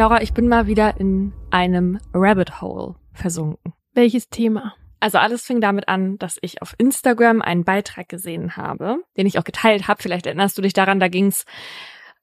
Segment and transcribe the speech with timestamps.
[0.00, 3.74] Laura, ich bin mal wieder in einem Rabbit Hole versunken.
[3.92, 4.74] Welches Thema?
[4.98, 9.38] Also alles fing damit an, dass ich auf Instagram einen Beitrag gesehen habe, den ich
[9.38, 10.02] auch geteilt habe.
[10.02, 11.44] Vielleicht erinnerst du dich daran, da ging es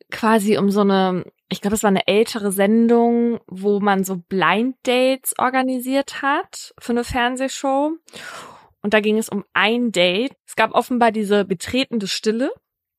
[0.09, 4.75] quasi um so eine, ich glaube, es war eine ältere Sendung, wo man so Blind
[4.81, 7.91] Dates organisiert hat für eine Fernsehshow.
[8.81, 10.33] Und da ging es um ein Date.
[10.47, 12.49] Es gab offenbar diese betretende Stille.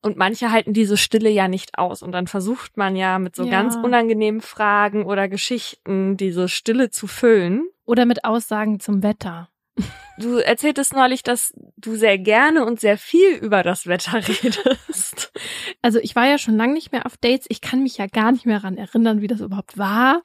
[0.00, 2.02] Und manche halten diese Stille ja nicht aus.
[2.02, 3.50] Und dann versucht man ja mit so Ja.
[3.50, 7.66] ganz unangenehmen Fragen oder Geschichten diese Stille zu füllen.
[7.84, 9.48] Oder mit Aussagen zum Wetter.
[10.20, 15.32] Du erzähltest neulich, dass du sehr gerne und sehr viel über das Wetter redest.
[15.80, 17.46] Also ich war ja schon lange nicht mehr auf Dates.
[17.48, 20.22] Ich kann mich ja gar nicht mehr daran erinnern, wie das überhaupt war.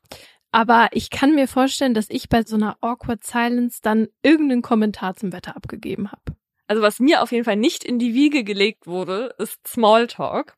[0.52, 5.14] Aber ich kann mir vorstellen, dass ich bei so einer awkward Silence dann irgendeinen Kommentar
[5.16, 6.36] zum Wetter abgegeben habe.
[6.74, 10.56] Also was mir auf jeden Fall nicht in die Wiege gelegt wurde, ist Smalltalk.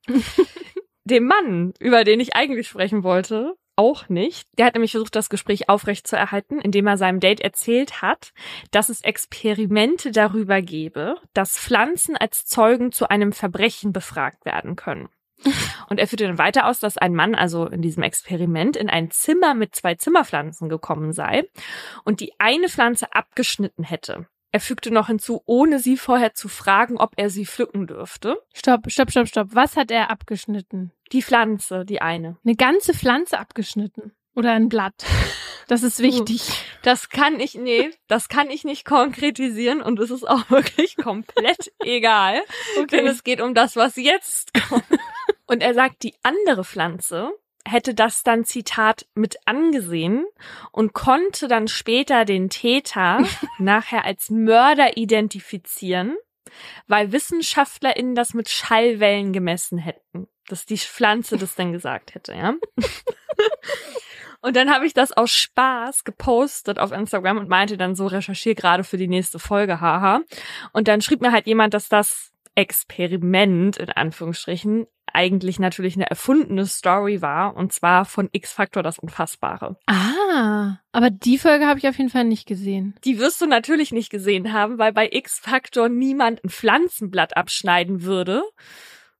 [1.04, 4.48] Dem Mann, über den ich eigentlich sprechen wollte, auch nicht.
[4.56, 8.32] Der hat nämlich versucht, das Gespräch aufrecht zu erhalten, indem er seinem Date erzählt hat,
[8.70, 15.10] dass es Experimente darüber gebe, dass Pflanzen als Zeugen zu einem Verbrechen befragt werden können.
[15.90, 19.10] Und er führte dann weiter aus, dass ein Mann also in diesem Experiment in ein
[19.10, 21.44] Zimmer mit zwei Zimmerpflanzen gekommen sei
[22.06, 24.26] und die eine Pflanze abgeschnitten hätte.
[24.52, 28.38] Er fügte noch hinzu, ohne sie vorher zu fragen, ob er sie pflücken dürfte.
[28.54, 29.48] Stopp, stopp, stopp, stopp.
[29.52, 30.92] Was hat er abgeschnitten?
[31.12, 32.38] Die Pflanze, die eine.
[32.44, 34.12] Eine ganze Pflanze abgeschnitten.
[34.34, 35.04] Oder ein Blatt.
[35.68, 36.42] Das ist wichtig.
[36.82, 41.72] Das kann ich, nee, das kann ich nicht konkretisieren und es ist auch wirklich komplett
[41.80, 42.40] egal.
[42.92, 44.84] Denn es geht um das, was jetzt kommt.
[45.48, 47.30] Und er sagt, die andere Pflanze
[47.66, 50.24] hätte das dann Zitat mit angesehen
[50.72, 53.24] und konnte dann später den Täter
[53.58, 56.16] nachher als Mörder identifizieren,
[56.86, 60.28] weil WissenschaftlerInnen das mit Schallwellen gemessen hätten.
[60.48, 62.54] Dass die Pflanze das dann gesagt hätte, ja.
[64.42, 68.54] Und dann habe ich das aus Spaß gepostet auf Instagram und meinte dann so, recherchiere
[68.54, 70.20] gerade für die nächste Folge, haha.
[70.72, 76.66] Und dann schrieb mir halt jemand, dass das Experiment, in Anführungsstrichen, eigentlich natürlich eine erfundene
[76.66, 79.76] Story war, und zwar von X-Factor das Unfassbare.
[79.86, 82.94] Ah, aber die Folge habe ich auf jeden Fall nicht gesehen.
[83.04, 88.42] Die wirst du natürlich nicht gesehen haben, weil bei X-Factor niemand ein Pflanzenblatt abschneiden würde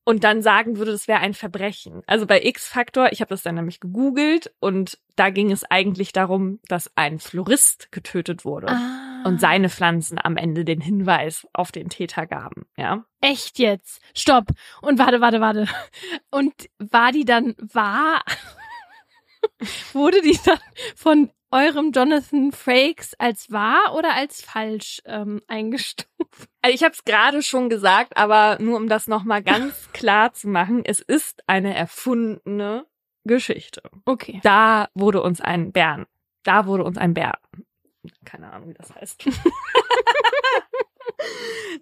[0.05, 2.03] und dann sagen würde, das wäre ein Verbrechen.
[2.07, 6.61] Also bei X-Factor, ich habe das dann nämlich gegoogelt und da ging es eigentlich darum,
[6.69, 9.16] dass ein Florist getötet wurde Ah.
[9.27, 13.05] Und seine Pflanzen am Ende den Hinweis auf den Täter gaben, ja.
[13.21, 14.01] Echt jetzt?
[14.15, 14.47] Stopp.
[14.83, 15.69] Und warte, warte, warte.
[16.31, 18.23] Und war die dann wahr?
[19.93, 20.59] Wurde die dann
[20.95, 26.49] von eurem Jonathan Frakes als wahr oder als falsch ähm, eingestuft?
[26.63, 30.49] Also ich habe es gerade schon gesagt, aber nur um das nochmal ganz klar zu
[30.49, 32.87] machen, es ist eine erfundene
[33.25, 33.83] Geschichte.
[34.05, 34.41] Okay.
[34.43, 36.07] Da wurde uns ein Bären,
[36.45, 37.39] da wurde uns ein Bär,
[38.27, 39.25] keine Ahnung, wie das heißt.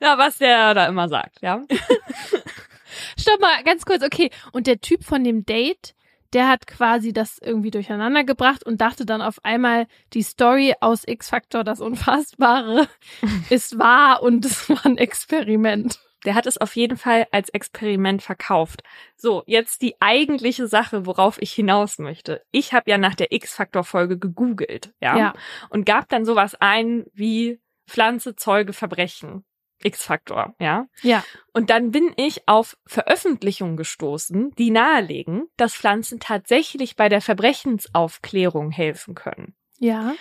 [0.01, 1.63] ja, was der da immer sagt, ja.
[3.19, 4.31] Stopp mal, ganz kurz, okay.
[4.53, 5.95] Und der Typ von dem Date,
[6.33, 11.03] der hat quasi das irgendwie durcheinander gebracht und dachte dann auf einmal, die Story aus
[11.07, 12.89] X-Factor, das Unfassbare,
[13.51, 15.99] ist wahr und es war ein Experiment.
[16.25, 18.83] Der hat es auf jeden Fall als Experiment verkauft.
[19.17, 22.43] So, jetzt die eigentliche Sache, worauf ich hinaus möchte.
[22.51, 25.35] Ich habe ja nach der X-Factor-Folge gegoogelt, ja, Ja.
[25.71, 29.45] und gab dann sowas ein wie Pflanze, Zeuge, Verbrechen.
[29.83, 30.87] X-Faktor, ja.
[31.03, 31.23] Ja.
[31.53, 38.71] Und dann bin ich auf Veröffentlichungen gestoßen, die nahelegen, dass Pflanzen tatsächlich bei der Verbrechensaufklärung
[38.71, 39.55] helfen können.
[39.79, 40.15] Ja.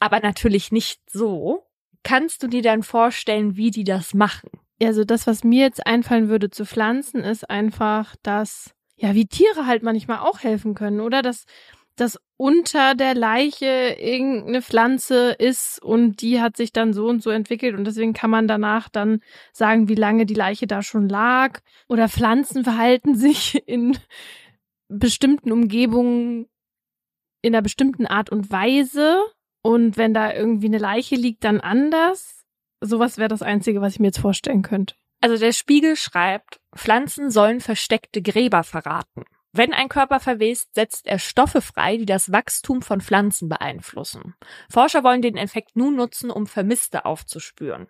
[0.00, 1.66] Aber natürlich nicht so.
[2.02, 4.50] Kannst du dir dann vorstellen, wie die das machen?
[4.82, 9.66] Also das, was mir jetzt einfallen würde zu Pflanzen, ist einfach, dass, ja, wie Tiere
[9.66, 11.22] halt manchmal auch helfen können, oder?
[11.22, 11.44] Dass,
[11.96, 17.28] dass unter der Leiche irgendeine Pflanze ist und die hat sich dann so und so
[17.28, 19.20] entwickelt und deswegen kann man danach dann
[19.52, 21.60] sagen, wie lange die Leiche da schon lag.
[21.88, 23.98] Oder Pflanzen verhalten sich in
[24.88, 26.46] bestimmten Umgebungen
[27.42, 29.20] in einer bestimmten Art und Weise
[29.62, 32.39] und wenn da irgendwie eine Leiche liegt, dann anders.
[32.80, 34.94] Sowas wäre das Einzige, was ich mir jetzt vorstellen könnte.
[35.20, 39.24] Also der Spiegel schreibt, Pflanzen sollen versteckte Gräber verraten.
[39.52, 44.34] Wenn ein Körper verwest, setzt er Stoffe frei, die das Wachstum von Pflanzen beeinflussen.
[44.70, 47.88] Forscher wollen den Effekt nun nutzen, um Vermisste aufzuspüren.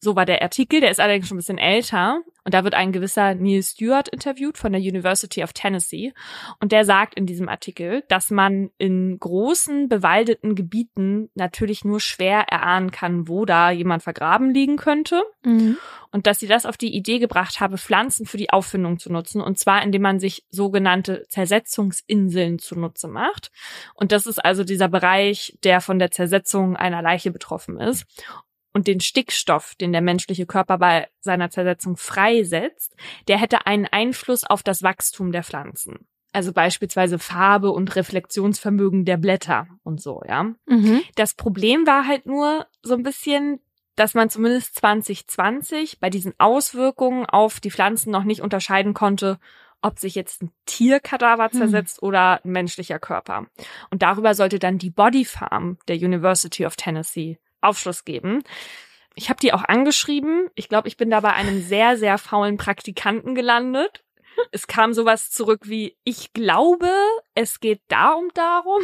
[0.00, 2.22] So war der Artikel, der ist allerdings schon ein bisschen älter.
[2.42, 6.14] Und da wird ein gewisser Neil Stewart interviewt von der University of Tennessee.
[6.58, 12.46] Und der sagt in diesem Artikel, dass man in großen, bewaldeten Gebieten natürlich nur schwer
[12.48, 15.22] erahnen kann, wo da jemand vergraben liegen könnte.
[15.44, 15.76] Mhm.
[16.12, 19.42] Und dass sie das auf die Idee gebracht habe, Pflanzen für die Auffindung zu nutzen.
[19.42, 23.52] Und zwar, indem man sich sogenannte Zersetzungsinseln zunutze macht.
[23.94, 28.06] Und das ist also dieser Bereich, der von der Zersetzung einer Leiche betroffen ist
[28.72, 32.94] und den Stickstoff, den der menschliche Körper bei seiner Zersetzung freisetzt,
[33.28, 36.06] der hätte einen Einfluss auf das Wachstum der Pflanzen.
[36.32, 40.44] Also beispielsweise Farbe und Reflexionsvermögen der Blätter und so, ja.
[40.66, 41.02] Mhm.
[41.16, 43.58] Das Problem war halt nur so ein bisschen,
[43.96, 49.40] dass man zumindest 2020 bei diesen Auswirkungen auf die Pflanzen noch nicht unterscheiden konnte,
[49.82, 51.52] ob sich jetzt ein Tierkadaver hm.
[51.52, 53.46] zersetzt oder ein menschlicher Körper.
[53.90, 58.42] Und darüber sollte dann die Body Farm der University of Tennessee Aufschluss geben.
[59.14, 60.48] Ich habe die auch angeschrieben.
[60.54, 64.04] Ich glaube, ich bin da bei einem sehr, sehr faulen Praktikanten gelandet.
[64.52, 66.90] Es kam sowas zurück wie, ich glaube,
[67.34, 68.82] es geht da und darum.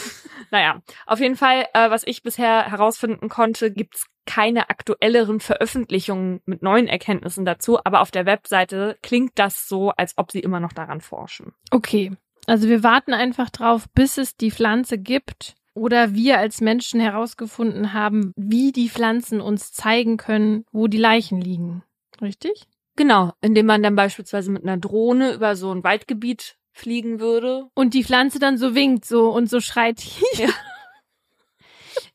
[0.50, 6.62] naja, auf jeden Fall, äh, was ich bisher herausfinden konnte, gibt's keine aktuelleren Veröffentlichungen mit
[6.62, 10.74] neuen Erkenntnissen dazu, aber auf der Webseite klingt das so, als ob sie immer noch
[10.74, 11.54] daran forschen.
[11.70, 12.12] Okay.
[12.46, 17.92] Also wir warten einfach drauf, bis es die Pflanze gibt, oder wir als Menschen herausgefunden
[17.92, 21.82] haben, wie die Pflanzen uns zeigen können, wo die Leichen liegen.
[22.20, 22.66] Richtig?
[22.96, 27.68] Genau, indem man dann beispielsweise mit einer Drohne über so ein Waldgebiet fliegen würde.
[27.74, 30.02] Und die Pflanze dann so winkt so und so schreit.
[30.34, 30.48] Ja.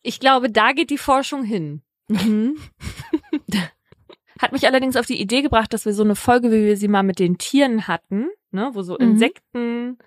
[0.05, 1.81] Ich glaube, da geht die Forschung hin.
[2.09, 2.57] Mhm.
[4.39, 6.87] Hat mich allerdings auf die Idee gebracht, dass wir so eine Folge, wie wir sie
[6.87, 9.11] mal mit den Tieren hatten, ne, wo so mhm.
[9.11, 9.97] Insekten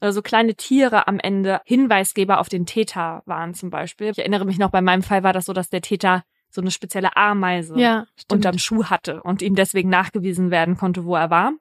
[0.00, 4.10] oder so kleine Tiere am Ende Hinweisgeber auf den Täter waren zum Beispiel.
[4.10, 6.70] Ich erinnere mich noch, bei meinem Fall war das so, dass der Täter so eine
[6.70, 11.52] spezielle Ameise ja, unterm Schuh hatte und ihm deswegen nachgewiesen werden konnte, wo er war.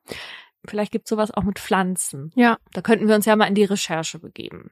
[0.68, 2.32] Vielleicht gibt's sowas auch mit Pflanzen.
[2.36, 2.58] Ja.
[2.72, 4.72] Da könnten wir uns ja mal in die Recherche begeben.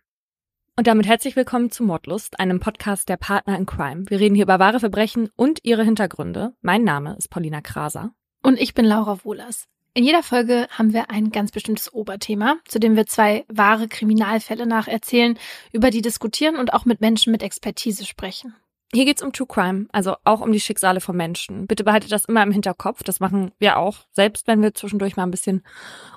[0.75, 4.05] Und damit herzlich willkommen zu Mordlust, einem Podcast der Partner in Crime.
[4.09, 6.55] Wir reden hier über wahre Verbrechen und ihre Hintergründe.
[6.61, 8.15] Mein Name ist Paulina Kraser.
[8.41, 9.65] Und ich bin Laura Wohlers.
[9.93, 14.65] In jeder Folge haben wir ein ganz bestimmtes Oberthema, zu dem wir zwei wahre Kriminalfälle
[14.65, 15.37] nacherzählen,
[15.73, 18.55] über die diskutieren und auch mit Menschen mit Expertise sprechen.
[18.93, 21.65] Hier geht's um True Crime, also auch um die Schicksale von Menschen.
[21.65, 23.01] Bitte behaltet das immer im Hinterkopf.
[23.01, 25.63] Das machen wir auch, selbst wenn wir zwischendurch mal ein bisschen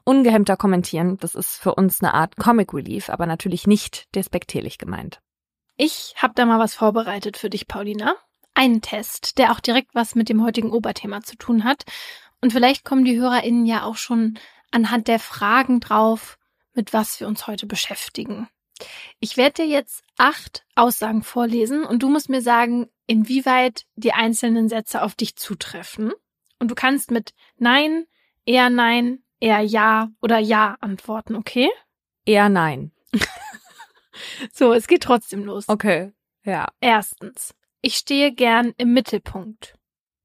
[0.05, 1.17] ungehemmter kommentieren.
[1.19, 5.23] Das ist für uns eine Art Comic Relief, aber natürlich nicht despektierlich gemeint.
[5.79, 8.15] Ich habe da mal was vorbereitet für dich, Paulina.
[8.53, 11.85] Einen Test, der auch direkt was mit dem heutigen Oberthema zu tun hat.
[12.43, 14.39] Und vielleicht kommen die HörerInnen ja auch schon
[14.71, 16.39] anhand der Fragen drauf,
[16.75, 18.49] mit was wir uns heute beschäftigen.
[19.21, 24.69] Ich werde dir jetzt acht Aussagen vorlesen und du musst mir sagen, inwieweit die einzelnen
[24.69, 26.13] Sätze auf dich zutreffen.
[26.59, 28.07] Und du kannst mit Nein,
[28.45, 31.69] eher Nein, eher Ja oder Ja antworten, okay?
[32.25, 32.93] Eher Nein.
[34.53, 35.69] so, es geht trotzdem los.
[35.69, 36.13] Okay,
[36.45, 36.67] ja.
[36.81, 39.75] Erstens, ich stehe gern im Mittelpunkt.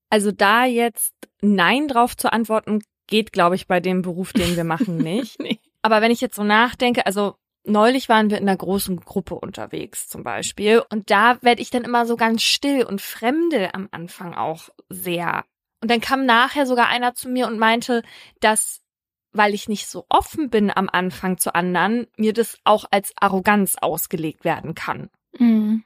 [0.09, 4.63] Also da jetzt Nein drauf zu antworten, geht, glaube ich, bei dem Beruf, den wir
[4.63, 5.39] machen, nicht.
[5.39, 5.59] nee.
[5.81, 10.07] Aber wenn ich jetzt so nachdenke, also neulich waren wir in einer großen Gruppe unterwegs
[10.07, 14.33] zum Beispiel und da werde ich dann immer so ganz still und fremde am Anfang
[14.33, 15.45] auch sehr.
[15.81, 18.03] Und dann kam nachher sogar einer zu mir und meinte,
[18.39, 18.81] dass
[19.33, 23.77] weil ich nicht so offen bin am Anfang zu anderen, mir das auch als Arroganz
[23.79, 25.09] ausgelegt werden kann.
[25.37, 25.83] Mhm.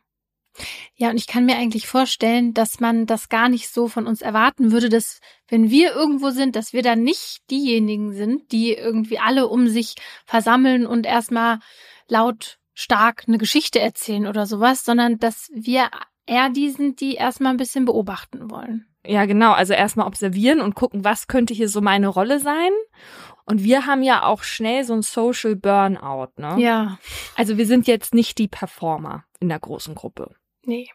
[0.95, 4.21] Ja, und ich kann mir eigentlich vorstellen, dass man das gar nicht so von uns
[4.21, 9.19] erwarten würde, dass wenn wir irgendwo sind, dass wir dann nicht diejenigen sind, die irgendwie
[9.19, 9.95] alle um sich
[10.25, 11.59] versammeln und erstmal
[12.07, 15.89] laut stark eine Geschichte erzählen oder sowas, sondern dass wir
[16.25, 18.85] eher die sind, die erstmal ein bisschen beobachten wollen.
[19.05, 19.51] Ja, genau.
[19.51, 22.71] Also erstmal observieren und gucken, was könnte hier so meine Rolle sein.
[23.45, 26.55] Und wir haben ja auch schnell so ein Social Burnout, ne?
[26.57, 26.97] Ja.
[27.35, 30.35] Also wir sind jetzt nicht die Performer in der großen Gruppe.
[30.65, 30.89] Nee.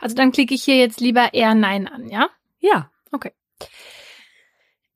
[0.00, 2.30] Also dann klicke ich hier jetzt lieber eher Nein an, ja?
[2.58, 2.90] Ja.
[3.12, 3.32] Okay.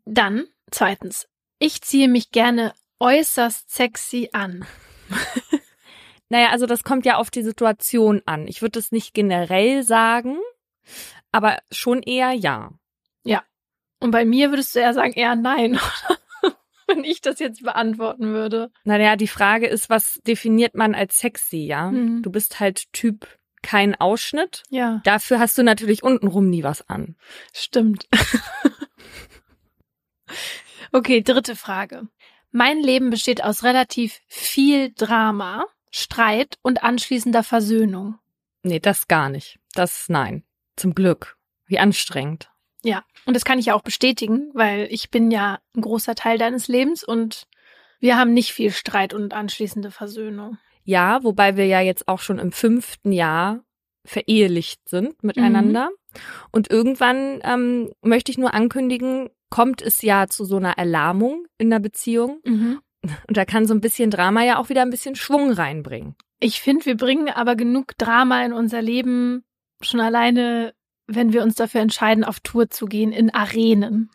[0.04, 1.28] Dann, zweitens.
[1.58, 4.64] Ich ziehe mich gerne äußerst sexy an.
[6.28, 8.48] naja, also das kommt ja auf die Situation an.
[8.48, 10.38] Ich würde es nicht generell sagen,
[11.32, 12.70] aber schon eher ja.
[13.24, 13.42] Ja.
[14.00, 15.78] Und bei mir würdest du eher sagen, eher nein,
[16.86, 18.70] wenn ich das jetzt beantworten würde.
[18.84, 21.90] Naja, die Frage ist, was definiert man als sexy, ja?
[21.90, 22.22] Mhm.
[22.22, 23.26] Du bist halt Typ
[23.62, 24.62] kein Ausschnitt.
[24.70, 25.00] Ja.
[25.04, 27.16] Dafür hast du natürlich untenrum nie was an.
[27.52, 28.06] Stimmt.
[30.92, 32.08] okay, dritte Frage.
[32.52, 38.18] Mein Leben besteht aus relativ viel Drama, Streit und anschließender Versöhnung.
[38.62, 39.58] Nee, das gar nicht.
[39.74, 40.44] Das nein.
[40.76, 41.36] Zum Glück.
[41.66, 42.50] Wie anstrengend.
[42.82, 46.38] Ja, und das kann ich ja auch bestätigen, weil ich bin ja ein großer Teil
[46.38, 47.46] deines Lebens und
[48.00, 50.58] wir haben nicht viel Streit und anschließende Versöhnung.
[50.90, 53.62] Ja, wobei wir ja jetzt auch schon im fünften Jahr
[54.04, 55.88] verehelicht sind miteinander.
[55.90, 56.20] Mhm.
[56.50, 61.70] Und irgendwann ähm, möchte ich nur ankündigen, kommt es ja zu so einer Erlahmung in
[61.70, 62.40] der Beziehung.
[62.44, 62.80] Mhm.
[63.04, 66.16] Und da kann so ein bisschen Drama ja auch wieder ein bisschen Schwung reinbringen.
[66.40, 69.44] Ich finde, wir bringen aber genug Drama in unser Leben
[69.80, 70.74] schon alleine,
[71.06, 74.10] wenn wir uns dafür entscheiden, auf Tour zu gehen in Arenen.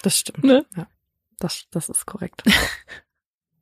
[0.00, 0.44] Das stimmt.
[0.44, 0.64] Ne?
[0.74, 0.86] Ja,
[1.40, 2.42] das, das ist korrekt.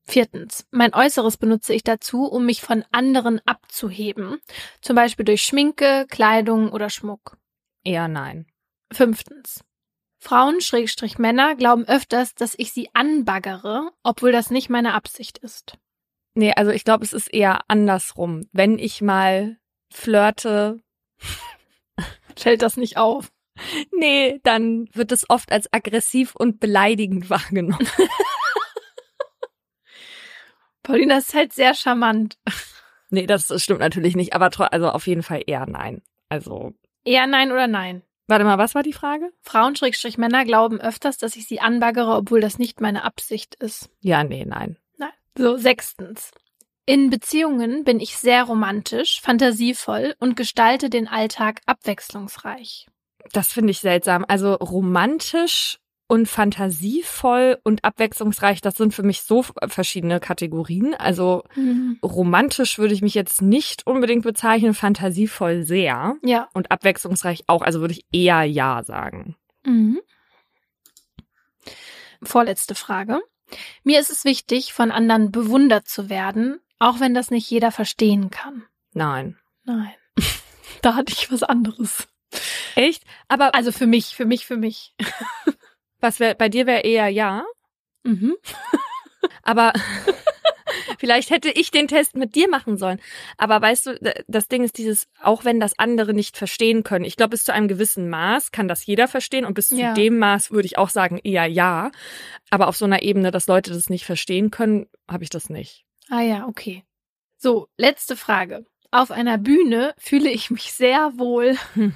[0.06, 0.66] Viertens.
[0.70, 4.38] Mein Äußeres benutze ich dazu, um mich von anderen abzuheben.
[4.82, 7.38] Zum Beispiel durch Schminke, Kleidung oder Schmuck.
[7.84, 8.46] Eher nein.
[8.92, 9.64] Fünftens.
[10.18, 15.78] Frauen, Schrägstrich Männer, glauben öfters, dass ich sie anbaggere, obwohl das nicht meine Absicht ist.
[16.34, 18.48] Nee, also ich glaube, es ist eher andersrum.
[18.52, 19.58] Wenn ich mal
[19.92, 20.80] flirte,
[22.36, 23.30] fällt das nicht auf.
[23.92, 27.88] Nee, dann wird es oft als aggressiv und beleidigend wahrgenommen.
[30.84, 32.38] Paulina ist halt sehr charmant.
[33.10, 36.02] Nee, das stimmt natürlich nicht, aber also auf jeden Fall eher nein.
[36.28, 36.72] Also.
[37.04, 38.02] Eher nein oder nein?
[38.26, 39.30] Warte mal, was war die Frage?
[39.42, 43.90] Frauen-Männer glauben öfters, dass ich sie anbaggere, obwohl das nicht meine Absicht ist.
[44.00, 44.78] Ja, nee, nein.
[44.96, 45.12] Nein.
[45.36, 46.30] So, sechstens.
[46.86, 52.86] In Beziehungen bin ich sehr romantisch, fantasievoll und gestalte den Alltag abwechslungsreich.
[53.32, 54.24] Das finde ich seltsam.
[54.26, 60.94] Also romantisch und fantasievoll und abwechslungsreich, das sind für mich so verschiedene Kategorien.
[60.94, 61.98] Also mhm.
[62.02, 66.16] romantisch würde ich mich jetzt nicht unbedingt bezeichnen, fantasievoll sehr.
[66.22, 66.48] Ja.
[66.52, 69.36] Und abwechslungsreich auch, also würde ich eher ja sagen.
[69.64, 70.00] Mhm.
[72.22, 73.20] Vorletzte Frage.
[73.82, 78.30] Mir ist es wichtig, von anderen bewundert zu werden, auch wenn das nicht jeder verstehen
[78.30, 78.64] kann.
[78.92, 79.38] Nein.
[79.64, 79.92] Nein.
[80.82, 82.08] da hatte ich was anderes.
[82.74, 83.04] Echt?
[83.28, 84.94] Aber also für mich, für mich, für mich.
[86.04, 87.46] Was wär, bei dir wäre eher ja.
[88.02, 88.34] Mhm.
[89.42, 89.72] Aber
[90.98, 93.00] vielleicht hätte ich den Test mit dir machen sollen.
[93.38, 97.06] Aber weißt du, das Ding ist dieses, auch wenn das andere nicht verstehen können.
[97.06, 99.94] Ich glaube, bis zu einem gewissen Maß kann das jeder verstehen und bis ja.
[99.94, 101.90] zu dem Maß würde ich auch sagen eher ja.
[102.50, 105.86] Aber auf so einer Ebene, dass Leute das nicht verstehen können, habe ich das nicht.
[106.10, 106.84] Ah ja, okay.
[107.38, 108.66] So, letzte Frage.
[108.90, 111.56] Auf einer Bühne fühle ich mich sehr wohl.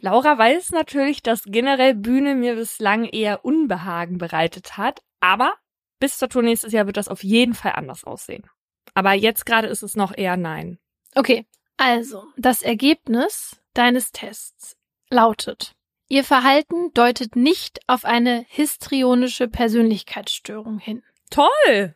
[0.00, 5.54] Laura weiß natürlich, dass generell Bühne mir bislang eher Unbehagen bereitet hat, aber
[5.98, 8.48] bis zur Tour nächstes Jahr wird das auf jeden Fall anders aussehen.
[8.94, 10.78] Aber jetzt gerade ist es noch eher nein.
[11.14, 11.46] Okay,
[11.76, 14.76] also das Ergebnis deines Tests
[15.10, 15.74] lautet,
[16.12, 21.04] Ihr Verhalten deutet nicht auf eine histrionische Persönlichkeitsstörung hin.
[21.30, 21.94] Toll!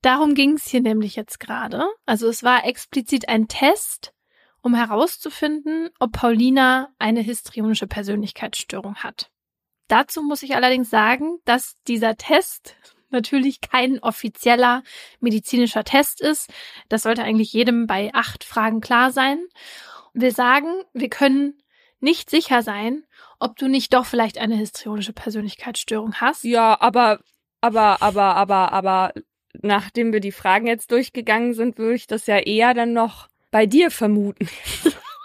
[0.00, 1.84] Darum ging es hier nämlich jetzt gerade.
[2.06, 4.14] Also es war explizit ein Test,
[4.62, 9.30] um herauszufinden, ob Paulina eine histrionische Persönlichkeitsstörung hat.
[9.88, 12.76] Dazu muss ich allerdings sagen, dass dieser Test
[13.10, 14.82] natürlich kein offizieller
[15.20, 16.50] medizinischer Test ist.
[16.88, 19.38] Das sollte eigentlich jedem bei acht Fragen klar sein.
[20.14, 21.62] Wir sagen, wir können
[22.00, 23.04] nicht sicher sein,
[23.38, 26.44] ob du nicht doch vielleicht eine histrionische Persönlichkeitsstörung hast.
[26.44, 27.20] Ja, aber,
[27.60, 29.12] aber, aber, aber, aber,
[29.60, 33.66] nachdem wir die Fragen jetzt durchgegangen sind, würde ich das ja eher dann noch bei
[33.66, 34.48] dir vermuten.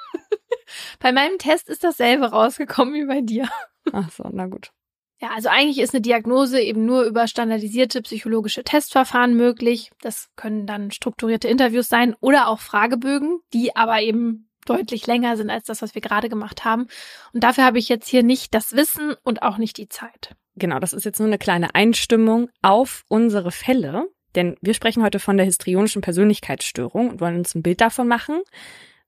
[1.00, 3.50] bei meinem Test ist dasselbe rausgekommen wie bei dir.
[3.92, 4.72] Ach so, na gut.
[5.20, 9.90] Ja, also eigentlich ist eine Diagnose eben nur über standardisierte psychologische Testverfahren möglich.
[10.02, 15.50] Das können dann strukturierte Interviews sein oder auch Fragebögen, die aber eben deutlich länger sind
[15.50, 16.88] als das, was wir gerade gemacht haben.
[17.34, 20.36] Und dafür habe ich jetzt hier nicht das Wissen und auch nicht die Zeit.
[20.56, 24.08] Genau, das ist jetzt nur eine kleine Einstimmung auf unsere Fälle.
[24.38, 28.44] Denn wir sprechen heute von der histrionischen Persönlichkeitsstörung und wollen uns ein Bild davon machen.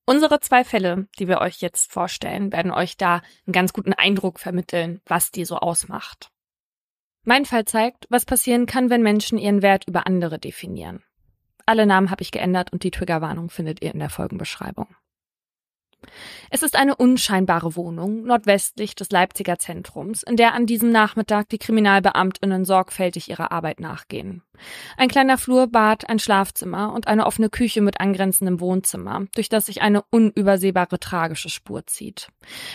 [0.06, 4.40] Unsere zwei Fälle, die wir euch jetzt vorstellen, werden euch da einen ganz guten Eindruck
[4.40, 6.32] vermitteln, was die so ausmacht.
[7.26, 11.04] Mein Fall zeigt, was passieren kann, wenn Menschen ihren Wert über andere definieren.
[11.68, 14.88] Alle Namen habe ich geändert und die Triggerwarnung findet ihr in der Folgenbeschreibung.
[16.50, 21.58] Es ist eine unscheinbare Wohnung nordwestlich des Leipziger Zentrums, in der an diesem Nachmittag die
[21.58, 24.42] Kriminalbeamtinnen sorgfältig ihrer Arbeit nachgehen.
[24.98, 29.68] Ein kleiner Flur, Bad, ein Schlafzimmer und eine offene Küche mit angrenzendem Wohnzimmer, durch das
[29.68, 32.30] sich eine unübersehbare tragische Spur zieht.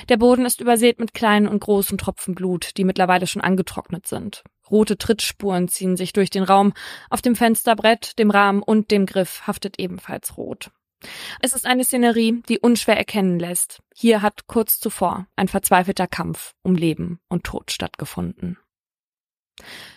[0.09, 4.45] Der Boden ist übersät mit kleinen und großen Tropfen Blut, die mittlerweile schon angetrocknet sind.
[4.71, 6.73] Rote Trittspuren ziehen sich durch den Raum.
[7.11, 10.71] Auf dem Fensterbrett, dem Rahmen und dem Griff haftet ebenfalls rot.
[11.41, 13.81] Es ist eine Szenerie, die unschwer erkennen lässt.
[13.95, 18.59] Hier hat kurz zuvor ein verzweifelter Kampf um Leben und Tod stattgefunden.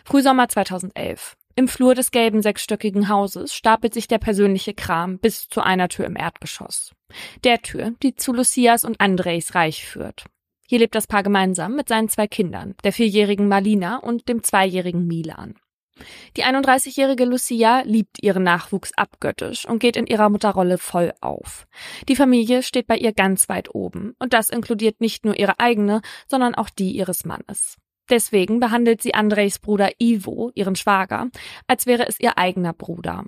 [0.06, 1.36] Frühsommer 2011.
[1.56, 6.06] Im Flur des gelben sechsstöckigen Hauses stapelt sich der persönliche Kram bis zu einer Tür
[6.06, 6.94] im Erdgeschoss.
[7.44, 10.26] Der Tür, die zu Lucias und Andrejs Reich führt.
[10.68, 15.08] Hier lebt das Paar gemeinsam mit seinen zwei Kindern, der vierjährigen Malina und dem zweijährigen
[15.08, 15.56] Milan.
[16.36, 21.68] Die 31-jährige Lucia liebt ihren Nachwuchs abgöttisch und geht in ihrer Mutterrolle voll auf.
[22.08, 26.02] Die Familie steht bei ihr ganz weit oben und das inkludiert nicht nur ihre eigene,
[26.28, 27.78] sondern auch die ihres Mannes.
[28.10, 31.30] Deswegen behandelt sie Andrejs Bruder Ivo, ihren Schwager,
[31.68, 33.26] als wäre es ihr eigener Bruder.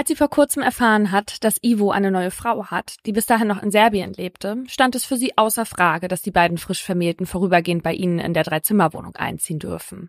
[0.00, 3.48] Als sie vor kurzem erfahren hat, dass Ivo eine neue Frau hat, die bis dahin
[3.48, 7.26] noch in Serbien lebte, stand es für sie außer Frage, dass die beiden frisch Vermählten
[7.26, 10.08] vorübergehend bei ihnen in der Dreizimmerwohnung einziehen dürfen.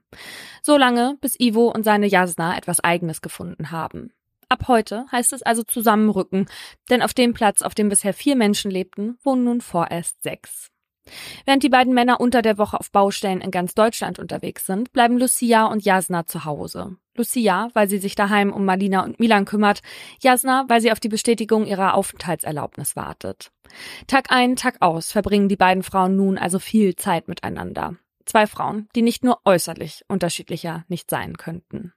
[0.61, 4.13] So lange, bis Ivo und seine Jasna etwas Eigenes gefunden haben.
[4.47, 6.45] Ab heute heißt es also zusammenrücken,
[6.89, 10.71] denn auf dem Platz, auf dem bisher vier Menschen lebten, wohnen nun vorerst sechs.
[11.45, 15.17] Während die beiden Männer unter der Woche auf Baustellen in ganz Deutschland unterwegs sind, bleiben
[15.17, 16.97] Lucia und Jasna zu Hause.
[17.15, 19.81] Lucia, weil sie sich daheim um Malina und Milan kümmert,
[20.21, 23.51] Jasna, weil sie auf die Bestätigung ihrer Aufenthaltserlaubnis wartet.
[24.07, 27.95] Tag ein, Tag aus verbringen die beiden Frauen nun also viel Zeit miteinander.
[28.25, 31.93] Zwei Frauen, die nicht nur äußerlich unterschiedlicher nicht sein könnten.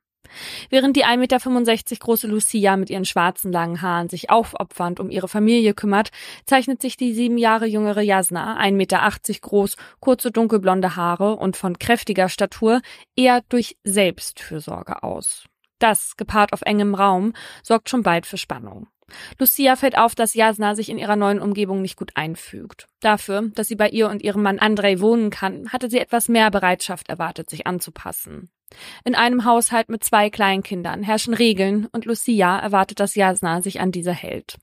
[0.71, 5.29] Während die 1,65 Meter große Lucia mit ihren schwarzen langen Haaren sich aufopfernd um ihre
[5.29, 6.11] Familie kümmert,
[6.47, 9.11] zeichnet sich die sieben Jahre jüngere Jasna, 1,80 Meter
[9.41, 12.81] groß, kurze dunkelblonde Haare und von kräftiger Statur,
[13.17, 15.45] eher durch Selbstfürsorge aus.
[15.79, 18.87] Das, gepaart auf engem Raum, sorgt schon bald für Spannung.
[19.39, 22.87] Lucia fällt auf, dass Jasna sich in ihrer neuen Umgebung nicht gut einfügt.
[23.01, 26.51] Dafür, dass sie bei ihr und ihrem Mann Andrei wohnen kann, hatte sie etwas mehr
[26.51, 28.51] Bereitschaft erwartet, sich anzupassen.
[29.05, 33.93] In einem Haushalt mit zwei Kleinkindern herrschen Regeln und Lucia erwartet, dass Jasna sich an
[33.93, 34.57] diese hält.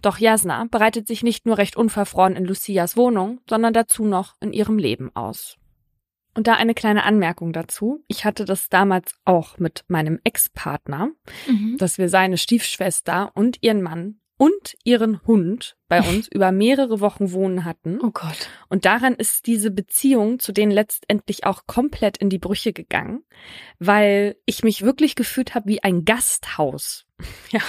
[0.00, 4.52] Doch Jasna bereitet sich nicht nur recht unverfroren in Lucias Wohnung, sondern dazu noch in
[4.52, 5.57] ihrem Leben aus.
[6.38, 8.04] Und da eine kleine Anmerkung dazu.
[8.06, 11.10] Ich hatte das damals auch mit meinem Ex-Partner,
[11.48, 11.78] mhm.
[11.78, 17.32] dass wir seine Stiefschwester und ihren Mann und ihren Hund bei uns über mehrere Wochen
[17.32, 17.98] wohnen hatten.
[18.00, 18.50] Oh Gott.
[18.68, 23.24] Und daran ist diese Beziehung zu denen letztendlich auch komplett in die Brüche gegangen,
[23.80, 27.07] weil ich mich wirklich gefühlt habe wie ein Gasthaus.
[27.50, 27.60] Ja.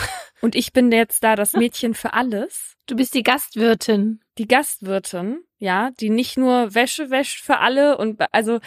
[0.42, 2.76] Und ich bin jetzt da das Mädchen für alles.
[2.86, 4.22] Du bist die Gastwirtin.
[4.38, 8.60] Die Gastwirtin, ja, die nicht nur Wäsche wäscht für alle und also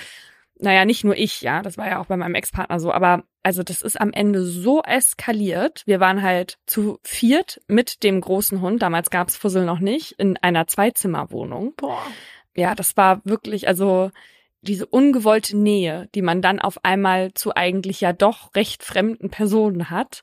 [0.63, 3.63] naja, nicht nur ich, ja, das war ja auch bei meinem Ex-Partner so, aber also
[3.63, 5.83] das ist am Ende so eskaliert.
[5.87, 10.37] Wir waren halt zu viert mit dem großen Hund, damals gab's Fussel noch nicht, in
[10.37, 11.75] einer Zweizimmerwohnung.
[11.77, 12.07] Boah.
[12.55, 14.11] Ja, das war wirklich, also
[14.63, 19.91] diese ungewollte Nähe, die man dann auf einmal zu eigentlich ja doch recht fremden Personen
[19.91, 20.23] hat,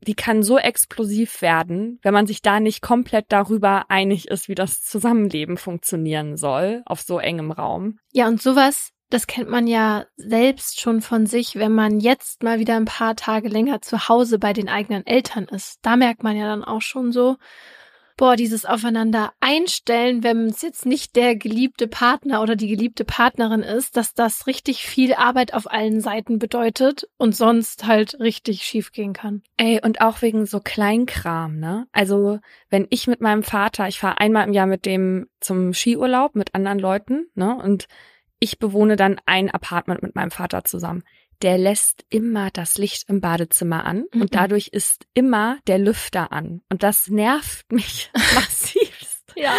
[0.00, 4.54] die kann so explosiv werden, wenn man sich da nicht komplett darüber einig ist, wie
[4.54, 7.98] das Zusammenleben funktionieren soll, auf so engem Raum.
[8.12, 12.58] Ja, und sowas das kennt man ja selbst schon von sich, wenn man jetzt mal
[12.58, 15.78] wieder ein paar Tage länger zu Hause bei den eigenen Eltern ist.
[15.82, 17.36] Da merkt man ja dann auch schon so,
[18.16, 23.62] boah, dieses Aufeinander einstellen, wenn es jetzt nicht der geliebte Partner oder die geliebte Partnerin
[23.62, 28.92] ist, dass das richtig viel Arbeit auf allen Seiten bedeutet und sonst halt richtig schief
[28.92, 29.42] gehen kann.
[29.56, 31.86] Ey, und auch wegen so Kleinkram, ne?
[31.92, 32.38] Also,
[32.70, 36.54] wenn ich mit meinem Vater, ich fahre einmal im Jahr mit dem zum Skiurlaub mit
[36.54, 37.56] anderen Leuten, ne?
[37.56, 37.86] Und
[38.38, 41.02] ich bewohne dann ein Apartment mit meinem Vater zusammen.
[41.42, 44.22] Der lässt immer das Licht im Badezimmer an mhm.
[44.22, 46.62] und dadurch ist immer der Lüfter an.
[46.70, 49.32] Und das nervt mich massivst.
[49.36, 49.54] ja.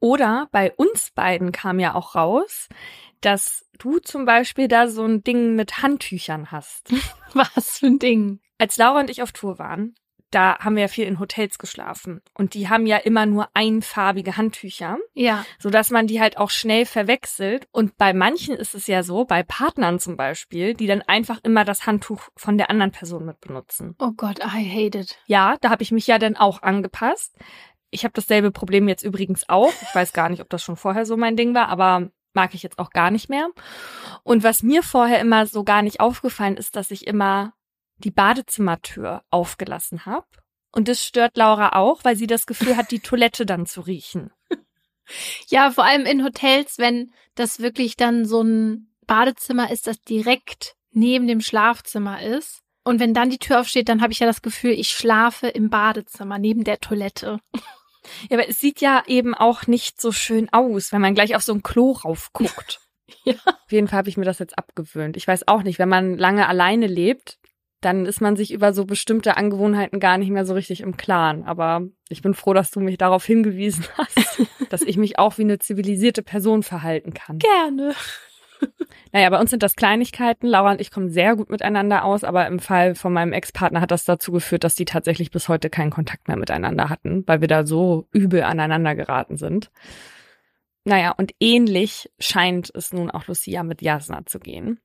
[0.00, 2.68] Oder bei uns beiden kam ja auch raus,
[3.20, 6.92] dass du zum Beispiel da so ein Ding mit Handtüchern hast.
[7.32, 8.40] Was für ein Ding?
[8.58, 9.94] Als Laura und ich auf Tour waren,
[10.30, 14.36] da haben wir ja viel in Hotels geschlafen und die haben ja immer nur einfarbige
[14.36, 14.98] Handtücher.
[15.14, 15.44] Ja.
[15.58, 17.66] So dass man die halt auch schnell verwechselt.
[17.72, 21.64] Und bei manchen ist es ja so, bei Partnern zum Beispiel, die dann einfach immer
[21.64, 23.94] das Handtuch von der anderen Person mit benutzen.
[23.98, 25.18] Oh Gott, I hate it.
[25.26, 27.36] Ja, da habe ich mich ja dann auch angepasst.
[27.90, 29.72] Ich habe dasselbe Problem jetzt übrigens auch.
[29.82, 32.62] Ich weiß gar nicht, ob das schon vorher so mein Ding war, aber mag ich
[32.62, 33.48] jetzt auch gar nicht mehr.
[34.22, 37.52] Und was mir vorher immer so gar nicht aufgefallen ist, dass ich immer
[37.98, 40.26] die Badezimmertür aufgelassen habe.
[40.72, 44.30] Und das stört Laura auch, weil sie das Gefühl hat, die Toilette dann zu riechen.
[45.48, 50.76] Ja, vor allem in Hotels, wenn das wirklich dann so ein Badezimmer ist, das direkt
[50.90, 52.60] neben dem Schlafzimmer ist.
[52.84, 55.70] Und wenn dann die Tür aufsteht, dann habe ich ja das Gefühl, ich schlafe im
[55.70, 57.40] Badezimmer neben der Toilette.
[58.30, 61.42] Ja, aber es sieht ja eben auch nicht so schön aus, wenn man gleich auf
[61.42, 62.80] so ein Klo raufguckt.
[63.24, 63.34] ja.
[63.44, 65.16] Auf jeden Fall habe ich mir das jetzt abgewöhnt.
[65.16, 67.38] Ich weiß auch nicht, wenn man lange alleine lebt,
[67.80, 71.44] dann ist man sich über so bestimmte Angewohnheiten gar nicht mehr so richtig im Klaren.
[71.44, 75.42] Aber ich bin froh, dass du mich darauf hingewiesen hast, dass ich mich auch wie
[75.42, 77.38] eine zivilisierte Person verhalten kann.
[77.38, 77.94] Gerne.
[79.12, 80.48] Naja, bei uns sind das Kleinigkeiten.
[80.48, 83.90] Laura und ich kommen sehr gut miteinander aus, aber im Fall von meinem Ex-Partner hat
[83.90, 87.48] das dazu geführt, dass die tatsächlich bis heute keinen Kontakt mehr miteinander hatten, weil wir
[87.48, 89.70] da so übel aneinander geraten sind.
[90.88, 94.80] Naja, und ähnlich scheint es nun auch Lucia mit Jasna zu gehen.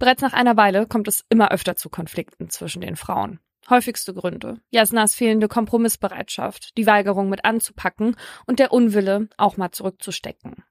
[0.00, 3.38] Bereits nach einer Weile kommt es immer öfter zu Konflikten zwischen den Frauen.
[3.70, 4.60] Häufigste Gründe.
[4.70, 8.16] Jasnas fehlende Kompromissbereitschaft, die Weigerung mit anzupacken
[8.48, 10.64] und der Unwille, auch mal zurückzustecken.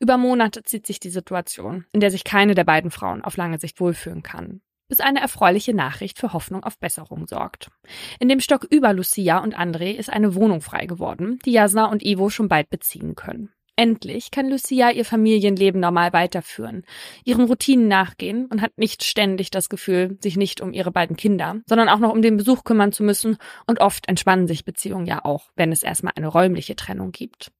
[0.00, 3.58] Über Monate zieht sich die Situation, in der sich keine der beiden Frauen auf lange
[3.58, 4.62] Sicht wohlfühlen kann.
[4.88, 7.70] Bis eine erfreuliche Nachricht für Hoffnung auf Besserung sorgt.
[8.18, 12.02] In dem Stock über Lucia und André ist eine Wohnung frei geworden, die Jasna und
[12.02, 13.52] Ivo schon bald beziehen können.
[13.76, 16.84] Endlich kann Lucia ihr Familienleben normal weiterführen,
[17.24, 21.56] ihren Routinen nachgehen und hat nicht ständig das Gefühl, sich nicht um ihre beiden Kinder,
[21.66, 25.24] sondern auch noch um den Besuch kümmern zu müssen und oft entspannen sich Beziehungen ja
[25.24, 27.50] auch, wenn es erstmal eine räumliche Trennung gibt.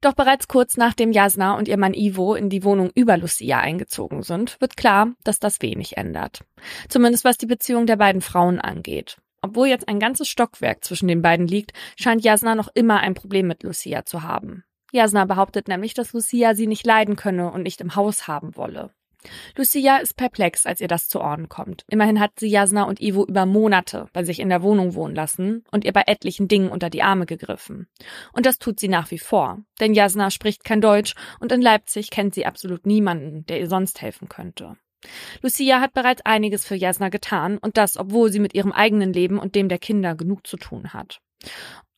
[0.00, 4.22] Doch bereits kurz nachdem Jasna und ihr Mann Ivo in die Wohnung über Lucia eingezogen
[4.22, 6.40] sind, wird klar, dass das wenig ändert.
[6.88, 9.18] Zumindest was die Beziehung der beiden Frauen angeht.
[9.42, 13.46] Obwohl jetzt ein ganzes Stockwerk zwischen den beiden liegt, scheint Jasna noch immer ein Problem
[13.46, 14.64] mit Lucia zu haben.
[14.92, 18.90] Jasna behauptet nämlich, dass Lucia sie nicht leiden könne und nicht im Haus haben wolle.
[19.56, 21.84] Lucia ist perplex, als ihr das zu Ohren kommt.
[21.88, 25.64] Immerhin hat sie Jasna und Ivo über Monate bei sich in der Wohnung wohnen lassen
[25.70, 27.86] und ihr bei etlichen Dingen unter die Arme gegriffen.
[28.32, 32.10] Und das tut sie nach wie vor, denn Jasna spricht kein Deutsch und in Leipzig
[32.10, 34.76] kennt sie absolut niemanden, der ihr sonst helfen könnte.
[35.42, 39.38] Lucia hat bereits einiges für Jasna getan und das, obwohl sie mit ihrem eigenen Leben
[39.38, 41.20] und dem der Kinder genug zu tun hat.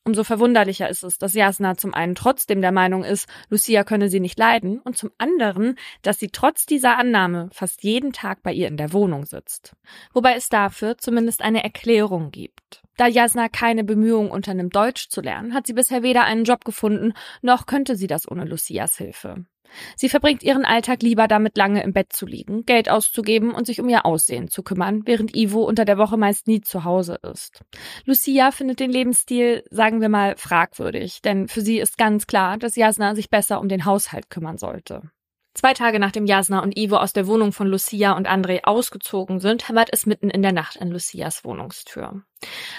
[0.05, 4.19] Umso verwunderlicher ist es, dass Jasna zum einen trotzdem der Meinung ist, Lucia könne sie
[4.19, 8.67] nicht leiden und zum anderen, dass sie trotz dieser Annahme fast jeden Tag bei ihr
[8.67, 9.77] in der Wohnung sitzt.
[10.13, 12.83] Wobei es dafür zumindest eine Erklärung gibt.
[12.97, 17.13] Da Jasna keine Bemühungen unternimmt, Deutsch zu lernen, hat sie bisher weder einen Job gefunden,
[17.41, 19.45] noch könnte sie das ohne Lucias Hilfe.
[19.95, 23.79] Sie verbringt ihren Alltag lieber damit, lange im Bett zu liegen, Geld auszugeben und sich
[23.79, 27.61] um ihr Aussehen zu kümmern, während Ivo unter der Woche meist nie zu Hause ist.
[28.05, 32.75] Lucia findet den Lebensstil, sagen wir mal, fragwürdig, denn für sie ist ganz klar, dass
[32.75, 35.01] Jasna sich besser um den Haushalt kümmern sollte.
[35.55, 39.69] Zwei Tage nachdem Jasna und Ivo aus der Wohnung von Lucia und André ausgezogen sind,
[39.69, 42.23] hämmert es mitten in der Nacht an Lucias Wohnungstür.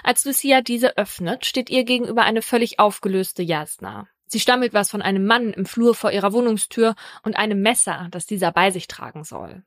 [0.03, 4.09] Als Lucia diese öffnet, steht ihr gegenüber eine völlig aufgelöste Jasna.
[4.27, 8.27] Sie stammelt was von einem Mann im Flur vor ihrer Wohnungstür und einem Messer, das
[8.27, 9.63] dieser bei sich tragen soll.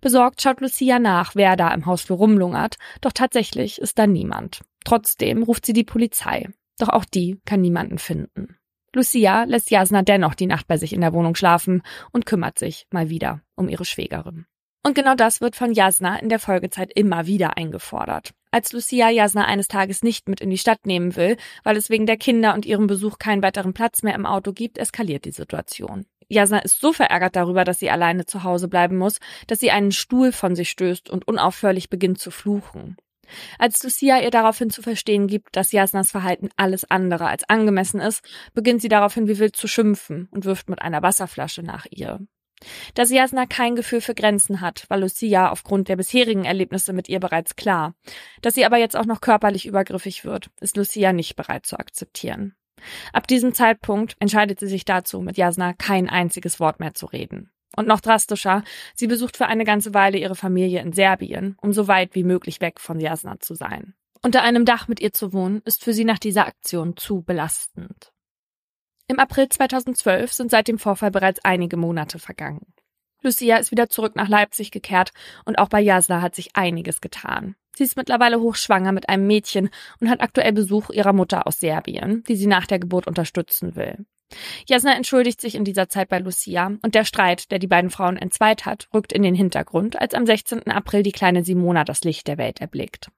[0.00, 4.60] Besorgt schaut Lucia nach, wer da im Hausflur rumlungert, doch tatsächlich ist da niemand.
[4.84, 6.48] Trotzdem ruft sie die Polizei.
[6.78, 8.56] Doch auch die kann niemanden finden.
[8.94, 12.86] Lucia lässt Jasna dennoch die Nacht bei sich in der Wohnung schlafen und kümmert sich
[12.90, 14.46] mal wieder um ihre Schwägerin.
[14.82, 18.32] Und genau das wird von Jasna in der Folgezeit immer wieder eingefordert.
[18.56, 22.06] Als Lucia Jasna eines Tages nicht mit in die Stadt nehmen will, weil es wegen
[22.06, 26.06] der Kinder und ihrem Besuch keinen weiteren Platz mehr im Auto gibt, eskaliert die Situation.
[26.28, 29.92] Jasna ist so verärgert darüber, dass sie alleine zu Hause bleiben muss, dass sie einen
[29.92, 32.96] Stuhl von sich stößt und unaufhörlich beginnt zu fluchen.
[33.58, 38.24] Als Lucia ihr daraufhin zu verstehen gibt, dass Jasnas Verhalten alles andere als angemessen ist,
[38.54, 42.26] beginnt sie daraufhin wie wild zu schimpfen und wirft mit einer Wasserflasche nach ihr.
[42.94, 47.20] Dass Jasna kein Gefühl für Grenzen hat, war Lucia aufgrund der bisherigen Erlebnisse mit ihr
[47.20, 47.94] bereits klar.
[48.42, 52.54] Dass sie aber jetzt auch noch körperlich übergriffig wird, ist Lucia nicht bereit zu akzeptieren.
[53.12, 57.50] Ab diesem Zeitpunkt entscheidet sie sich dazu, mit Jasna kein einziges Wort mehr zu reden.
[57.76, 61.88] Und noch drastischer, sie besucht für eine ganze Weile ihre Familie in Serbien, um so
[61.88, 63.94] weit wie möglich weg von Jasna zu sein.
[64.22, 68.12] Unter einem Dach mit ihr zu wohnen, ist für sie nach dieser Aktion zu belastend.
[69.08, 72.66] Im April 2012 sind seit dem Vorfall bereits einige Monate vergangen.
[73.22, 75.12] Lucia ist wieder zurück nach Leipzig gekehrt
[75.44, 77.54] und auch bei Jasna hat sich einiges getan.
[77.76, 82.24] Sie ist mittlerweile hochschwanger mit einem Mädchen und hat aktuell Besuch ihrer Mutter aus Serbien,
[82.24, 84.06] die sie nach der Geburt unterstützen will.
[84.66, 88.16] Jasna entschuldigt sich in dieser Zeit bei Lucia und der Streit, der die beiden Frauen
[88.16, 90.68] entzweit hat, rückt in den Hintergrund, als am 16.
[90.68, 93.10] April die kleine Simona das Licht der Welt erblickt.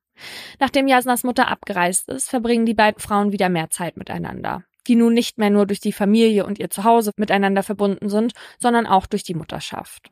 [0.58, 5.14] Nachdem Jasnas Mutter abgereist ist, verbringen die beiden Frauen wieder mehr Zeit miteinander die nun
[5.14, 9.22] nicht mehr nur durch die Familie und ihr Zuhause miteinander verbunden sind, sondern auch durch
[9.22, 10.10] die Mutterschaft.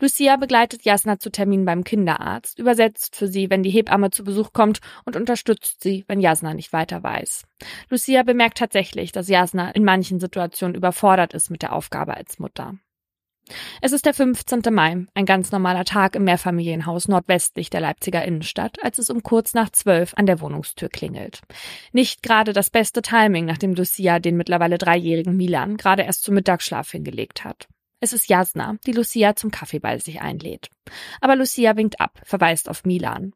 [0.00, 4.52] Lucia begleitet Jasna zu Terminen beim Kinderarzt, übersetzt für sie, wenn die Hebamme zu Besuch
[4.52, 7.44] kommt und unterstützt sie, wenn Jasna nicht weiter weiß.
[7.90, 12.74] Lucia bemerkt tatsächlich, dass Jasna in manchen Situationen überfordert ist mit der Aufgabe als Mutter.
[13.80, 14.62] Es ist der 15.
[14.72, 19.54] Mai, ein ganz normaler Tag im Mehrfamilienhaus nordwestlich der Leipziger Innenstadt, als es um kurz
[19.54, 21.40] nach zwölf an der Wohnungstür klingelt.
[21.92, 26.90] Nicht gerade das beste Timing, nachdem Lucia den mittlerweile dreijährigen Milan gerade erst zum Mittagsschlaf
[26.90, 27.68] hingelegt hat.
[28.00, 30.68] Es ist Jasna, die Lucia zum Kaffee bei sich einlädt.
[31.20, 33.32] Aber Lucia winkt ab, verweist auf Milan.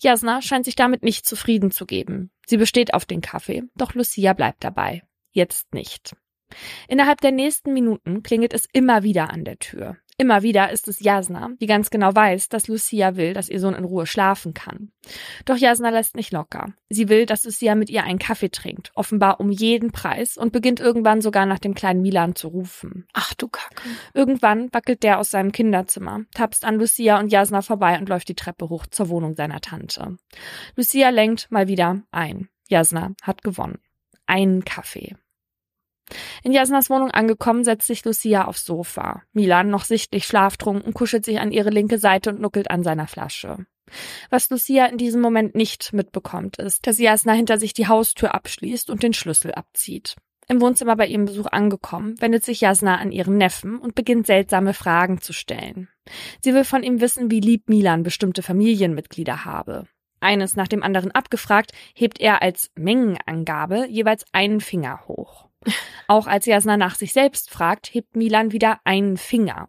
[0.00, 2.30] Jasna scheint sich damit nicht zufrieden zu geben.
[2.46, 5.02] Sie besteht auf den Kaffee, doch Lucia bleibt dabei.
[5.30, 6.14] Jetzt nicht.
[6.88, 9.96] Innerhalb der nächsten Minuten klingelt es immer wieder an der Tür.
[10.18, 13.74] Immer wieder ist es Jasna, die ganz genau weiß, dass Lucia will, dass ihr Sohn
[13.74, 14.92] in Ruhe schlafen kann.
[15.46, 16.74] Doch Jasna lässt nicht locker.
[16.90, 20.80] Sie will, dass Lucia mit ihr einen Kaffee trinkt, offenbar um jeden Preis und beginnt
[20.80, 23.06] irgendwann sogar nach dem kleinen Milan zu rufen.
[23.14, 23.82] Ach du Kacke.
[24.12, 28.36] Irgendwann wackelt der aus seinem Kinderzimmer, tapst an Lucia und Jasna vorbei und läuft die
[28.36, 30.18] Treppe hoch zur Wohnung seiner Tante.
[30.76, 32.48] Lucia lenkt mal wieder ein.
[32.68, 33.78] Jasna hat gewonnen.
[34.26, 35.16] Einen Kaffee.
[36.42, 39.22] In Jasnas Wohnung angekommen, setzt sich Lucia aufs Sofa.
[39.32, 43.66] Milan, noch sichtlich schlaftrunken, kuschelt sich an ihre linke Seite und nuckelt an seiner Flasche.
[44.30, 48.90] Was Lucia in diesem Moment nicht mitbekommt, ist, dass Jasna hinter sich die Haustür abschließt
[48.90, 50.16] und den Schlüssel abzieht.
[50.48, 54.74] Im Wohnzimmer bei ihrem Besuch angekommen, wendet sich Jasna an ihren Neffen und beginnt seltsame
[54.74, 55.88] Fragen zu stellen.
[56.40, 59.86] Sie will von ihm wissen, wie lieb Milan bestimmte Familienmitglieder habe.
[60.20, 65.48] Eines nach dem anderen abgefragt, hebt er als Mengenangabe jeweils einen Finger hoch.
[66.08, 69.68] Auch als Jasna nach sich selbst fragt, hebt Milan wieder einen Finger.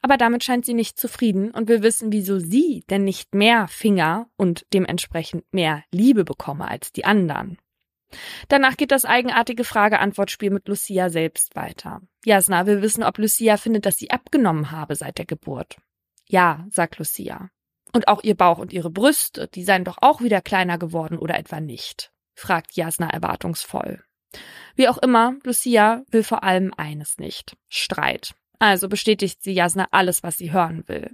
[0.00, 4.28] Aber damit scheint sie nicht zufrieden und will wissen, wieso sie denn nicht mehr Finger
[4.36, 7.58] und dementsprechend mehr Liebe bekomme als die anderen.
[8.48, 12.02] Danach geht das eigenartige Frage-Antwort-Spiel mit Lucia selbst weiter.
[12.24, 15.76] Jasna will wissen, ob Lucia findet, dass sie abgenommen habe seit der Geburt.
[16.28, 17.48] Ja, sagt Lucia.
[17.94, 21.38] Und auch ihr Bauch und ihre Brüste, die seien doch auch wieder kleiner geworden oder
[21.38, 22.10] etwa nicht?
[22.34, 24.02] fragt Jasna erwartungsvoll.
[24.76, 27.56] Wie auch immer, Lucia will vor allem eines nicht.
[27.68, 28.34] Streit.
[28.58, 31.10] Also bestätigt sie Jasna alles, was sie hören will.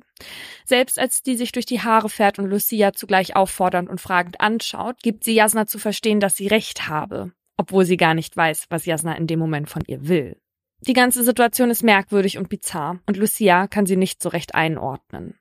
[0.66, 5.02] Selbst als die sich durch die Haare fährt und Lucia zugleich auffordernd und fragend anschaut,
[5.02, 8.84] gibt sie Jasna zu verstehen, dass sie recht habe, obwohl sie gar nicht weiß, was
[8.84, 10.36] Jasna in dem Moment von ihr will.
[10.80, 15.37] Die ganze Situation ist merkwürdig und bizarr und Lucia kann sie nicht so recht einordnen.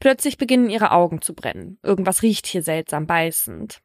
[0.00, 1.78] Plötzlich beginnen ihre Augen zu brennen.
[1.82, 3.80] Irgendwas riecht hier seltsam beißend.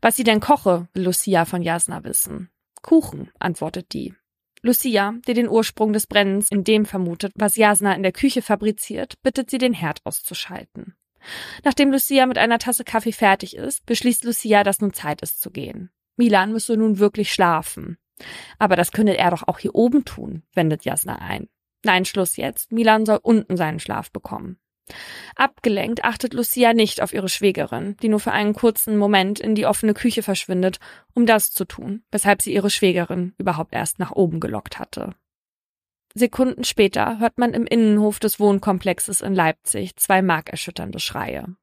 [0.00, 2.50] Was sie denn koche, will Lucia von Jasna wissen.
[2.82, 4.14] Kuchen, antwortet die.
[4.62, 9.22] Lucia, die den Ursprung des Brennens in dem vermutet, was Jasna in der Küche fabriziert,
[9.22, 10.94] bittet sie, den Herd auszuschalten.
[11.64, 15.50] Nachdem Lucia mit einer Tasse Kaffee fertig ist, beschließt Lucia, dass nun Zeit ist zu
[15.50, 15.90] gehen.
[16.16, 17.98] Milan müsse nun wirklich schlafen.
[18.58, 21.48] Aber das könne er doch auch hier oben tun, wendet Jasna ein.
[21.84, 22.72] Nein, Schluss jetzt.
[22.72, 24.58] Milan soll unten seinen Schlaf bekommen.
[25.36, 29.66] Abgelenkt achtet Lucia nicht auf ihre Schwägerin, die nur für einen kurzen Moment in die
[29.66, 30.78] offene Küche verschwindet,
[31.14, 35.14] um das zu tun, weshalb sie ihre Schwägerin überhaupt erst nach oben gelockt hatte.
[36.14, 41.56] Sekunden später hört man im Innenhof des Wohnkomplexes in Leipzig zwei markerschütternde Schreie.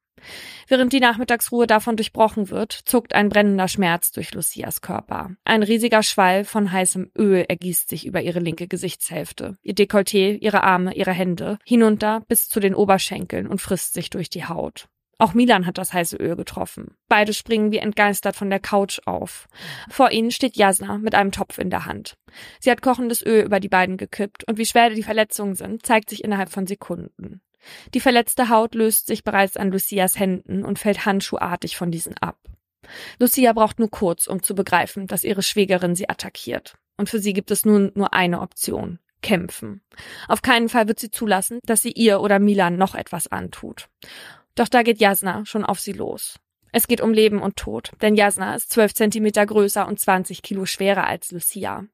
[0.68, 5.32] Während die Nachmittagsruhe davon durchbrochen wird, zuckt ein brennender Schmerz durch Lucias Körper.
[5.44, 10.64] Ein riesiger Schwall von heißem Öl ergießt sich über ihre linke Gesichtshälfte, ihr Dekolleté, ihre
[10.64, 14.88] Arme, ihre Hände, hinunter bis zu den Oberschenkeln und frisst sich durch die Haut.
[15.22, 16.96] Auch Milan hat das heiße Öl getroffen.
[17.08, 19.48] Beide springen wie entgeistert von der Couch auf.
[19.88, 22.18] Vor ihnen steht Jasna mit einem Topf in der Hand.
[22.60, 26.10] Sie hat kochendes Öl über die beiden gekippt und wie schwer die Verletzungen sind, zeigt
[26.10, 27.42] sich innerhalb von Sekunden.
[27.94, 32.40] Die verletzte Haut löst sich bereits an Lucias Händen und fällt handschuhartig von diesen ab.
[33.20, 36.80] Lucia braucht nur kurz, um zu begreifen, dass ihre Schwägerin sie attackiert.
[36.98, 38.98] Und für sie gibt es nun nur eine Option.
[39.22, 39.84] Kämpfen.
[40.28, 43.88] Auf keinen Fall wird sie zulassen, dass sie ihr oder Milan noch etwas antut.
[44.56, 46.40] Doch da geht Jasna schon auf sie los.
[46.72, 50.66] Es geht um Leben und Tod, denn Jasna ist zwölf Zentimeter größer und 20 Kilo
[50.66, 51.86] schwerer als Lucia.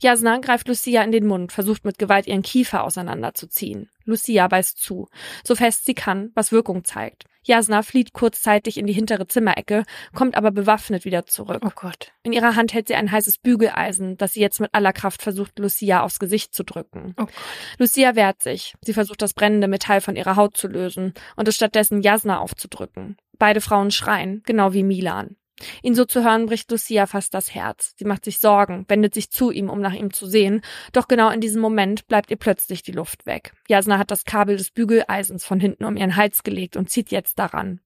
[0.00, 3.90] Jasna greift Lucia in den Mund, versucht mit Gewalt ihren Kiefer auseinanderzuziehen.
[4.06, 5.08] Lucia beißt zu,
[5.44, 7.24] so fest sie kann, was Wirkung zeigt.
[7.46, 11.62] Jasna flieht kurzzeitig in die hintere Zimmerecke, kommt aber bewaffnet wieder zurück.
[11.64, 12.12] Oh Gott.
[12.24, 15.58] In ihrer Hand hält sie ein heißes Bügeleisen, das sie jetzt mit aller Kraft versucht,
[15.58, 17.14] Lucia aufs Gesicht zu drücken.
[17.16, 17.34] Oh Gott.
[17.78, 18.74] Lucia wehrt sich.
[18.82, 23.16] Sie versucht, das brennende Metall von ihrer Haut zu lösen und es stattdessen Jasna aufzudrücken.
[23.38, 25.36] Beide Frauen schreien, genau wie Milan.
[25.82, 27.94] Ihn so zu hören, bricht Lucia fast das Herz.
[27.96, 30.60] Sie macht sich Sorgen, wendet sich zu ihm, um nach ihm zu sehen,
[30.92, 33.52] doch genau in diesem Moment bleibt ihr plötzlich die Luft weg.
[33.68, 37.38] Jasna hat das Kabel des Bügeleisens von hinten um ihren Hals gelegt und zieht jetzt
[37.38, 37.80] daran.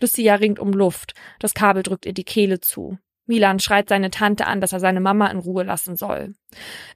[0.00, 2.98] Lucia ringt um Luft, das Kabel drückt ihr die Kehle zu.
[3.26, 6.34] Milan schreit seine Tante an, dass er seine Mama in Ruhe lassen soll.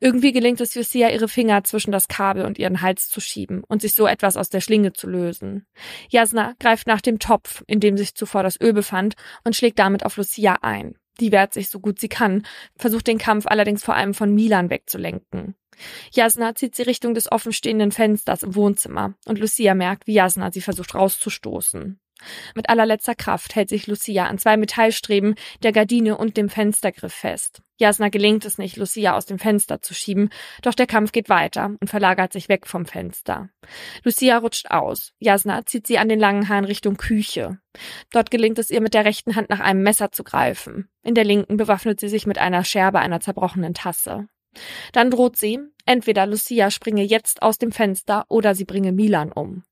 [0.01, 3.83] Irgendwie gelingt es Lucia, ihre Finger zwischen das Kabel und ihren Hals zu schieben und
[3.83, 5.67] sich so etwas aus der Schlinge zu lösen.
[6.09, 9.15] Jasna greift nach dem Topf, in dem sich zuvor das Öl befand,
[9.45, 10.97] und schlägt damit auf Lucia ein.
[11.21, 14.71] Die wehrt sich so gut sie kann, versucht den Kampf allerdings vor allem von Milan
[14.71, 15.57] wegzulenken.
[16.13, 20.61] Jasna zieht sie Richtung des offenstehenden Fensters im Wohnzimmer und Lucia merkt, wie Jasna sie
[20.61, 22.01] versucht rauszustoßen.
[22.55, 27.63] Mit allerletzter Kraft hält sich Lucia an zwei Metallstreben, der Gardine und dem Fenstergriff fest.
[27.79, 30.31] Jasna gelingt es nicht, Lucia aus dem Fenster zu schieben,
[30.63, 33.51] doch der Kampf geht weiter und verlagert sich weg vom Fenster.
[34.03, 35.13] Lucia rutscht aus.
[35.21, 37.59] Jasna zieht sie an den langen Haaren Richtung Küche.
[38.11, 40.89] Dort gelingt es ihr mit der rechten Hand nach einem Messer zu greifen.
[41.05, 44.29] In der linken bewaffnet sie sich mit einer Scherbe einer zerbrochenen Tasse.
[44.93, 49.63] Dann droht sie, entweder Lucia springe jetzt aus dem Fenster oder sie bringe Milan um.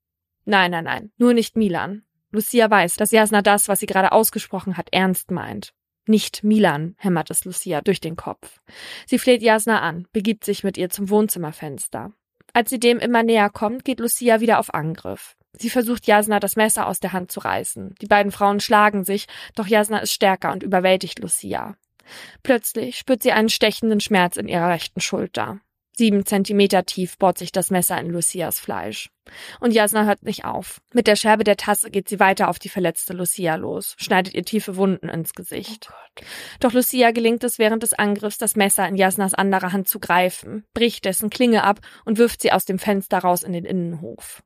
[0.45, 2.05] Nein, nein, nein, nur nicht Milan.
[2.33, 5.73] Lucia weiß, dass Jasna das, was sie gerade ausgesprochen hat, ernst meint.
[6.07, 8.61] Nicht Milan, hämmert es Lucia durch den Kopf.
[9.07, 12.12] Sie fleht Jasna an, begibt sich mit ihr zum Wohnzimmerfenster.
[12.53, 15.37] Als sie dem immer näher kommt, geht Lucia wieder auf Angriff.
[15.59, 17.95] Sie versucht Jasna das Messer aus der Hand zu reißen.
[18.01, 21.77] Die beiden Frauen schlagen sich, doch Jasna ist stärker und überwältigt Lucia.
[22.43, 25.61] Plötzlich spürt sie einen stechenden Schmerz in ihrer rechten Schulter.
[25.99, 29.09] Sieben Zentimeter tief bohrt sich das Messer in Lucias Fleisch.
[29.61, 30.83] Und Jasna hört nicht auf.
[30.93, 34.45] Mit der Scherbe der Tasse geht sie weiter auf die verletzte Lucia los, schneidet ihr
[34.45, 35.89] tiefe Wunden ins Gesicht.
[35.91, 36.23] Oh
[36.61, 40.67] Doch Lucia gelingt es während des Angriffs, das Messer in Jasnas andere Hand zu greifen,
[40.75, 44.43] bricht dessen Klinge ab und wirft sie aus dem Fenster raus in den Innenhof.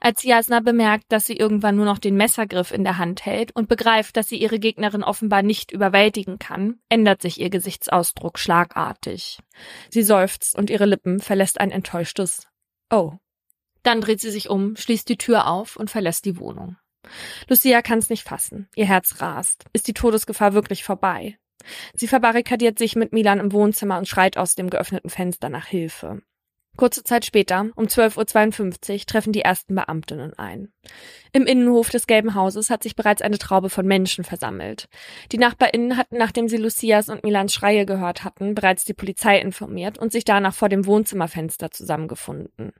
[0.00, 3.68] Als Jasna bemerkt, dass sie irgendwann nur noch den Messergriff in der Hand hält und
[3.68, 9.38] begreift, dass sie ihre Gegnerin offenbar nicht überwältigen kann, ändert sich ihr Gesichtsausdruck schlagartig.
[9.90, 12.48] Sie seufzt und ihre Lippen verlässt ein enttäuschtes
[12.90, 13.14] Oh.
[13.82, 16.76] Dann dreht sie sich um, schließt die Tür auf und verlässt die Wohnung.
[17.48, 18.68] Lucia kann es nicht fassen.
[18.74, 19.64] Ihr Herz rast.
[19.72, 21.36] Ist die Todesgefahr wirklich vorbei?
[21.92, 26.22] Sie verbarrikadiert sich mit Milan im Wohnzimmer und schreit aus dem geöffneten Fenster nach Hilfe.
[26.76, 30.72] Kurze Zeit später, um 12.52 Uhr, treffen die ersten Beamtinnen ein.
[31.32, 34.88] Im Innenhof des Gelben Hauses hat sich bereits eine Traube von Menschen versammelt.
[35.30, 39.98] Die NachbarInnen hatten, nachdem sie Lucias und Milans Schreie gehört hatten, bereits die Polizei informiert
[39.98, 42.72] und sich danach vor dem Wohnzimmerfenster zusammengefunden.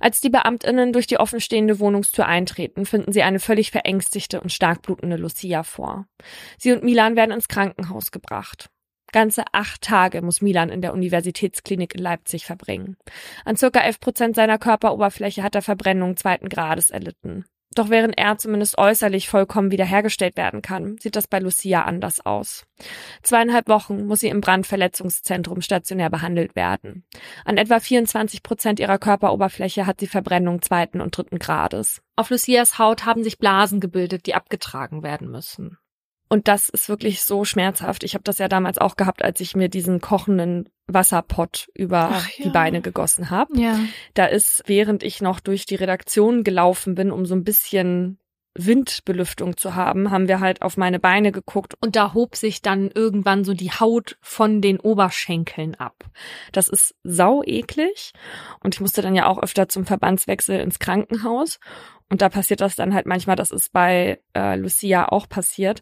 [0.00, 4.82] Als die Beamtinnen durch die offenstehende Wohnungstür eintreten, finden sie eine völlig verängstigte und stark
[4.82, 6.06] blutende Lucia vor.
[6.56, 8.70] Sie und Milan werden ins Krankenhaus gebracht.
[9.12, 12.96] Ganze acht Tage muss Milan in der Universitätsklinik in Leipzig verbringen.
[13.44, 17.44] An circa elf Prozent seiner Körperoberfläche hat er Verbrennung zweiten Grades erlitten.
[17.74, 22.64] Doch während er zumindest äußerlich vollkommen wiederhergestellt werden kann, sieht das bei Lucia anders aus.
[23.22, 27.04] Zweieinhalb Wochen muss sie im Brandverletzungszentrum stationär behandelt werden.
[27.44, 32.02] An etwa 24 Prozent ihrer Körperoberfläche hat sie Verbrennung zweiten und dritten Grades.
[32.16, 35.78] Auf Lucias Haut haben sich Blasen gebildet, die abgetragen werden müssen.
[36.32, 38.04] Und das ist wirklich so schmerzhaft.
[38.04, 42.28] Ich habe das ja damals auch gehabt, als ich mir diesen kochenden Wasserpott über Ach,
[42.30, 42.44] ja.
[42.44, 43.60] die Beine gegossen habe.
[43.60, 43.78] Ja.
[44.14, 48.20] Da ist, während ich noch durch die Redaktion gelaufen bin, um so ein bisschen
[48.54, 52.90] Windbelüftung zu haben, haben wir halt auf meine Beine geguckt und da hob sich dann
[52.90, 56.04] irgendwann so die Haut von den Oberschenkeln ab.
[56.52, 58.12] Das ist sau eklig
[58.60, 61.60] und ich musste dann ja auch öfter zum Verbandswechsel ins Krankenhaus
[62.08, 65.80] und da passiert das dann halt manchmal, das ist bei äh, Lucia auch passiert,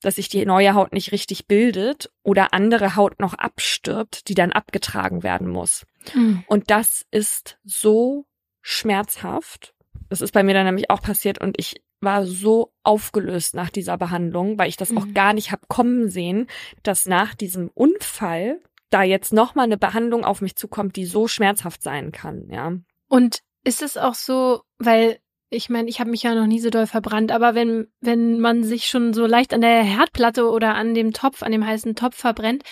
[0.00, 4.52] dass sich die neue Haut nicht richtig bildet oder andere Haut noch abstirbt, die dann
[4.52, 5.86] abgetragen werden muss.
[6.14, 6.44] Mhm.
[6.46, 8.26] Und das ist so
[8.62, 9.74] schmerzhaft.
[10.08, 13.98] Das ist bei mir dann nämlich auch passiert und ich war so aufgelöst nach dieser
[13.98, 14.98] Behandlung, weil ich das mhm.
[14.98, 16.46] auch gar nicht hab kommen sehen,
[16.82, 21.28] dass nach diesem Unfall da jetzt noch mal eine Behandlung auf mich zukommt, die so
[21.28, 22.72] schmerzhaft sein kann, ja.
[23.08, 25.18] Und ist es auch so, weil
[25.50, 28.64] ich meine, ich habe mich ja noch nie so doll verbrannt, aber wenn, wenn man
[28.64, 32.16] sich schon so leicht an der Herdplatte oder an dem Topf, an dem heißen Topf
[32.16, 32.64] verbrennt,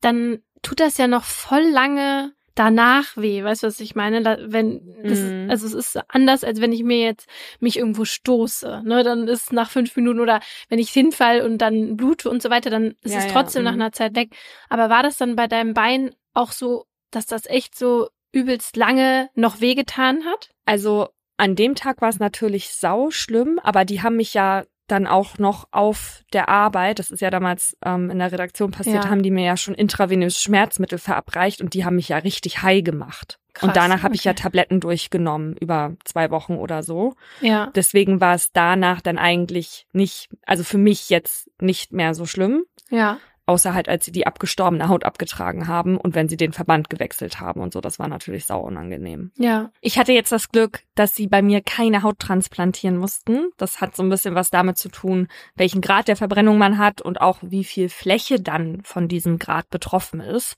[0.00, 3.42] dann tut das ja noch voll lange danach weh.
[3.42, 4.22] Weißt du, was ich meine?
[4.22, 5.50] Da, wenn das, mm.
[5.50, 8.82] also es ist anders, als wenn ich mir jetzt mich irgendwo stoße.
[8.84, 12.50] Ne, dann ist nach fünf Minuten oder wenn ich hinfall und dann blute und so
[12.50, 13.82] weiter, dann ist ja, es trotzdem ja, nach mhm.
[13.82, 14.34] einer Zeit weg.
[14.68, 19.30] Aber war das dann bei deinem Bein auch so, dass das echt so übelst lange
[19.34, 20.50] noch wehgetan hat?
[20.64, 21.08] Also
[21.40, 25.38] an dem Tag war es natürlich sau schlimm, aber die haben mich ja dann auch
[25.38, 29.10] noch auf der Arbeit, das ist ja damals ähm, in der Redaktion passiert, ja.
[29.10, 32.82] haben die mir ja schon intravenös Schmerzmittel verabreicht und die haben mich ja richtig high
[32.82, 33.38] gemacht.
[33.54, 34.16] Krass, und danach habe okay.
[34.16, 37.14] ich ja Tabletten durchgenommen über zwei Wochen oder so.
[37.40, 37.70] Ja.
[37.74, 42.64] Deswegen war es danach dann eigentlich nicht, also für mich jetzt nicht mehr so schlimm.
[42.90, 43.18] Ja
[43.50, 47.40] außer halt, als sie die abgestorbene Haut abgetragen haben und wenn sie den Verband gewechselt
[47.40, 47.80] haben und so.
[47.80, 49.32] Das war natürlich sau unangenehm.
[49.36, 49.72] Ja.
[49.80, 53.50] Ich hatte jetzt das Glück, dass sie bei mir keine Haut transplantieren mussten.
[53.56, 57.02] Das hat so ein bisschen was damit zu tun, welchen Grad der Verbrennung man hat
[57.02, 60.54] und auch wie viel Fläche dann von diesem Grad betroffen ist.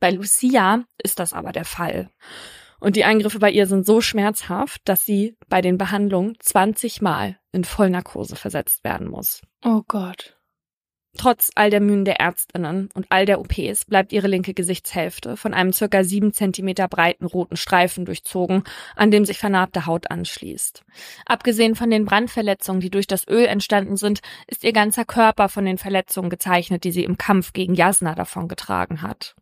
[0.00, 2.08] Bei Lucia ist das aber der Fall.
[2.80, 7.38] Und die Eingriffe bei ihr sind so schmerzhaft, dass sie bei den Behandlungen 20 Mal
[7.52, 9.42] in Vollnarkose versetzt werden muss.
[9.62, 10.39] Oh Gott.
[11.18, 15.52] Trotz all der Mühen der Ärztinnen und all der OPs bleibt ihre linke Gesichtshälfte von
[15.52, 18.62] einem circa sieben Zentimeter breiten roten Streifen durchzogen,
[18.94, 20.84] an dem sich vernarbte Haut anschließt.
[21.26, 25.64] Abgesehen von den Brandverletzungen, die durch das Öl entstanden sind, ist ihr ganzer Körper von
[25.64, 29.34] den Verletzungen gezeichnet, die sie im Kampf gegen Jasna davongetragen hat.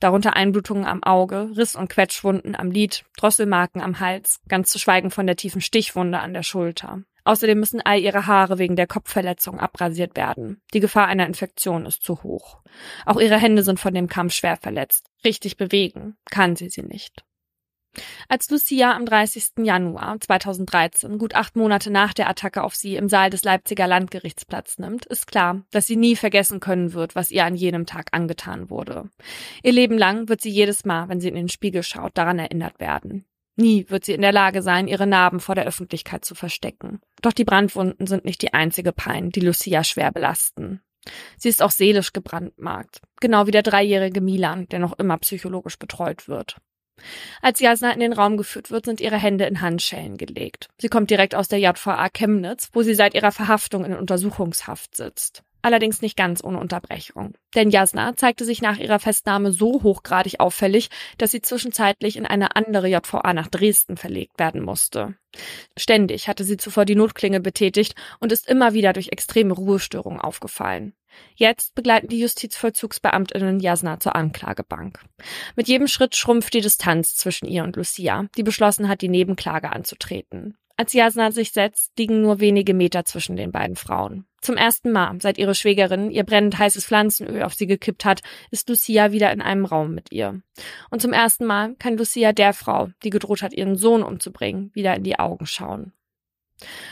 [0.00, 5.10] Darunter Einblutungen am Auge, Riss- und Quetschwunden am Lid, Drosselmarken am Hals, ganz zu schweigen
[5.10, 7.02] von der tiefen Stichwunde an der Schulter.
[7.24, 10.60] Außerdem müssen all ihre Haare wegen der Kopfverletzung abrasiert werden.
[10.74, 12.60] Die Gefahr einer Infektion ist zu hoch.
[13.06, 15.06] Auch ihre Hände sind von dem Kampf schwer verletzt.
[15.24, 17.24] Richtig bewegen kann sie sie nicht.
[18.28, 19.52] Als Lucia am 30.
[19.58, 24.44] Januar 2013, gut acht Monate nach der Attacke auf sie im Saal des Leipziger Landgerichts
[24.44, 28.08] Platz nimmt, ist klar, dass sie nie vergessen können wird, was ihr an jenem Tag
[28.12, 29.10] angetan wurde.
[29.62, 32.80] Ihr Leben lang wird sie jedes Mal, wenn sie in den Spiegel schaut, daran erinnert
[32.80, 33.24] werden.
[33.56, 37.00] Nie wird sie in der Lage sein, ihre Narben vor der Öffentlichkeit zu verstecken.
[37.22, 40.80] Doch die Brandwunden sind nicht die einzige Pein, die Lucia schwer belasten.
[41.36, 46.28] Sie ist auch seelisch gebrandmarkt, genau wie der dreijährige Milan, der noch immer psychologisch betreut
[46.28, 46.56] wird.
[47.42, 50.68] Als Jasna in den Raum geführt wird, sind ihre Hände in Handschellen gelegt.
[50.78, 55.42] Sie kommt direkt aus der JVA Chemnitz, wo sie seit ihrer Verhaftung in Untersuchungshaft sitzt.
[55.64, 57.32] Allerdings nicht ganz ohne Unterbrechung.
[57.54, 62.54] Denn Jasna zeigte sich nach ihrer Festnahme so hochgradig auffällig, dass sie zwischenzeitlich in eine
[62.54, 65.14] andere JVA nach Dresden verlegt werden musste.
[65.74, 70.92] Ständig hatte sie zuvor die Notklinge betätigt und ist immer wieder durch extreme Ruhestörungen aufgefallen.
[71.34, 75.00] Jetzt begleiten die Justizvollzugsbeamtinnen Jasna zur Anklagebank.
[75.56, 79.72] Mit jedem Schritt schrumpft die Distanz zwischen ihr und Lucia, die beschlossen hat, die Nebenklage
[79.72, 80.58] anzutreten.
[80.76, 84.26] Als Jasna sich setzt, liegen nur wenige Meter zwischen den beiden Frauen.
[84.40, 88.20] Zum ersten Mal, seit ihre Schwägerin ihr brennend heißes Pflanzenöl auf sie gekippt hat,
[88.50, 90.42] ist Lucia wieder in einem Raum mit ihr.
[90.90, 94.94] Und zum ersten Mal kann Lucia der Frau, die gedroht hat, ihren Sohn umzubringen, wieder
[94.96, 95.92] in die Augen schauen.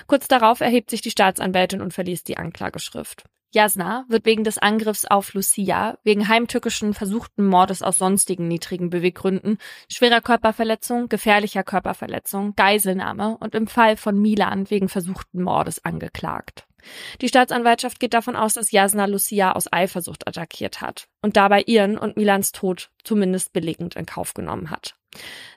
[0.06, 3.24] Kurz darauf erhebt sich die Staatsanwältin und verliest die Anklageschrift.
[3.52, 9.58] Jasna wird wegen des Angriffs auf Lucia, wegen heimtückischen versuchten Mordes aus sonstigen niedrigen Beweggründen,
[9.88, 16.66] schwerer Körperverletzung, gefährlicher Körperverletzung, Geiselnahme und im Fall von Milan wegen versuchten Mordes angeklagt.
[17.20, 21.96] Die Staatsanwaltschaft geht davon aus, dass Jasna Lucia aus Eifersucht attackiert hat und dabei ihren
[21.98, 24.96] und Milans Tod zumindest billigend in Kauf genommen hat.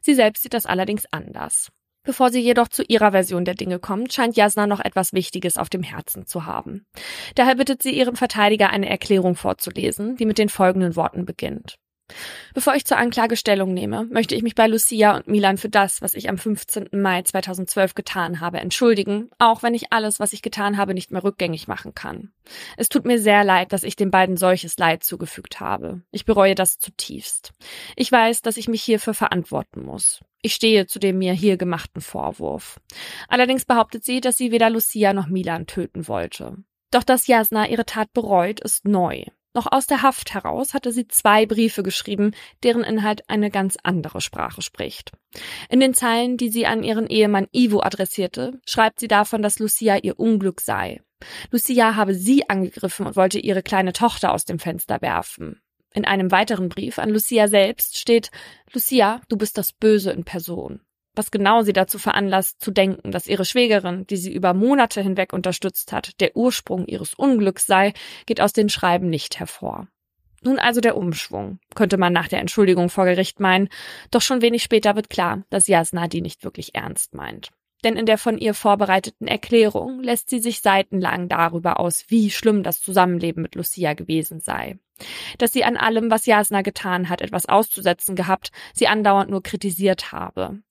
[0.02, 1.72] Sie selbst sieht das allerdings anders.
[2.06, 5.70] Bevor sie jedoch zu ihrer Version der Dinge kommt, scheint Jasna noch etwas Wichtiges auf
[5.70, 6.86] dem Herzen zu haben.
[7.34, 11.76] Daher bittet sie ihrem Verteidiger eine Erklärung vorzulesen, die mit den folgenden Worten beginnt.
[12.54, 16.02] Bevor ich zur Anklage Stellung nehme, möchte ich mich bei Lucia und Milan für das,
[16.02, 16.90] was ich am 15.
[16.94, 21.24] Mai 2012 getan habe, entschuldigen, auch wenn ich alles, was ich getan habe, nicht mehr
[21.24, 22.32] rückgängig machen kann.
[22.78, 26.02] Es tut mir sehr leid, dass ich den beiden solches Leid zugefügt habe.
[26.12, 27.52] Ich bereue das zutiefst.
[27.96, 30.24] Ich weiß, dass ich mich hierfür verantworten muss.
[30.42, 32.80] Ich stehe zu dem mir hier gemachten Vorwurf.
[33.28, 36.58] Allerdings behauptet sie, dass sie weder Lucia noch Milan töten wollte.
[36.92, 39.26] Doch dass Jasna ihre Tat bereut, ist neu.
[39.56, 42.32] Noch aus der Haft heraus hatte sie zwei Briefe geschrieben,
[42.62, 45.14] deren Inhalt eine ganz andere Sprache spricht.
[45.70, 49.96] In den Zeilen, die sie an ihren Ehemann Ivo adressierte, schreibt sie davon, dass Lucia
[49.96, 51.02] ihr Unglück sei.
[51.52, 55.62] Lucia habe sie angegriffen und wollte ihre kleine Tochter aus dem Fenster werfen.
[55.94, 58.32] In einem weiteren Brief an Lucia selbst steht,
[58.74, 60.82] Lucia, du bist das Böse in Person
[61.16, 65.34] was genau sie dazu veranlasst, zu denken, dass ihre Schwägerin, die sie über Monate hinweg
[65.34, 67.94] unterstützt hat, der Ursprung ihres Unglücks sei,
[68.26, 69.88] geht aus den Schreiben nicht hervor.
[70.42, 73.70] Nun also der Umschwung, könnte man nach der Entschuldigung vor Gericht meinen,
[74.12, 77.50] doch schon wenig später wird klar, dass Jasna die nicht wirklich ernst meint.
[77.84, 82.64] Denn in der von ihr vorbereiteten Erklärung lässt sie sich seitenlang darüber aus, wie schlimm
[82.64, 84.78] das Zusammenleben mit Lucia gewesen sei
[85.38, 90.12] dass sie an allem, was Jasna getan hat, etwas auszusetzen gehabt, sie andauernd nur kritisiert
[90.12, 90.62] habe.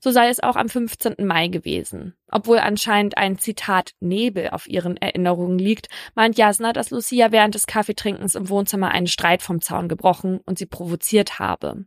[0.00, 1.14] So sei es auch am 15.
[1.24, 2.14] Mai gewesen.
[2.30, 7.66] Obwohl anscheinend ein Zitat Nebel auf ihren Erinnerungen liegt, meint Jasna, dass Lucia während des
[7.66, 11.84] Kaffeetrinkens im Wohnzimmer einen Streit vom Zaun gebrochen und sie provoziert habe.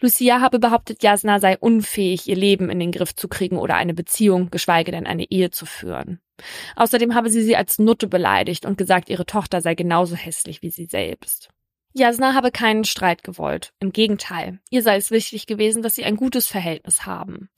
[0.00, 3.94] Lucia habe behauptet, Jasna sei unfähig, ihr Leben in den Griff zu kriegen oder eine
[3.94, 6.20] Beziehung, geschweige denn eine Ehe zu führen.
[6.76, 10.70] Außerdem habe sie sie als Nutte beleidigt und gesagt, ihre Tochter sei genauso hässlich wie
[10.70, 11.50] sie selbst.
[11.92, 13.72] Jasna habe keinen Streit gewollt.
[13.80, 17.48] Im Gegenteil, ihr sei es wichtig gewesen, dass sie ein gutes Verhältnis haben.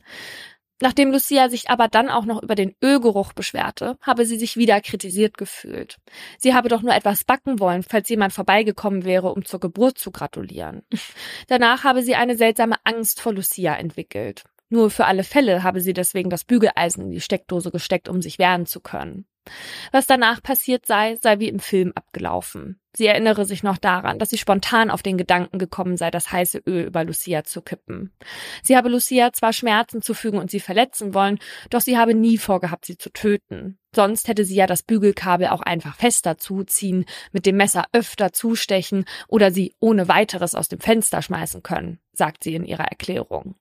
[0.82, 4.80] Nachdem Lucia sich aber dann auch noch über den Ölgeruch beschwerte, habe sie sich wieder
[4.80, 5.98] kritisiert gefühlt.
[6.38, 10.10] Sie habe doch nur etwas backen wollen, falls jemand vorbeigekommen wäre, um zur Geburt zu
[10.10, 10.82] gratulieren.
[11.48, 14.44] Danach habe sie eine seltsame Angst vor Lucia entwickelt.
[14.70, 18.38] Nur für alle Fälle habe sie deswegen das Bügeleisen in die Steckdose gesteckt, um sich
[18.38, 19.26] wehren zu können.
[19.92, 22.80] Was danach passiert sei, sei wie im Film abgelaufen.
[22.92, 26.62] Sie erinnere sich noch daran, dass sie spontan auf den Gedanken gekommen sei, das heiße
[26.66, 28.12] Öl über Lucia zu kippen.
[28.64, 31.38] Sie habe Lucia zwar Schmerzen zufügen und sie verletzen wollen,
[31.70, 33.78] doch sie habe nie vorgehabt, sie zu töten.
[33.94, 39.04] Sonst hätte sie ja das Bügelkabel auch einfach fester zuziehen, mit dem Messer öfter zustechen
[39.28, 43.54] oder sie ohne weiteres aus dem Fenster schmeißen können, sagt sie in ihrer Erklärung.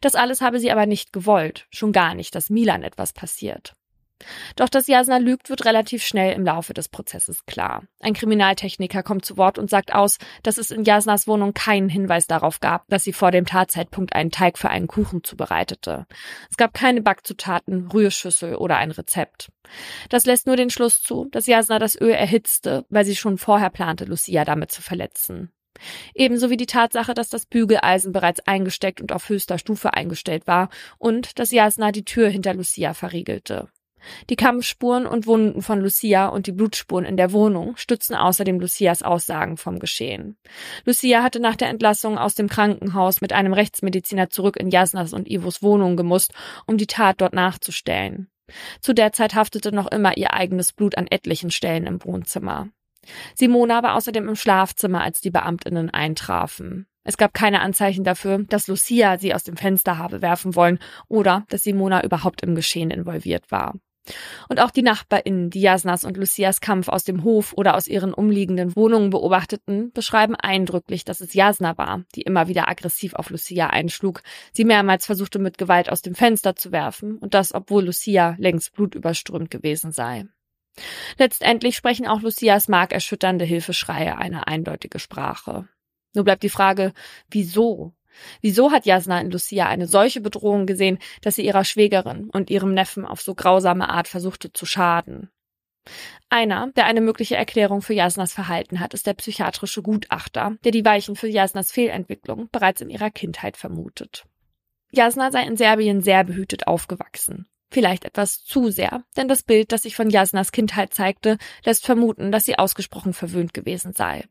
[0.00, 3.74] Das alles habe sie aber nicht gewollt, schon gar nicht, dass Milan etwas passiert.
[4.56, 7.84] Doch dass Jasna lügt, wird relativ schnell im Laufe des Prozesses klar.
[8.00, 12.26] Ein Kriminaltechniker kommt zu Wort und sagt aus, dass es in Jasnas Wohnung keinen Hinweis
[12.26, 16.06] darauf gab, dass sie vor dem Tatzeitpunkt einen Teig für einen Kuchen zubereitete.
[16.50, 19.50] Es gab keine Backzutaten, Rührschüssel oder ein Rezept.
[20.08, 23.70] Das lässt nur den Schluss zu, dass Jasna das Öl erhitzte, weil sie schon vorher
[23.70, 25.52] plante, Lucia damit zu verletzen.
[26.14, 30.70] Ebenso wie die Tatsache, dass das Bügeleisen bereits eingesteckt und auf höchster Stufe eingestellt war
[30.98, 33.68] und dass Jasna die Tür hinter Lucia verriegelte.
[34.30, 39.02] Die Kampfspuren und Wunden von Lucia und die Blutspuren in der Wohnung stützen außerdem Lucias
[39.02, 40.36] Aussagen vom Geschehen.
[40.84, 45.28] Lucia hatte nach der Entlassung aus dem Krankenhaus mit einem Rechtsmediziner zurück in Jasnas und
[45.28, 46.32] Ivos Wohnung gemusst,
[46.66, 48.28] um die Tat dort nachzustellen.
[48.80, 52.68] Zu der Zeit haftete noch immer ihr eigenes Blut an etlichen Stellen im Wohnzimmer.
[53.34, 56.86] Simona war außerdem im Schlafzimmer, als die Beamtinnen eintrafen.
[57.04, 61.44] Es gab keine Anzeichen dafür, dass Lucia sie aus dem Fenster habe werfen wollen oder
[61.48, 63.74] dass Simona überhaupt im Geschehen involviert war.
[64.48, 68.14] Und auch die NachbarInnen, die Jasnas und Lucias Kampf aus dem Hof oder aus ihren
[68.14, 73.68] umliegenden Wohnungen beobachteten, beschreiben eindrücklich, dass es Jasna war, die immer wieder aggressiv auf Lucia
[73.68, 78.36] einschlug, sie mehrmals versuchte mit Gewalt aus dem Fenster zu werfen und das, obwohl Lucia
[78.38, 80.26] längst blutüberströmt gewesen sei.
[81.18, 85.68] Letztendlich sprechen auch Lucias markerschütternde Hilfeschreie eine eindeutige Sprache.
[86.14, 86.92] Nur bleibt die Frage,
[87.30, 87.94] wieso?
[88.40, 92.74] Wieso hat Jasna in Lucia eine solche Bedrohung gesehen, dass sie ihrer Schwägerin und ihrem
[92.74, 95.30] Neffen auf so grausame Art versuchte zu schaden?
[96.28, 100.84] Einer, der eine mögliche Erklärung für Jasnas Verhalten hat, ist der psychiatrische Gutachter, der die
[100.84, 104.24] Weichen für Jasnas Fehlentwicklung bereits in ihrer Kindheit vermutet.
[104.90, 107.46] Jasna sei in Serbien sehr behütet aufgewachsen.
[107.70, 112.30] Vielleicht etwas zu sehr, denn das Bild, das sich von Jasnas Kindheit zeigte, lässt vermuten,
[112.30, 114.24] dass sie ausgesprochen verwöhnt gewesen sei.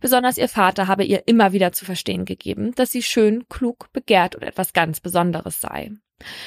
[0.00, 4.36] Besonders ihr Vater habe ihr immer wieder zu verstehen gegeben, dass sie schön, klug, begehrt
[4.36, 5.92] und etwas ganz Besonderes sei.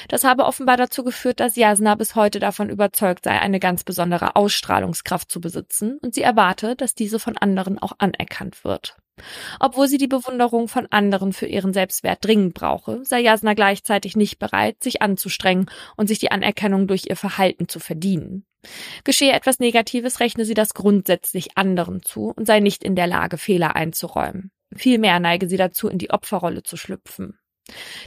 [0.08, 4.34] Das habe offenbar dazu geführt, dass Jasna bis heute davon überzeugt sei, eine ganz besondere
[4.34, 8.96] Ausstrahlungskraft zu besitzen und sie erwarte, dass diese von anderen auch anerkannt wird.
[9.58, 14.38] Obwohl sie die Bewunderung von anderen für ihren Selbstwert dringend brauche, sei Jasna gleichzeitig nicht
[14.38, 15.66] bereit, sich anzustrengen
[15.96, 18.44] und sich die Anerkennung durch ihr Verhalten zu verdienen.
[19.04, 23.38] Geschehe etwas Negatives, rechne sie das grundsätzlich anderen zu und sei nicht in der Lage,
[23.38, 24.50] Fehler einzuräumen.
[24.74, 27.38] Vielmehr neige sie dazu, in die Opferrolle zu schlüpfen.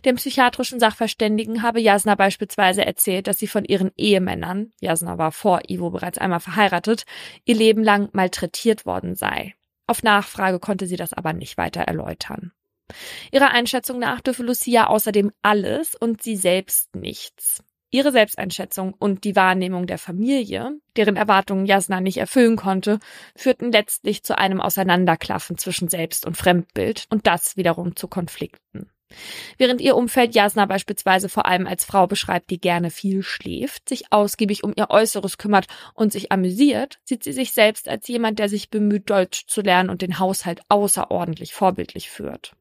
[0.05, 5.61] Dem psychiatrischen Sachverständigen habe Jasna beispielsweise erzählt, dass sie von ihren Ehemännern, Jasna war vor
[5.69, 7.05] Ivo bereits einmal verheiratet,
[7.45, 9.53] ihr Leben lang malträtiert worden sei.
[9.87, 12.53] Auf Nachfrage konnte sie das aber nicht weiter erläutern.
[13.31, 17.63] Ihrer Einschätzung nach dürfe Lucia außerdem alles und sie selbst nichts.
[17.91, 22.99] Ihre Selbsteinschätzung und die Wahrnehmung der Familie, deren Erwartungen Jasna nicht erfüllen konnte,
[23.35, 28.89] führten letztlich zu einem Auseinanderklaffen zwischen Selbst- und Fremdbild und das wiederum zu Konflikten.
[29.57, 34.11] Während ihr Umfeld Jasna beispielsweise vor allem als Frau beschreibt, die gerne viel schläft, sich
[34.11, 38.49] ausgiebig um ihr Äußeres kümmert und sich amüsiert, sieht sie sich selbst als jemand, der
[38.49, 42.53] sich bemüht, Deutsch zu lernen und den Haushalt außerordentlich vorbildlich führt.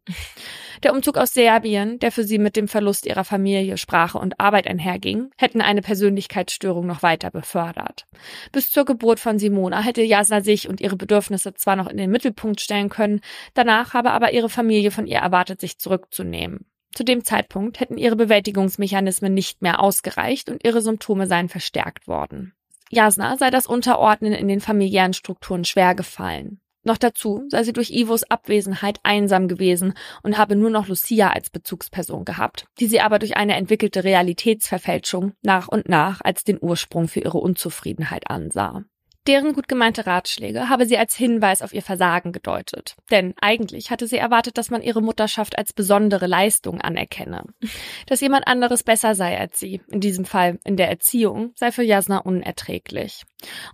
[0.82, 4.66] Der Umzug aus Serbien, der für sie mit dem Verlust ihrer Familie, Sprache und Arbeit
[4.66, 8.06] einherging, hätten eine Persönlichkeitsstörung noch weiter befördert.
[8.52, 12.10] Bis zur Geburt von Simona hätte Jasna sich und ihre Bedürfnisse zwar noch in den
[12.10, 13.20] Mittelpunkt stellen können,
[13.54, 16.66] danach habe aber ihre Familie von ihr erwartet, sich zurückzunehmen nehmen.
[16.92, 22.52] Zu dem Zeitpunkt hätten ihre Bewältigungsmechanismen nicht mehr ausgereicht und ihre Symptome seien verstärkt worden.
[22.90, 26.60] Jasna sei das Unterordnen in den familiären Strukturen schwer gefallen.
[26.82, 31.50] Noch dazu sei sie durch Ivos Abwesenheit einsam gewesen und habe nur noch Lucia als
[31.50, 37.06] Bezugsperson gehabt, die sie aber durch eine entwickelte Realitätsverfälschung nach und nach als den Ursprung
[37.06, 38.84] für ihre Unzufriedenheit ansah.
[39.26, 42.96] Deren gut gemeinte Ratschläge habe sie als Hinweis auf ihr Versagen gedeutet.
[43.10, 47.44] Denn eigentlich hatte sie erwartet, dass man ihre Mutterschaft als besondere Leistung anerkenne.
[48.06, 51.82] Dass jemand anderes besser sei als sie, in diesem Fall in der Erziehung, sei für
[51.82, 53.24] Jasna unerträglich.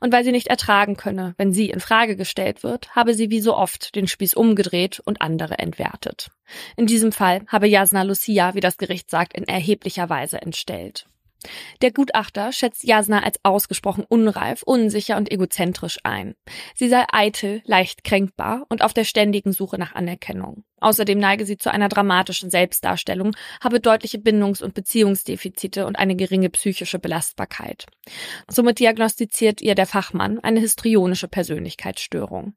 [0.01, 3.41] Und weil sie nicht ertragen könne, wenn sie in Frage gestellt wird, habe sie wie
[3.41, 6.31] so oft den Spieß umgedreht und andere entwertet.
[6.77, 11.07] In diesem Fall habe Jasna Lucia, wie das Gericht sagt, in erheblicher Weise entstellt.
[11.83, 16.35] Der Gutachter schätzt Jasna als ausgesprochen unreif, unsicher und egozentrisch ein.
[16.75, 20.65] Sie sei eitel, leicht kränkbar und auf der ständigen Suche nach Anerkennung.
[20.79, 26.51] Außerdem neige sie zu einer dramatischen Selbstdarstellung, habe deutliche Bindungs- und Beziehungsdefizite und eine geringe
[26.51, 27.87] psychische Belastbarkeit.
[28.49, 32.55] Somit diagnostiziert ihr der Fachmann eine histrionische Persönlichkeitsstörung.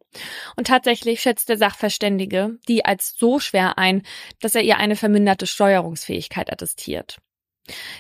[0.58, 4.04] Und tatsächlich schätzt der Sachverständige die als so schwer ein,
[4.42, 7.20] dass er ihr eine verminderte Steuerungsfähigkeit attestiert.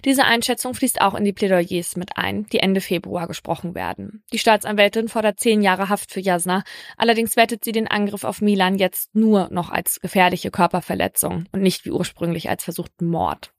[0.05, 4.24] Diese Einschätzung fließt auch in die Plädoyers mit ein, die Ende Februar gesprochen werden.
[4.32, 6.63] Die Staatsanwältin fordert zehn Jahre Haft für Jasna,
[6.97, 11.86] allerdings wertet sie den Angriff auf Milan jetzt nur noch als gefährliche Körperverletzung und nicht
[11.86, 13.53] wie ursprünglich als versuchten Mord.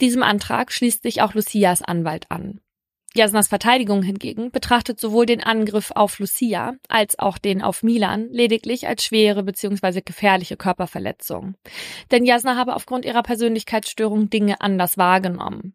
[0.00, 2.60] Diesem Antrag schließt sich auch Lucias Anwalt an.
[3.14, 8.86] Jasnas Verteidigung hingegen betrachtet sowohl den Angriff auf Lucia als auch den auf Milan lediglich
[8.86, 10.00] als schwere bzw.
[10.02, 11.54] gefährliche Körperverletzung.
[12.12, 15.74] Denn Jasna habe aufgrund ihrer Persönlichkeitsstörung Dinge anders wahrgenommen.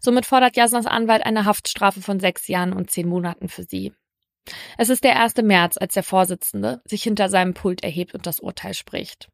[0.00, 3.92] Somit fordert Jasnas Anwalt eine Haftstrafe von sechs Jahren und zehn Monaten für sie.
[4.76, 5.36] Es ist der 1.
[5.42, 9.28] März, als der Vorsitzende sich hinter seinem Pult erhebt und das Urteil spricht.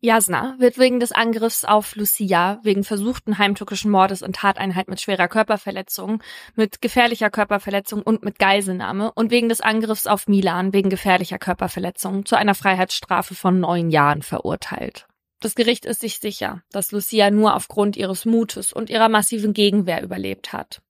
[0.00, 5.28] Jasna wird wegen des Angriffs auf Lucia, wegen versuchten heimtückischen Mordes in Tateinheit mit schwerer
[5.28, 6.22] Körperverletzung,
[6.54, 12.24] mit gefährlicher Körperverletzung und mit Geiselnahme und wegen des Angriffs auf Milan wegen gefährlicher Körperverletzung
[12.24, 15.06] zu einer Freiheitsstrafe von neun Jahren verurteilt.
[15.40, 20.00] Das Gericht ist sich sicher, dass Lucia nur aufgrund ihres Mutes und ihrer massiven Gegenwehr
[20.04, 20.82] überlebt hat.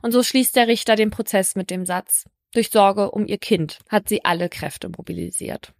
[0.00, 2.24] Und so schließt der Richter den Prozess mit dem Satz,
[2.56, 5.72] durch Sorge um ihr Kind hat sie alle Kräfte mobilisiert.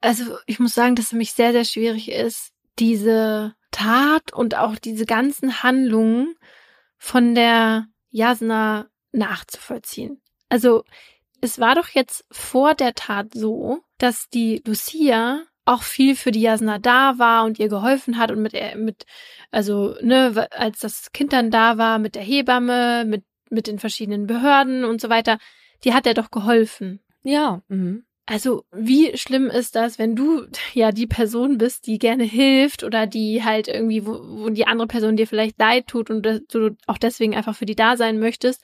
[0.00, 4.56] Also ich muss sagen, dass es für mich sehr, sehr schwierig ist, diese Tat und
[4.56, 6.34] auch diese ganzen Handlungen
[6.98, 10.20] von der Jasna nachzuvollziehen.
[10.48, 10.84] Also
[11.40, 16.42] es war doch jetzt vor der Tat so, dass die Lucia auch viel für die
[16.42, 19.06] Jasna da war und ihr geholfen hat und mit, mit
[19.50, 23.24] also, ne, als das Kind dann da war, mit der Hebamme, mit
[23.54, 25.38] mit den verschiedenen Behörden und so weiter,
[25.84, 27.00] die hat er doch geholfen.
[27.22, 27.62] Ja.
[27.68, 28.04] Mhm.
[28.26, 33.06] Also, wie schlimm ist das, wenn du ja die Person bist, die gerne hilft oder
[33.06, 36.98] die halt irgendwie, wo, wo die andere Person dir vielleicht leid tut und du auch
[36.98, 38.62] deswegen einfach für die da sein möchtest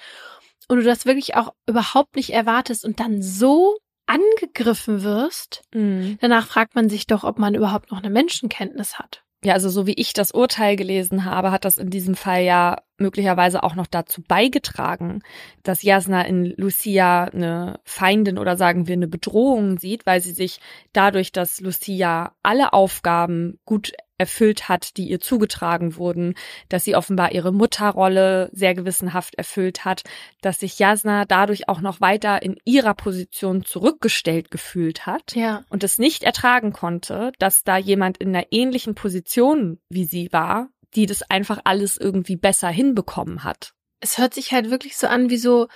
[0.68, 3.76] und du das wirklich auch überhaupt nicht erwartest und dann so
[4.06, 6.18] angegriffen wirst, mhm.
[6.20, 9.22] danach fragt man sich doch, ob man überhaupt noch eine Menschenkenntnis hat.
[9.44, 12.82] Ja, also so wie ich das Urteil gelesen habe, hat das in diesem Fall ja
[13.00, 15.22] möglicherweise auch noch dazu beigetragen,
[15.62, 20.60] dass Jasna in Lucia eine Feindin oder sagen wir eine Bedrohung sieht, weil sie sich
[20.92, 26.34] dadurch, dass Lucia alle Aufgaben gut erfüllt hat, die ihr zugetragen wurden,
[26.68, 30.04] dass sie offenbar ihre Mutterrolle sehr gewissenhaft erfüllt hat,
[30.42, 35.64] dass sich Jasna dadurch auch noch weiter in ihrer Position zurückgestellt gefühlt hat ja.
[35.70, 40.68] und es nicht ertragen konnte, dass da jemand in einer ähnlichen Position wie sie war,
[40.94, 43.72] die das einfach alles irgendwie besser hinbekommen hat.
[44.00, 45.68] Es hört sich halt wirklich so an wie so,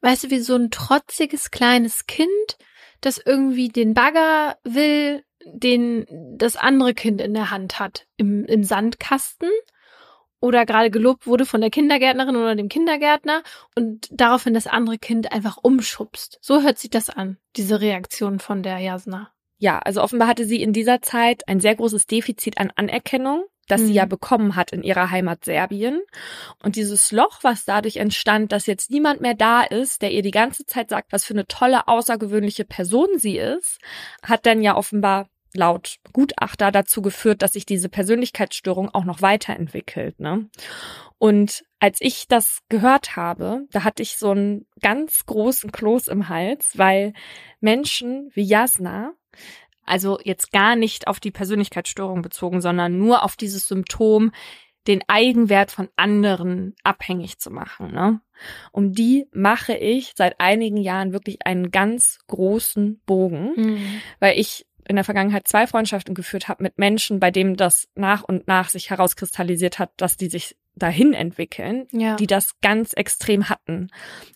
[0.00, 2.58] weißt du, wie so ein trotziges kleines Kind,
[3.00, 6.06] das irgendwie den Bagger will, den
[6.38, 9.50] das andere Kind in der Hand hat, im, im Sandkasten
[10.40, 13.42] oder gerade gelobt wurde von der Kindergärtnerin oder dem Kindergärtner
[13.76, 16.38] und daraufhin das andere Kind einfach umschubst.
[16.40, 19.32] So hört sich das an, diese Reaktion von der Jasna.
[19.58, 23.82] Ja, also offenbar hatte sie in dieser Zeit ein sehr großes Defizit an Anerkennung das
[23.82, 23.86] mhm.
[23.86, 24.10] sie ja mhm.
[24.10, 26.00] bekommen hat in ihrer Heimat Serbien.
[26.62, 30.30] Und dieses Loch, was dadurch entstand, dass jetzt niemand mehr da ist, der ihr die
[30.30, 33.78] ganze Zeit sagt, was für eine tolle, außergewöhnliche Person sie ist,
[34.22, 40.18] hat dann ja offenbar laut Gutachter dazu geführt, dass sich diese Persönlichkeitsstörung auch noch weiterentwickelt.
[40.20, 40.48] Ne?
[41.18, 46.28] Und als ich das gehört habe, da hatte ich so einen ganz großen Kloß im
[46.28, 47.12] Hals, weil
[47.60, 49.12] Menschen wie Jasna
[49.84, 54.32] also jetzt gar nicht auf die Persönlichkeitsstörung bezogen, sondern nur auf dieses Symptom,
[54.86, 57.92] den Eigenwert von anderen abhängig zu machen.
[57.92, 58.20] Ne?
[58.72, 64.00] Um die mache ich seit einigen Jahren wirklich einen ganz großen Bogen, mhm.
[64.18, 68.24] weil ich in der Vergangenheit zwei Freundschaften geführt habe mit Menschen, bei denen das nach
[68.24, 72.16] und nach sich herauskristallisiert hat, dass die sich dahin entwickeln, ja.
[72.16, 73.88] die das ganz extrem hatten.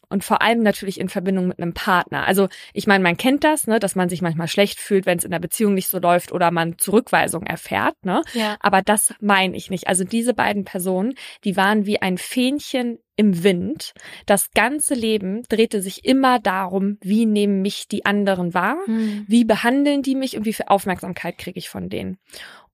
[0.09, 2.27] Und vor allem natürlich in Verbindung mit einem Partner.
[2.27, 5.25] Also ich meine, man kennt das, ne, dass man sich manchmal schlecht fühlt, wenn es
[5.25, 8.23] in der Beziehung nicht so läuft oder man Zurückweisung erfährt, ne?
[8.33, 8.57] Ja.
[8.61, 9.89] Aber das meine ich nicht.
[9.89, 13.95] Also diese beiden Personen, die waren wie ein Fähnchen im Wind.
[14.27, 19.25] Das ganze Leben drehte sich immer darum, wie nehmen mich die anderen wahr, mhm.
[19.27, 22.19] wie behandeln die mich und wie viel Aufmerksamkeit kriege ich von denen.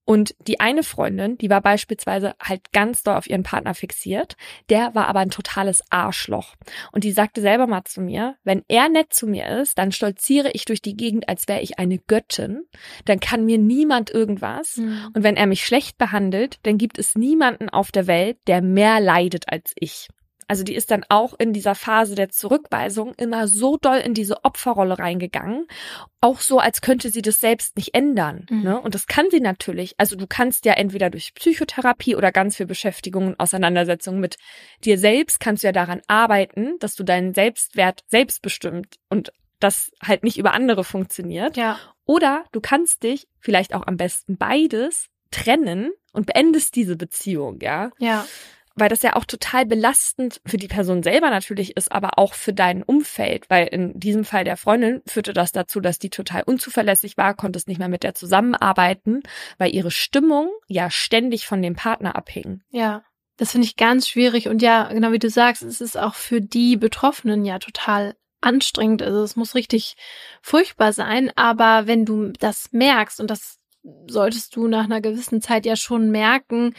[0.05, 4.37] Und die eine Freundin, die war beispielsweise halt ganz doll auf ihren Partner fixiert,
[4.69, 6.55] der war aber ein totales Arschloch.
[6.91, 10.51] Und die sagte selber mal zu mir, wenn er nett zu mir ist, dann stolziere
[10.53, 12.65] ich durch die Gegend, als wäre ich eine Göttin.
[13.05, 14.77] Dann kann mir niemand irgendwas.
[14.77, 15.11] Mhm.
[15.15, 18.99] Und wenn er mich schlecht behandelt, dann gibt es niemanden auf der Welt, der mehr
[18.99, 20.09] leidet als ich.
[20.53, 24.45] Also die ist dann auch in dieser Phase der Zurückweisung immer so doll in diese
[24.45, 25.67] Opferrolle reingegangen,
[26.21, 28.45] auch so, als könnte sie das selbst nicht ändern.
[28.51, 28.63] Mhm.
[28.63, 28.79] Ne?
[28.79, 29.95] Und das kann sie natürlich.
[29.97, 34.37] Also du kannst ja entweder durch Psychotherapie oder ganz viel Beschäftigung und Auseinandersetzung mit
[34.85, 40.23] dir selbst, kannst du ja daran arbeiten, dass du deinen Selbstwert selbstbestimmt und das halt
[40.23, 41.57] nicht über andere funktioniert.
[41.57, 41.79] Ja.
[42.05, 47.91] Oder du kannst dich vielleicht auch am besten beides trennen und beendest diese Beziehung, ja.
[47.99, 48.27] Ja
[48.75, 52.53] weil das ja auch total belastend für die Person selber natürlich ist, aber auch für
[52.53, 57.17] dein Umfeld, weil in diesem Fall der Freundin führte das dazu, dass die total unzuverlässig
[57.17, 59.23] war, konnte es nicht mehr mit der zusammenarbeiten,
[59.59, 62.63] weil ihre Stimmung ja ständig von dem Partner abhing.
[62.71, 63.05] Ja.
[63.39, 66.41] Das finde ich ganz schwierig und ja, genau wie du sagst, es ist auch für
[66.41, 69.03] die Betroffenen ja total anstrengend.
[69.03, 69.97] Also es muss richtig
[70.43, 73.59] furchtbar sein, aber wenn du das merkst und das
[74.07, 76.75] solltest du nach einer gewissen Zeit ja schon merken,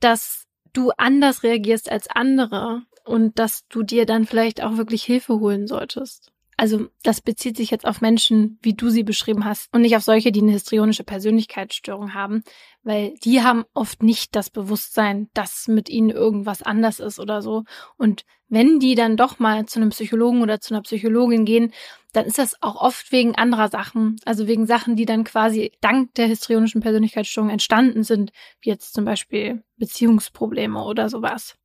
[0.00, 0.43] dass
[0.74, 5.68] du anders reagierst als andere und dass du dir dann vielleicht auch wirklich Hilfe holen
[5.68, 6.33] solltest.
[6.56, 10.02] Also das bezieht sich jetzt auf Menschen, wie du sie beschrieben hast, und nicht auf
[10.02, 12.42] solche, die eine histrionische Persönlichkeitsstörung haben,
[12.82, 17.64] weil die haben oft nicht das Bewusstsein, dass mit ihnen irgendwas anders ist oder so.
[17.96, 21.72] Und wenn die dann doch mal zu einem Psychologen oder zu einer Psychologin gehen,
[22.12, 26.14] dann ist das auch oft wegen anderer Sachen, also wegen Sachen, die dann quasi dank
[26.14, 28.30] der histrionischen Persönlichkeitsstörung entstanden sind,
[28.60, 31.56] wie jetzt zum Beispiel Beziehungsprobleme oder sowas.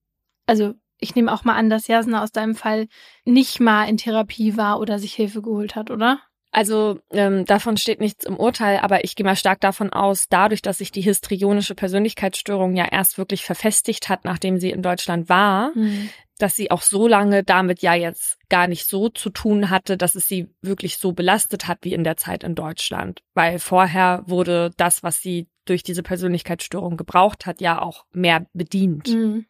[0.47, 2.87] Also ich nehme auch mal an, dass Jasna aus deinem Fall
[3.25, 6.19] nicht mal in Therapie war oder sich Hilfe geholt hat, oder?
[6.51, 10.61] Also ähm, davon steht nichts im Urteil, aber ich gehe mal stark davon aus, dadurch,
[10.63, 15.71] dass sich die histrionische Persönlichkeitsstörung ja erst wirklich verfestigt hat, nachdem sie in Deutschland war,
[15.75, 16.09] mhm.
[16.39, 20.15] dass sie auch so lange damit ja jetzt gar nicht so zu tun hatte, dass
[20.15, 23.21] es sie wirklich so belastet hat wie in der Zeit in Deutschland.
[23.35, 29.07] Weil vorher wurde das, was sie durch diese Persönlichkeitsstörung gebraucht hat, ja auch mehr bedient.
[29.09, 29.45] Mhm.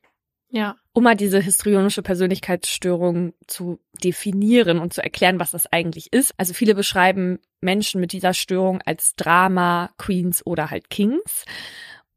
[0.49, 0.75] Ja.
[0.93, 6.33] Um mal diese histrionische Persönlichkeitsstörung zu definieren und zu erklären, was das eigentlich ist.
[6.37, 11.45] Also viele beschreiben Menschen mit dieser Störung als Drama, Queens oder halt Kings.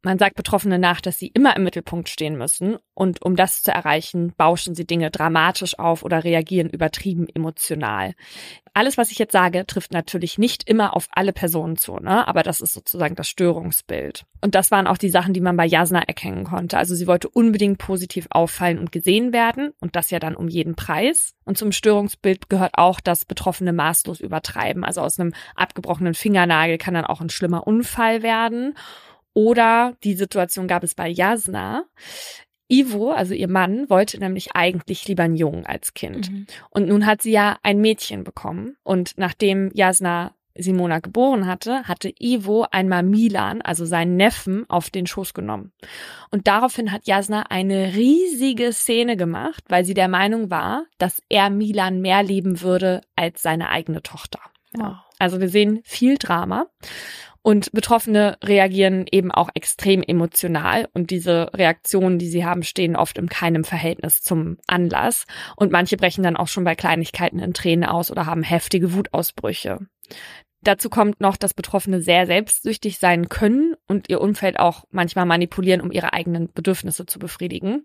[0.04, 3.70] Man sagt Betroffene nach, dass sie immer im Mittelpunkt stehen müssen und um das zu
[3.70, 8.14] erreichen, bauschen sie Dinge dramatisch auf oder reagieren übertrieben emotional.
[8.74, 12.26] Alles, was ich jetzt sage, trifft natürlich nicht immer auf alle Personen zu, ne?
[12.26, 14.24] aber das ist sozusagen das Störungsbild.
[14.40, 16.78] Und das waren auch die Sachen, die man bei Jasna erkennen konnte.
[16.78, 20.74] Also sie wollte unbedingt positiv auffallen und gesehen werden und das ja dann um jeden
[20.74, 21.34] Preis.
[21.44, 24.84] Und zum Störungsbild gehört auch, dass Betroffene maßlos übertreiben.
[24.84, 28.74] Also aus einem abgebrochenen Fingernagel kann dann auch ein schlimmer Unfall werden.
[29.34, 31.84] Oder die Situation gab es bei Jasna.
[32.68, 36.30] Ivo, also ihr Mann, wollte nämlich eigentlich lieber einen Jungen als Kind.
[36.30, 36.46] Mhm.
[36.70, 38.76] Und nun hat sie ja ein Mädchen bekommen.
[38.82, 45.06] Und nachdem Jasna Simona geboren hatte, hatte Ivo einmal Milan, also seinen Neffen, auf den
[45.06, 45.72] Schoß genommen.
[46.30, 51.50] Und daraufhin hat Jasna eine riesige Szene gemacht, weil sie der Meinung war, dass er
[51.50, 54.40] Milan mehr lieben würde als seine eigene Tochter.
[54.76, 55.04] Ja.
[55.18, 56.66] Also wir sehen viel Drama.
[57.42, 63.18] Und Betroffene reagieren eben auch extrem emotional und diese Reaktionen, die sie haben, stehen oft
[63.18, 65.26] in keinem Verhältnis zum Anlass.
[65.56, 69.80] Und manche brechen dann auch schon bei Kleinigkeiten in Tränen aus oder haben heftige Wutausbrüche.
[70.62, 75.80] Dazu kommt noch, dass Betroffene sehr selbstsüchtig sein können und ihr Umfeld auch manchmal manipulieren,
[75.80, 77.84] um ihre eigenen Bedürfnisse zu befriedigen.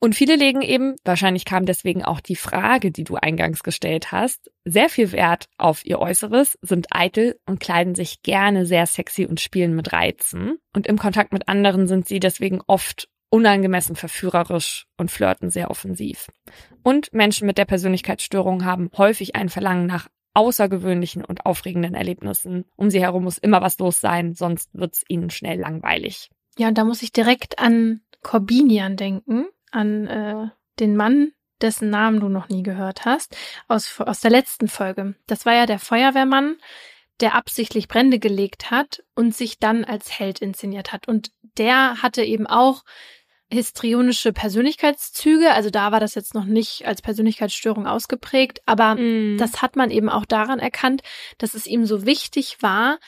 [0.00, 4.50] Und viele legen eben, wahrscheinlich kam deswegen auch die Frage, die du eingangs gestellt hast,
[4.64, 9.40] sehr viel Wert auf ihr Äußeres, sind eitel und kleiden sich gerne sehr sexy und
[9.40, 10.58] spielen mit Reizen.
[10.72, 16.28] Und im Kontakt mit anderen sind sie deswegen oft unangemessen verführerisch und flirten sehr offensiv.
[16.82, 22.64] Und Menschen mit der Persönlichkeitsstörung haben häufig ein Verlangen nach außergewöhnlichen und aufregenden Erlebnissen.
[22.76, 26.30] Um sie herum muss immer was los sein, sonst wird's ihnen schnell langweilig.
[26.56, 30.48] Ja, und da muss ich direkt an Corbinian denken an äh,
[30.80, 35.14] den Mann, dessen Namen du noch nie gehört hast, aus, aus der letzten Folge.
[35.26, 36.56] Das war ja der Feuerwehrmann,
[37.20, 41.08] der absichtlich Brände gelegt hat und sich dann als Held inszeniert hat.
[41.08, 42.84] Und der hatte eben auch
[43.50, 45.52] histrionische Persönlichkeitszüge.
[45.52, 49.38] Also da war das jetzt noch nicht als Persönlichkeitsstörung ausgeprägt, aber mm.
[49.38, 51.02] das hat man eben auch daran erkannt,
[51.38, 52.98] dass es ihm so wichtig war,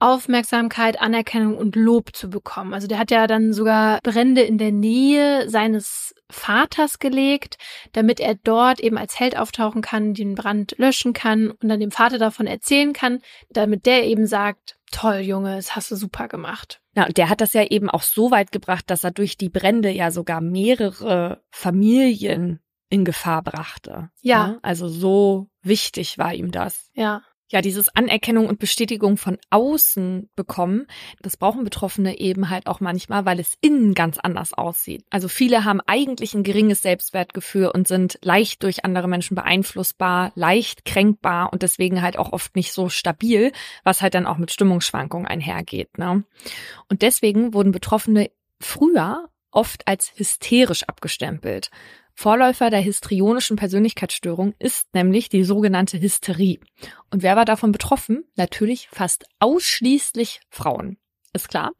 [0.00, 2.74] Aufmerksamkeit, Anerkennung und Lob zu bekommen.
[2.74, 7.58] Also der hat ja dann sogar Brände in der Nähe seines Vaters gelegt,
[7.92, 11.90] damit er dort eben als Held auftauchen kann, den Brand löschen kann und dann dem
[11.90, 13.20] Vater davon erzählen kann,
[13.50, 16.80] damit der eben sagt, toll, Junge, das hast du super gemacht.
[16.94, 19.50] Ja, und der hat das ja eben auch so weit gebracht, dass er durch die
[19.50, 24.10] Brände ja sogar mehrere Familien in Gefahr brachte.
[24.22, 24.48] Ja.
[24.48, 24.58] Ne?
[24.62, 26.90] Also so wichtig war ihm das.
[26.94, 30.86] Ja ja, dieses Anerkennung und Bestätigung von außen bekommen,
[31.20, 35.04] das brauchen Betroffene eben halt auch manchmal, weil es innen ganz anders aussieht.
[35.10, 40.84] Also viele haben eigentlich ein geringes Selbstwertgefühl und sind leicht durch andere Menschen beeinflussbar, leicht
[40.84, 45.26] kränkbar und deswegen halt auch oft nicht so stabil, was halt dann auch mit Stimmungsschwankungen
[45.26, 45.98] einhergeht.
[45.98, 46.24] Ne?
[46.88, 48.30] Und deswegen wurden Betroffene
[48.60, 51.70] früher oft als hysterisch abgestempelt.
[52.20, 56.60] Vorläufer der histrionischen Persönlichkeitsstörung ist nämlich die sogenannte Hysterie.
[57.10, 58.24] Und wer war davon betroffen?
[58.36, 60.98] Natürlich fast ausschließlich Frauen.
[61.32, 61.70] Ist klar.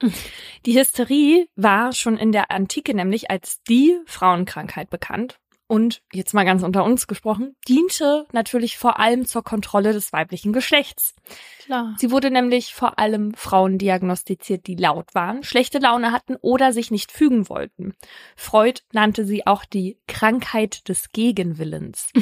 [0.64, 5.38] Die Hysterie war schon in der Antike nämlich als die Frauenkrankheit bekannt.
[5.70, 10.52] Und jetzt mal ganz unter uns gesprochen, diente natürlich vor allem zur Kontrolle des weiblichen
[10.52, 11.14] Geschlechts.
[11.64, 11.94] Klar.
[11.96, 16.90] Sie wurde nämlich vor allem Frauen diagnostiziert, die laut waren, schlechte Laune hatten oder sich
[16.90, 17.94] nicht fügen wollten.
[18.34, 22.08] Freud nannte sie auch die Krankheit des Gegenwillens.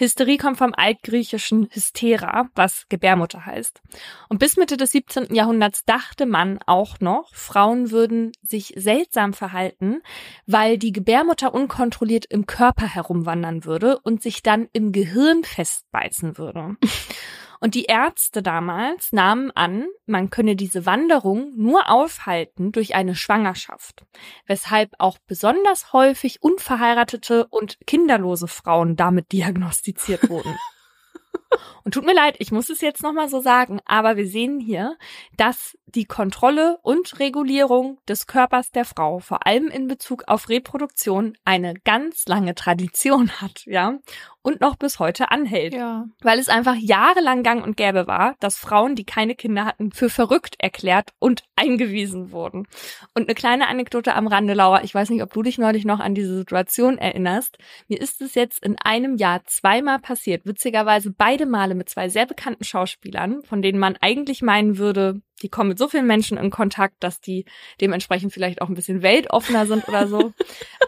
[0.00, 3.82] Hysterie kommt vom altgriechischen Hystera, was Gebärmutter heißt.
[4.28, 5.34] Und bis Mitte des 17.
[5.34, 10.00] Jahrhunderts dachte man auch noch, Frauen würden sich seltsam verhalten,
[10.46, 16.76] weil die Gebärmutter unkontrolliert im Körper herumwandern würde und sich dann im Gehirn festbeißen würde.
[17.60, 24.04] Und die Ärzte damals nahmen an, man könne diese Wanderung nur aufhalten durch eine Schwangerschaft,
[24.46, 30.56] weshalb auch besonders häufig unverheiratete und kinderlose Frauen damit diagnostiziert wurden.
[31.84, 34.96] Und tut mir leid, ich muss es jetzt nochmal so sagen, aber wir sehen hier,
[35.36, 41.36] dass die Kontrolle und Regulierung des Körpers der Frau, vor allem in Bezug auf Reproduktion,
[41.44, 43.98] eine ganz lange Tradition hat, ja,
[44.42, 45.74] und noch bis heute anhält.
[45.74, 46.06] Ja.
[46.22, 50.08] Weil es einfach jahrelang gang und gäbe war, dass Frauen, die keine Kinder hatten, für
[50.08, 52.66] verrückt erklärt und eingewiesen wurden.
[53.14, 56.00] Und eine kleine Anekdote am Rande, Laura, ich weiß nicht, ob du dich neulich noch
[56.00, 57.58] an diese Situation erinnerst.
[57.88, 62.26] Mir ist es jetzt in einem Jahr zweimal passiert, witzigerweise beide Male mit zwei sehr
[62.26, 66.50] bekannten Schauspielern, von denen man eigentlich meinen würde, die kommen mit so vielen Menschen in
[66.50, 67.44] Kontakt, dass die
[67.80, 70.32] dementsprechend vielleicht auch ein bisschen weltoffener sind oder so.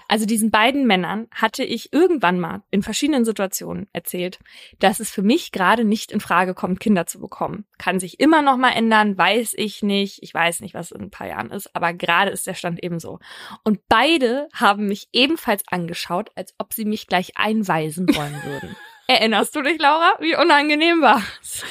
[0.09, 4.41] Also diesen beiden Männern hatte ich irgendwann mal in verschiedenen Situationen erzählt,
[4.79, 7.65] dass es für mich gerade nicht in Frage kommt, Kinder zu bekommen.
[7.79, 10.23] Kann sich immer noch mal ändern, weiß ich nicht.
[10.23, 13.21] Ich weiß nicht, was in ein paar Jahren ist, aber gerade ist der Stand ebenso.
[13.65, 18.77] Und beide haben mich ebenfalls angeschaut, als ob sie mich gleich einweisen wollen würden.
[19.07, 21.65] Erinnerst du dich, Laura, wie unangenehm war's?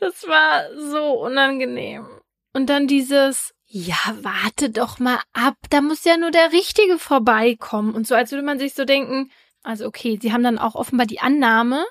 [0.00, 2.06] Das war so unangenehm.
[2.54, 7.94] Und dann dieses, ja, warte doch mal ab, da muss ja nur der Richtige vorbeikommen.
[7.94, 9.30] Und so, als würde man sich so denken,
[9.62, 11.84] also okay, sie haben dann auch offenbar die Annahme,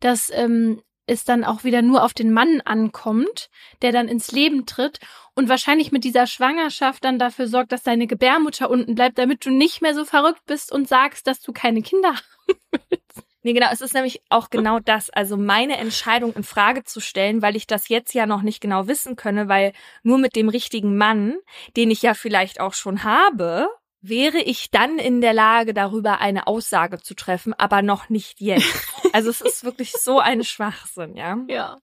[0.00, 3.48] dass ähm, es dann auch wieder nur auf den Mann ankommt,
[3.82, 5.00] der dann ins Leben tritt
[5.34, 9.50] und wahrscheinlich mit dieser Schwangerschaft dann dafür sorgt, dass deine Gebärmutter unten bleibt, damit du
[9.50, 12.10] nicht mehr so verrückt bist und sagst, dass du keine Kinder
[12.48, 13.03] haben willst.
[13.44, 17.42] Nee, genau, es ist nämlich auch genau das, also meine Entscheidung in Frage zu stellen,
[17.42, 20.96] weil ich das jetzt ja noch nicht genau wissen könne, weil nur mit dem richtigen
[20.96, 21.36] Mann,
[21.76, 23.68] den ich ja vielleicht auch schon habe,
[24.00, 28.64] wäre ich dann in der Lage, darüber eine Aussage zu treffen, aber noch nicht jetzt.
[29.12, 31.38] Also es ist wirklich so ein Schwachsinn, ja.
[31.46, 31.76] Ja.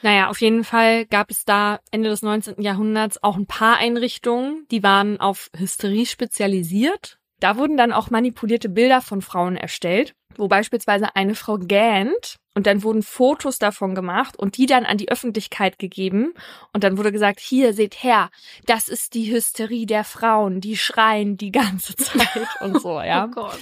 [0.00, 2.62] Naja, auf jeden Fall gab es da Ende des 19.
[2.62, 7.17] Jahrhunderts auch ein paar Einrichtungen, die waren auf Hysterie spezialisiert.
[7.40, 12.66] Da wurden dann auch manipulierte Bilder von Frauen erstellt wo beispielsweise eine Frau gähnt und
[12.66, 16.32] dann wurden Fotos davon gemacht und die dann an die Öffentlichkeit gegeben
[16.72, 18.30] und dann wurde gesagt, hier seht her,
[18.64, 23.26] das ist die Hysterie der Frauen, die schreien die ganze Zeit und so, ja.
[23.26, 23.58] Oh Gott.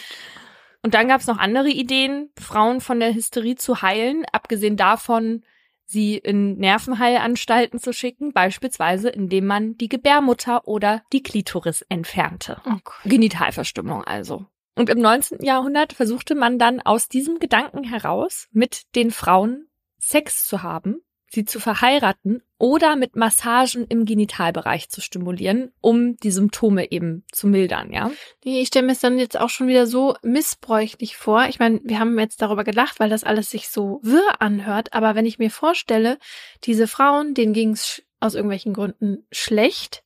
[0.82, 5.42] Und dann gab es noch andere Ideen, Frauen von der Hysterie zu heilen, abgesehen davon,
[5.86, 12.60] sie in Nervenheilanstalten zu schicken, beispielsweise indem man die Gebärmutter oder die Klitoris entfernte.
[12.66, 14.46] Oh Genitalverstümmelung also.
[14.74, 15.42] Und im 19.
[15.42, 19.68] Jahrhundert versuchte man dann aus diesem Gedanken heraus, mit den Frauen
[19.98, 21.00] Sex zu haben,
[21.30, 27.46] sie zu verheiraten oder mit Massagen im Genitalbereich zu stimulieren, um die Symptome eben zu
[27.46, 28.10] mildern, ja?
[28.44, 31.46] Nee, ich stelle mir es dann jetzt auch schon wieder so missbräuchlich vor.
[31.48, 35.14] Ich meine, wir haben jetzt darüber gelacht, weil das alles sich so wirr anhört, aber
[35.14, 36.18] wenn ich mir vorstelle,
[36.64, 40.02] diese Frauen, denen ging es aus irgendwelchen Gründen schlecht.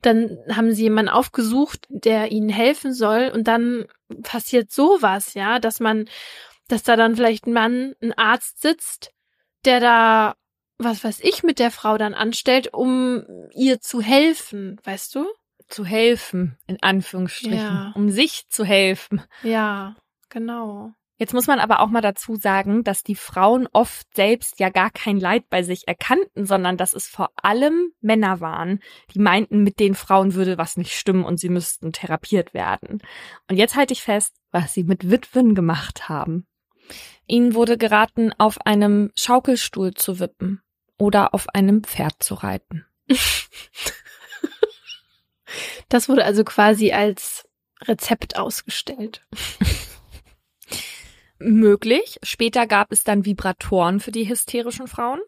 [0.00, 3.86] Dann haben sie jemanden aufgesucht, der ihnen helfen soll und dann
[4.22, 6.06] passiert sowas, ja, dass man,
[6.68, 9.12] dass da dann vielleicht ein Mann, ein Arzt sitzt,
[9.64, 10.34] der da,
[10.84, 13.24] was weiß ich, mit der Frau dann anstellt, um
[13.54, 15.26] ihr zu helfen, weißt du?
[15.68, 17.92] Zu helfen, in Anführungsstrichen, Ja.
[17.94, 19.22] um sich zu helfen.
[19.42, 19.96] Ja,
[20.28, 20.92] genau.
[21.18, 24.90] Jetzt muss man aber auch mal dazu sagen, dass die Frauen oft selbst ja gar
[24.90, 28.80] kein Leid bei sich erkannten, sondern dass es vor allem Männer waren,
[29.14, 33.00] die meinten, mit den Frauen würde was nicht stimmen und sie müssten therapiert werden.
[33.48, 36.46] Und jetzt halte ich fest, was sie mit Witwen gemacht haben.
[37.28, 40.60] Ihnen wurde geraten, auf einem Schaukelstuhl zu wippen
[41.02, 42.86] oder auf einem Pferd zu reiten.
[45.90, 47.46] Das wurde also quasi als
[47.82, 49.26] Rezept ausgestellt.
[51.38, 52.18] möglich.
[52.22, 55.20] Später gab es dann Vibratoren für die hysterischen Frauen,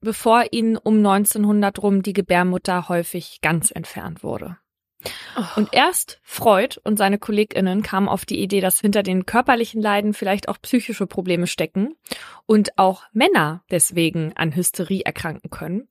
[0.00, 4.58] bevor ihnen um 1900 rum die Gebärmutter häufig ganz entfernt wurde.
[5.36, 5.42] Oh.
[5.56, 10.14] Und erst Freud und seine KollegInnen kamen auf die Idee, dass hinter den körperlichen Leiden
[10.14, 11.94] vielleicht auch psychische Probleme stecken
[12.46, 15.88] und auch Männer deswegen an Hysterie erkranken können.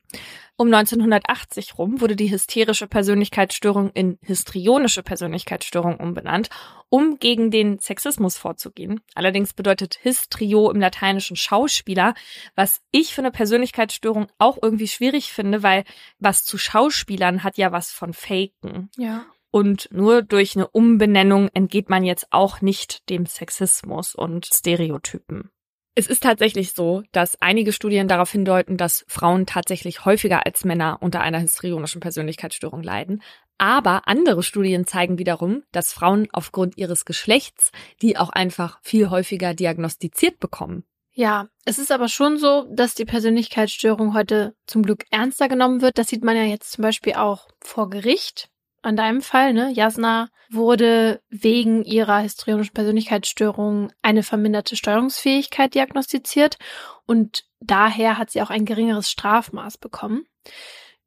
[0.58, 6.50] Um 1980 rum wurde die hysterische Persönlichkeitsstörung in histrionische Persönlichkeitsstörung umbenannt,
[6.88, 9.02] um gegen den Sexismus vorzugehen.
[9.16, 12.14] Allerdings bedeutet Histrio im Lateinischen Schauspieler,
[12.56, 15.84] was ich für eine Persönlichkeitsstörung auch irgendwie schwierig finde, weil
[16.20, 18.90] was zu Schauspielern hat ja was von Faken.
[18.96, 19.26] Ja.
[19.52, 25.50] Und nur durch eine Umbenennung entgeht man jetzt auch nicht dem Sexismus und Stereotypen.
[25.98, 30.98] Es ist tatsächlich so, dass einige Studien darauf hindeuten, dass Frauen tatsächlich häufiger als Männer
[31.00, 33.24] unter einer histrionischen Persönlichkeitsstörung leiden.
[33.58, 37.72] Aber andere Studien zeigen wiederum, dass Frauen aufgrund ihres Geschlechts
[38.02, 40.84] die auch einfach viel häufiger diagnostiziert bekommen.
[41.14, 45.98] Ja, es ist aber schon so, dass die Persönlichkeitsstörung heute zum Glück ernster genommen wird.
[45.98, 48.50] Das sieht man ja jetzt zum Beispiel auch vor Gericht
[48.86, 49.72] an deinem Fall, ne?
[49.72, 56.58] Jasna wurde wegen ihrer histrionischen Persönlichkeitsstörung eine verminderte Steuerungsfähigkeit diagnostiziert
[57.06, 60.26] und daher hat sie auch ein geringeres Strafmaß bekommen.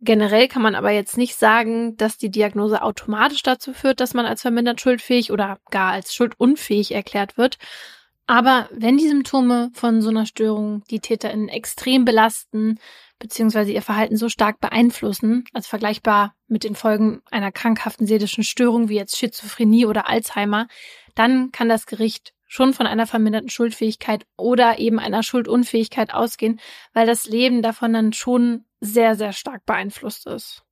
[0.00, 4.26] Generell kann man aber jetzt nicht sagen, dass die Diagnose automatisch dazu führt, dass man
[4.26, 7.58] als vermindert schuldfähig oder gar als schuldunfähig erklärt wird.
[8.26, 12.78] Aber wenn die Symptome von so einer Störung die TäterInnen extrem belasten,
[13.18, 18.88] beziehungsweise ihr Verhalten so stark beeinflussen, als vergleichbar mit den Folgen einer krankhaften seelischen Störung
[18.88, 20.68] wie jetzt Schizophrenie oder Alzheimer,
[21.14, 26.60] dann kann das Gericht schon von einer verminderten Schuldfähigkeit oder eben einer Schuldunfähigkeit ausgehen,
[26.94, 30.64] weil das Leben davon dann schon sehr, sehr stark beeinflusst ist.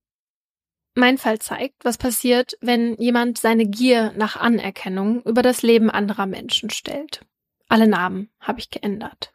[0.95, 6.25] Mein Fall zeigt, was passiert, wenn jemand seine Gier nach Anerkennung über das Leben anderer
[6.25, 7.21] Menschen stellt.
[7.69, 9.35] Alle Namen habe ich geändert.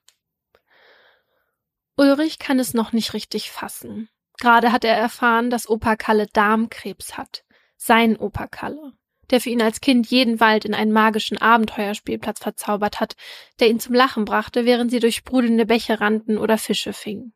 [1.98, 4.10] Ulrich kann es noch nicht richtig fassen.
[4.40, 7.44] Gerade hat er erfahren, dass Opa Kalle Darmkrebs hat.
[7.78, 8.94] Sein Opa Kalle,
[9.30, 13.16] der für ihn als Kind jeden Wald in einen magischen Abenteuerspielplatz verzaubert hat,
[13.60, 17.34] der ihn zum Lachen brachte, während sie durch sprudelnde Bäche rannten oder Fische fingen.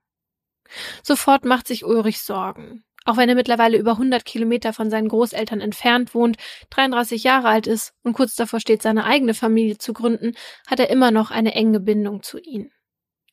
[1.04, 2.84] Sofort macht sich Ulrich Sorgen.
[3.06, 6.38] Auch wenn er mittlerweile über 100 Kilometer von seinen Großeltern entfernt wohnt,
[6.72, 10.34] 33 Jahre alt ist und kurz davor steht, seine eigene Familie zu gründen,
[10.66, 12.72] hat er immer noch eine enge Bindung zu ihnen.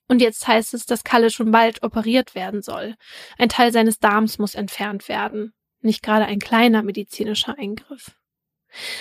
[0.08, 2.96] Und jetzt heißt es, dass Kalle schon bald operiert werden soll.
[3.38, 5.54] Ein Teil seines Darms muss entfernt werden.
[5.80, 8.16] Nicht gerade ein kleiner medizinischer Eingriff.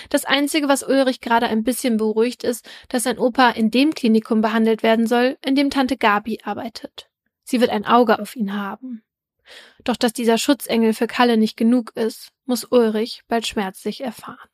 [0.10, 4.42] Das Einzige, was Ulrich gerade ein bisschen beruhigt, ist, dass sein Opa in dem Klinikum
[4.42, 7.10] behandelt werden soll, in dem Tante Gabi arbeitet.
[7.44, 9.04] Sie wird ein Auge auf ihn haben.
[9.84, 14.50] Doch dass dieser Schutzengel für Kalle nicht genug ist, muss Ulrich bald schmerzlich erfahren.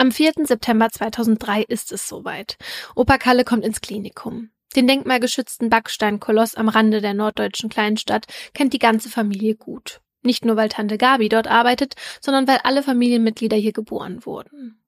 [0.00, 0.32] Am 4.
[0.44, 2.56] September 2003 ist es soweit.
[2.96, 4.48] Opa Kalle kommt ins Klinikum.
[4.74, 8.24] Den denkmalgeschützten Backsteinkoloss am Rande der norddeutschen Kleinstadt
[8.54, 10.00] kennt die ganze Familie gut.
[10.22, 14.82] Nicht nur, weil Tante Gabi dort arbeitet, sondern weil alle Familienmitglieder hier geboren wurden.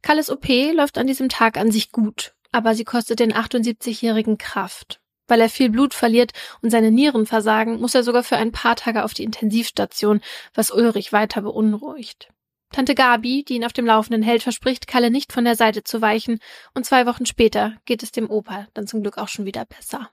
[0.00, 5.02] Kalles OP läuft an diesem Tag an sich gut, aber sie kostet den 78-jährigen Kraft.
[5.26, 6.32] Weil er viel Blut verliert
[6.62, 10.22] und seine Nieren versagen, muss er sogar für ein paar Tage auf die Intensivstation,
[10.54, 12.30] was Ulrich weiter beunruhigt.
[12.70, 16.00] Tante Gabi, die ihn auf dem Laufenden hält, verspricht, Kalle nicht von der Seite zu
[16.02, 16.38] weichen,
[16.74, 20.10] und zwei Wochen später geht es dem Opa dann zum Glück auch schon wieder besser.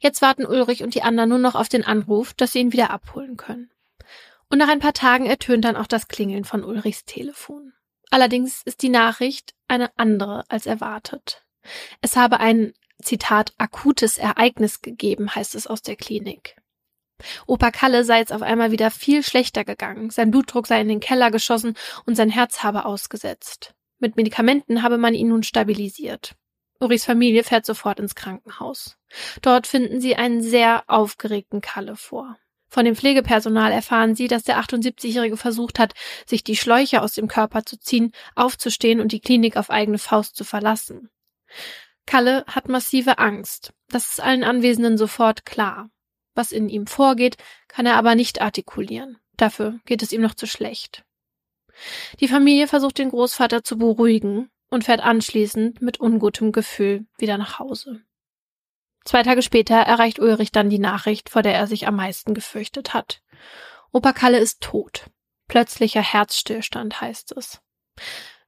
[0.00, 2.90] Jetzt warten Ulrich und die anderen nur noch auf den Anruf, dass sie ihn wieder
[2.90, 3.70] abholen können.
[4.48, 7.72] Und nach ein paar Tagen ertönt dann auch das Klingeln von Ulrichs Telefon.
[8.10, 11.46] Allerdings ist die Nachricht eine andere als erwartet.
[12.00, 16.59] Es habe ein, Zitat, akutes Ereignis gegeben, heißt es aus der Klinik.
[17.46, 21.00] Opa Kalle sei jetzt auf einmal wieder viel schlechter gegangen, sein Blutdruck sei in den
[21.00, 21.74] Keller geschossen
[22.06, 23.74] und sein Herz habe ausgesetzt.
[23.98, 26.34] Mit Medikamenten habe man ihn nun stabilisiert.
[26.80, 28.96] Uris Familie fährt sofort ins Krankenhaus.
[29.42, 32.36] Dort finden sie einen sehr aufgeregten Kalle vor.
[32.68, 35.92] Von dem Pflegepersonal erfahren sie, dass der 78-Jährige versucht hat,
[36.24, 40.36] sich die Schläuche aus dem Körper zu ziehen, aufzustehen und die Klinik auf eigene Faust
[40.36, 41.10] zu verlassen.
[42.06, 43.72] Kalle hat massive Angst.
[43.88, 45.90] Das ist allen Anwesenden sofort klar.
[46.34, 47.36] Was in ihm vorgeht,
[47.68, 49.18] kann er aber nicht artikulieren.
[49.36, 51.04] Dafür geht es ihm noch zu schlecht.
[52.20, 57.58] Die Familie versucht den Großvater zu beruhigen und fährt anschließend mit ungutem Gefühl wieder nach
[57.58, 58.02] Hause.
[59.04, 62.92] Zwei Tage später erreicht Ulrich dann die Nachricht, vor der er sich am meisten gefürchtet
[62.92, 63.22] hat.
[63.92, 65.06] Opa Kalle ist tot.
[65.48, 67.60] Plötzlicher Herzstillstand heißt es.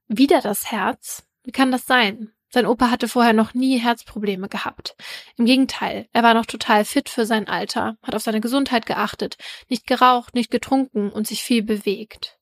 [0.06, 1.26] Wieder das Herz?
[1.42, 2.32] Wie kann das sein?
[2.54, 4.94] Sein Opa hatte vorher noch nie Herzprobleme gehabt.
[5.38, 9.36] Im Gegenteil, er war noch total fit für sein Alter, hat auf seine Gesundheit geachtet,
[9.70, 12.38] nicht geraucht, nicht getrunken und sich viel bewegt.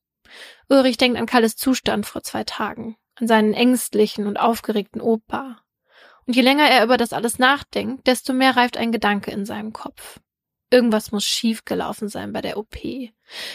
[0.67, 5.61] Ulrich denkt an Kalles Zustand vor zwei Tagen, an seinen ängstlichen und aufgeregten Opa.
[6.25, 9.71] Und je länger er über das alles nachdenkt, desto mehr reift ein Gedanke in seinem
[9.71, 10.19] Kopf.
[10.69, 12.75] Irgendwas muss schiefgelaufen sein bei der OP.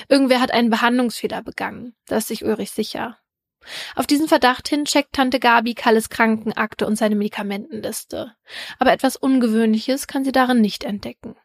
[0.08, 3.18] Irgendwer hat einen Behandlungsfehler begangen, da ist sich Ulrich sicher.
[3.94, 8.34] Auf diesen Verdacht hin checkt Tante Gabi Kalles Krankenakte und seine Medikamentenliste.
[8.78, 11.36] Aber etwas Ungewöhnliches kann sie darin nicht entdecken.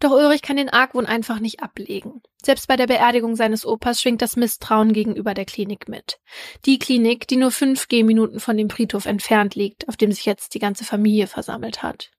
[0.00, 2.22] Doch Ulrich kann den Argwohn einfach nicht ablegen.
[2.42, 6.20] Selbst bei der Beerdigung seines Opas schwingt das Misstrauen gegenüber der Klinik mit.
[6.64, 10.54] Die Klinik, die nur fünf Gehminuten von dem Friedhof entfernt liegt, auf dem sich jetzt
[10.54, 12.10] die ganze Familie versammelt hat.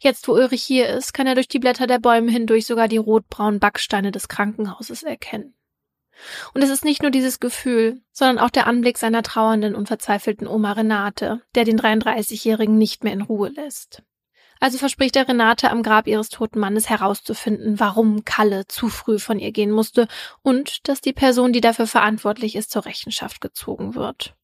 [0.00, 2.96] Jetzt, wo Ulrich hier ist, kann er durch die Blätter der Bäume hindurch sogar die
[2.96, 5.54] rotbraunen Backsteine des Krankenhauses erkennen.
[6.54, 10.46] Und es ist nicht nur dieses Gefühl, sondern auch der Anblick seiner trauernden und verzweifelten
[10.46, 14.02] Oma Renate, der den 33-Jährigen nicht mehr in Ruhe lässt.
[14.60, 19.38] Also verspricht er Renate am Grab ihres toten Mannes herauszufinden, warum Kalle zu früh von
[19.38, 20.08] ihr gehen musste
[20.42, 24.34] und dass die Person, die dafür verantwortlich ist, zur Rechenschaft gezogen wird.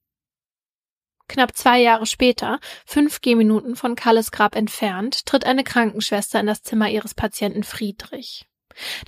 [1.27, 6.63] Knapp zwei Jahre später, fünf Gehminuten von Kalles Grab entfernt, tritt eine Krankenschwester in das
[6.63, 8.47] Zimmer ihres Patienten Friedrich.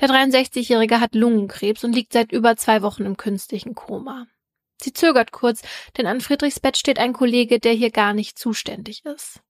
[0.01, 4.27] Der 63-Jährige hat Lungenkrebs und liegt seit über zwei Wochen im künstlichen Koma.
[4.81, 5.63] Sie zögert kurz,
[5.97, 9.41] denn an Friedrichs Bett steht ein Kollege, der hier gar nicht zuständig ist.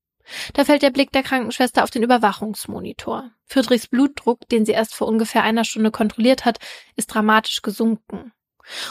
[0.53, 3.31] Da fällt der Blick der Krankenschwester auf den Überwachungsmonitor.
[3.45, 6.59] Friedrichs Blutdruck, den sie erst vor ungefähr einer Stunde kontrolliert hat,
[6.95, 8.33] ist dramatisch gesunken.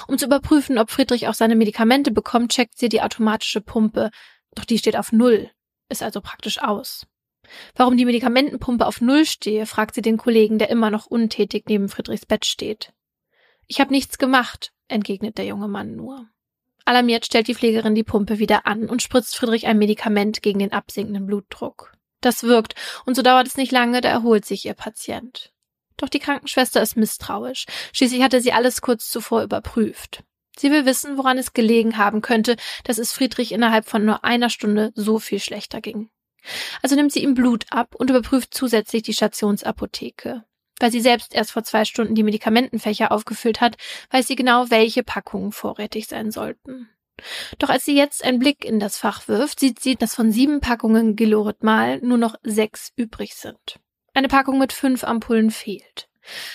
[0.09, 4.11] Um zu überprüfen, ob Friedrich auch seine Medikamente bekommt, checkt sie die automatische Pumpe.
[4.55, 5.51] Doch die steht auf Null,
[5.91, 7.07] ist also praktisch aus.
[7.75, 11.89] Warum die Medikamentenpumpe auf Null stehe, fragt sie den Kollegen, der immer noch untätig neben
[11.89, 12.93] Friedrichs Bett steht.
[13.67, 16.29] Ich habe nichts gemacht, entgegnet der junge Mann nur.
[16.85, 20.73] Alarmiert stellt die Pflegerin die Pumpe wieder an und spritzt Friedrich ein Medikament gegen den
[20.73, 21.93] absinkenden Blutdruck.
[22.21, 22.75] Das wirkt,
[23.05, 25.53] und so dauert es nicht lange, da erholt sich ihr Patient.
[25.97, 27.67] Doch die Krankenschwester ist misstrauisch.
[27.93, 30.23] Schließlich hatte sie alles kurz zuvor überprüft.
[30.59, 34.49] Sie will wissen, woran es gelegen haben könnte, dass es Friedrich innerhalb von nur einer
[34.49, 36.09] Stunde so viel schlechter ging.
[36.83, 40.45] Also nimmt sie ihm Blut ab und überprüft zusätzlich die Stationsapotheke.
[40.79, 43.77] Weil sie selbst erst vor zwei Stunden die Medikamentenfächer aufgefüllt hat,
[44.11, 46.91] weiß sie genau, welche Packungen vorrätig sein sollten.
[47.59, 50.61] Doch als sie jetzt einen Blick in das Fach wirft, sieht sie, dass von sieben
[50.61, 53.81] Packungen Gilorhythmal nur noch sechs übrig sind.
[54.13, 56.09] Eine Packung mit fünf Ampullen fehlt.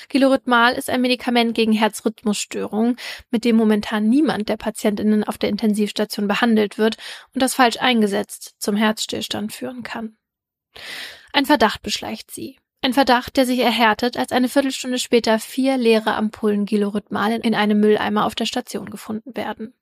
[0.09, 2.97] Gilorhythmal ist ein Medikament gegen Herzrhythmusstörungen,
[3.29, 6.97] mit dem momentan niemand der Patientinnen auf der Intensivstation behandelt wird
[7.33, 10.17] und das falsch eingesetzt zum Herzstillstand führen kann.
[11.33, 12.57] Ein Verdacht beschleicht sie.
[12.83, 17.79] Ein Verdacht, der sich erhärtet, als eine Viertelstunde später vier leere Ampullen Gilorhythmal in einem
[17.79, 19.75] Mülleimer auf der Station gefunden werden.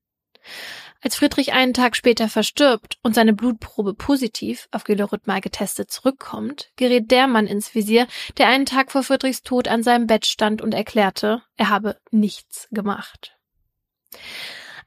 [1.01, 7.09] Als Friedrich einen Tag später verstirbt und seine Blutprobe positiv auf Gilorhythmal getestet zurückkommt, gerät
[7.09, 8.05] der Mann ins Visier,
[8.37, 12.67] der einen Tag vor Friedrichs Tod an seinem Bett stand und erklärte, er habe nichts
[12.71, 13.37] gemacht.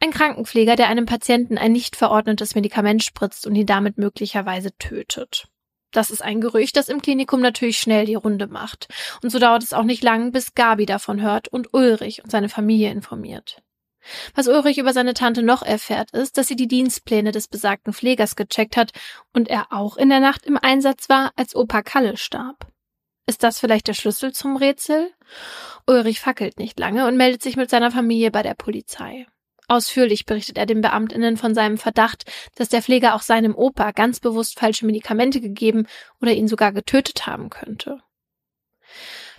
[0.00, 5.46] Ein Krankenpfleger, der einem Patienten ein nicht verordnetes Medikament spritzt und ihn damit möglicherweise tötet.
[5.92, 8.88] Das ist ein Gerücht, das im Klinikum natürlich schnell die Runde macht.
[9.22, 12.48] Und so dauert es auch nicht lang, bis Gabi davon hört und Ulrich und seine
[12.48, 13.62] Familie informiert.
[14.34, 18.36] Was Ulrich über seine Tante noch erfährt, ist, dass sie die Dienstpläne des besagten Pflegers
[18.36, 18.92] gecheckt hat
[19.32, 22.66] und er auch in der Nacht im Einsatz war, als Opa Kalle starb.
[23.26, 25.12] Ist das vielleicht der Schlüssel zum Rätsel?
[25.86, 29.26] Ulrich fackelt nicht lange und meldet sich mit seiner Familie bei der Polizei.
[29.68, 32.24] Ausführlich berichtet er den Beamtinnen von seinem Verdacht,
[32.56, 35.86] dass der Pfleger auch seinem Opa ganz bewusst falsche Medikamente gegeben
[36.20, 38.00] oder ihn sogar getötet haben könnte.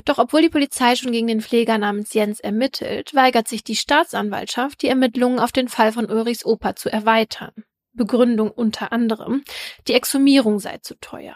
[0.05, 4.81] Doch obwohl die Polizei schon gegen den Pfleger namens Jens ermittelt, weigert sich die Staatsanwaltschaft,
[4.81, 7.51] die Ermittlungen auf den Fall von Ulrichs Opa zu erweitern.
[7.93, 9.43] Begründung unter anderem,
[9.87, 11.35] die Exhumierung sei zu teuer.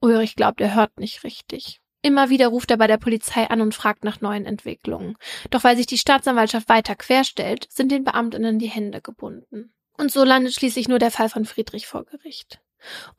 [0.00, 1.80] Ulrich glaubt, er hört nicht richtig.
[2.02, 5.16] Immer wieder ruft er bei der Polizei an und fragt nach neuen Entwicklungen.
[5.50, 9.72] Doch weil sich die Staatsanwaltschaft weiter querstellt, sind den Beamtinnen die Hände gebunden.
[9.96, 12.60] Und so landet schließlich nur der Fall von Friedrich vor Gericht.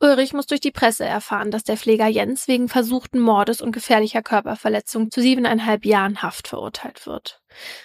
[0.00, 4.22] Ulrich muss durch die Presse erfahren, dass der Pfleger Jens wegen versuchten Mordes und gefährlicher
[4.22, 7.40] Körperverletzung zu siebeneinhalb Jahren Haft verurteilt wird.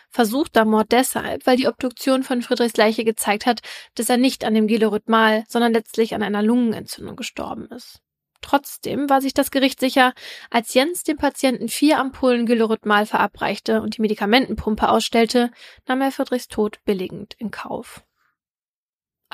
[0.09, 3.61] Versuchter Mord deshalb, weil die Obduktion von Friedrichs Leiche gezeigt hat,
[3.95, 8.01] dass er nicht an dem Gilorhythmal, sondern letztlich an einer Lungenentzündung gestorben ist.
[8.41, 10.13] Trotzdem war sich das Gericht sicher,
[10.51, 15.49] als Jens dem Patienten vier Ampullen Gilorhythmal verabreichte und die Medikamentenpumpe ausstellte,
[15.87, 18.04] nahm er Friedrichs Tod billigend in Kauf.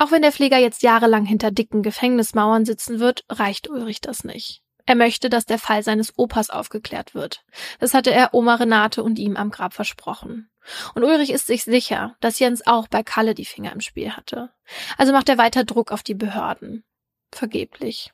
[0.02, 4.60] Auch wenn der Pfleger jetzt jahrelang hinter dicken Gefängnismauern sitzen wird, reicht Ulrich das nicht.
[4.84, 7.44] Er möchte, dass der Fall seines Opas aufgeklärt wird.
[7.78, 10.50] Das hatte er Oma Renate und ihm am Grab versprochen.
[10.96, 14.50] Und Ulrich ist sich sicher, dass Jens auch bei Kalle die Finger im Spiel hatte.
[14.98, 16.82] Also macht er weiter Druck auf die Behörden.
[17.30, 18.12] Vergeblich.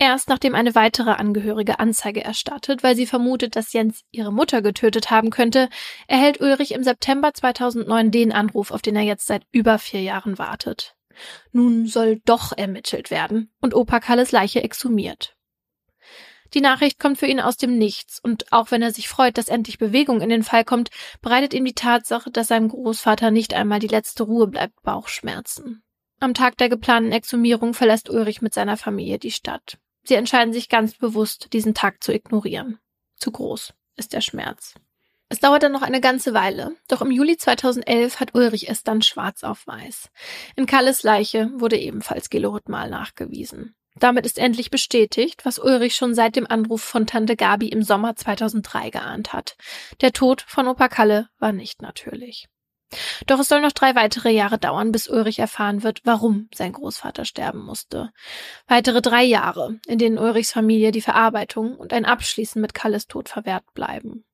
[0.00, 5.12] Erst nachdem eine weitere Angehörige Anzeige erstattet, weil sie vermutet, dass Jens ihre Mutter getötet
[5.12, 5.68] haben könnte,
[6.08, 10.38] erhält Ulrich im September 2009 den Anruf, auf den er jetzt seit über vier Jahren
[10.38, 10.95] wartet.
[11.52, 15.36] Nun soll doch ermittelt werden und Opa Kalles Leiche exhumiert.
[16.54, 19.48] Die Nachricht kommt für ihn aus dem Nichts, und auch wenn er sich freut, dass
[19.48, 20.90] endlich Bewegung in den Fall kommt,
[21.20, 25.82] bereitet ihm die Tatsache, dass seinem Großvater nicht einmal die letzte Ruhe bleibt, Bauchschmerzen.
[26.20, 29.78] Am Tag der geplanten Exhumierung verlässt Ulrich mit seiner Familie die Stadt.
[30.02, 32.78] Sie entscheiden sich ganz bewusst, diesen Tag zu ignorieren.
[33.16, 34.74] Zu groß ist der Schmerz.
[35.28, 39.02] Es dauert dann noch eine ganze Weile, doch im Juli 2011 hat Ulrich es dann
[39.02, 40.10] schwarz auf weiß.
[40.54, 43.74] In Kalles Leiche wurde ebenfalls Gelorhythmal nachgewiesen.
[43.98, 48.14] Damit ist endlich bestätigt, was Ulrich schon seit dem Anruf von Tante Gabi im Sommer
[48.14, 49.56] 2003 geahnt hat.
[50.00, 52.46] Der Tod von Opa Kalle war nicht natürlich.
[53.26, 57.24] Doch es soll noch drei weitere Jahre dauern, bis Ulrich erfahren wird, warum sein Großvater
[57.24, 58.12] sterben musste.
[58.68, 63.28] Weitere drei Jahre, in denen Ulrichs Familie die Verarbeitung und ein Abschließen mit Kalles Tod
[63.28, 64.24] verwehrt bleiben.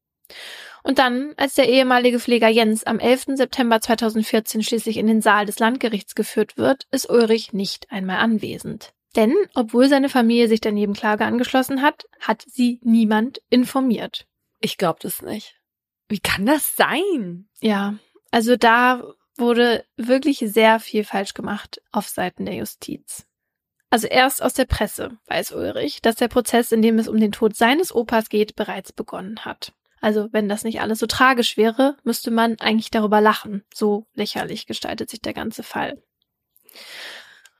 [0.83, 3.37] Und dann, als der ehemalige Pfleger Jens am 11.
[3.37, 8.93] September 2014 schließlich in den Saal des Landgerichts geführt wird, ist Ulrich nicht einmal anwesend.
[9.15, 14.27] Denn, obwohl seine Familie sich der Nebenklage angeschlossen hat, hat sie niemand informiert.
[14.61, 15.57] Ich glaube das nicht.
[16.09, 17.49] Wie kann das sein?
[17.61, 17.95] Ja,
[18.31, 19.03] also da
[19.37, 23.27] wurde wirklich sehr viel falsch gemacht auf Seiten der Justiz.
[23.91, 27.33] Also erst aus der Presse weiß Ulrich, dass der Prozess, in dem es um den
[27.33, 29.75] Tod seines Opas geht, bereits begonnen hat.
[30.03, 33.65] Also wenn das nicht alles so tragisch wäre, müsste man eigentlich darüber lachen.
[33.73, 36.03] So lächerlich gestaltet sich der ganze Fall.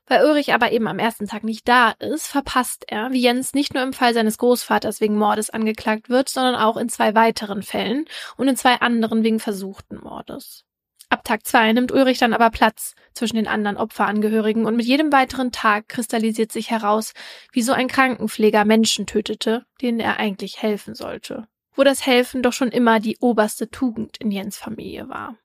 [0.07, 3.73] Weil Ulrich aber eben am ersten Tag nicht da ist, verpasst er, wie Jens nicht
[3.73, 8.05] nur im Fall seines Großvaters wegen Mordes angeklagt wird, sondern auch in zwei weiteren Fällen
[8.35, 10.65] und in zwei anderen wegen versuchten Mordes.
[11.07, 15.13] Ab Tag zwei nimmt Ulrich dann aber Platz zwischen den anderen Opferangehörigen und mit jedem
[15.13, 17.13] weiteren Tag kristallisiert sich heraus,
[17.53, 21.47] wie so ein Krankenpfleger Menschen tötete, denen er eigentlich helfen sollte.
[21.75, 25.37] Wo das Helfen doch schon immer die oberste Tugend in Jens Familie war.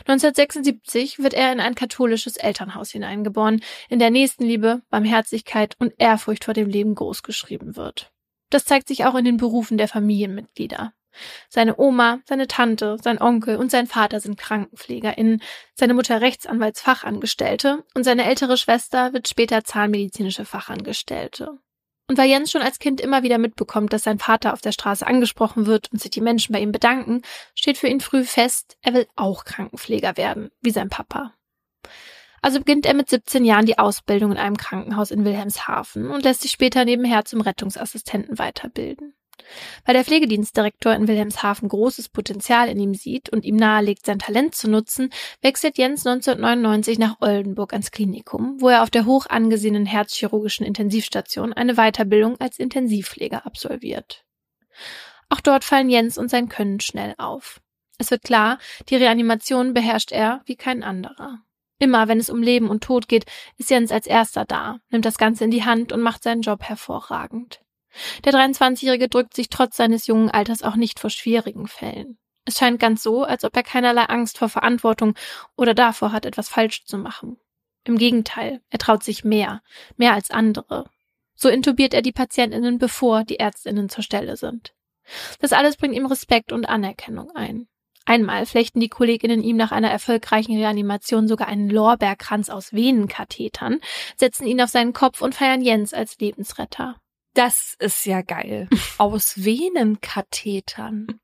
[0.00, 6.54] 1976 wird er in ein katholisches Elternhaus hineingeboren, in der Nächstenliebe, Barmherzigkeit und Ehrfurcht vor
[6.54, 8.12] dem Leben großgeschrieben wird.
[8.50, 10.92] Das zeigt sich auch in den Berufen der Familienmitglieder.
[11.48, 15.42] Seine Oma, seine Tante, sein Onkel und sein Vater sind KrankenpflegerInnen,
[15.74, 21.58] seine Mutter Rechtsanwaltsfachangestellte und seine ältere Schwester wird später zahnmedizinische Fachangestellte.
[22.12, 25.06] Und weil Jens schon als Kind immer wieder mitbekommt, dass sein Vater auf der Straße
[25.06, 27.22] angesprochen wird und sich die Menschen bei ihm bedanken,
[27.54, 31.32] steht für ihn früh fest, er will auch Krankenpfleger werden, wie sein Papa.
[32.42, 36.42] Also beginnt er mit 17 Jahren die Ausbildung in einem Krankenhaus in Wilhelmshaven und lässt
[36.42, 39.14] sich später nebenher zum Rettungsassistenten weiterbilden.
[39.84, 44.54] Weil der Pflegedienstdirektor in Wilhelmshaven großes Potenzial in ihm sieht und ihm nahelegt, sein Talent
[44.54, 45.10] zu nutzen,
[45.40, 51.52] wechselt Jens 1999 nach Oldenburg ans Klinikum, wo er auf der hoch angesehenen herzchirurgischen Intensivstation
[51.52, 54.24] eine Weiterbildung als Intensivpfleger absolviert.
[55.28, 57.60] Auch dort fallen Jens und sein Können schnell auf.
[57.98, 58.58] Es wird klar,
[58.88, 61.38] die Reanimation beherrscht er wie kein anderer.
[61.78, 63.24] Immer wenn es um Leben und Tod geht,
[63.56, 66.62] ist Jens als erster da, nimmt das Ganze in die Hand und macht seinen Job
[66.62, 67.61] hervorragend.
[68.24, 72.18] Der 23-Jährige drückt sich trotz seines jungen Alters auch nicht vor schwierigen Fällen.
[72.44, 75.14] Es scheint ganz so, als ob er keinerlei Angst vor Verantwortung
[75.56, 77.38] oder davor hat, etwas falsch zu machen.
[77.84, 79.62] Im Gegenteil, er traut sich mehr,
[79.96, 80.90] mehr als andere.
[81.34, 84.74] So intubiert er die Patientinnen, bevor die Ärztinnen zur Stelle sind.
[85.40, 87.68] Das alles bringt ihm Respekt und Anerkennung ein.
[88.04, 93.80] Einmal flechten die Kolleginnen ihm nach einer erfolgreichen Reanimation sogar einen Lorbeerkranz aus Venenkathetern,
[94.16, 96.96] setzen ihn auf seinen Kopf und feiern Jens als Lebensretter.
[97.34, 98.68] Das ist ja geil.
[98.98, 101.20] Aus Venenkathetern.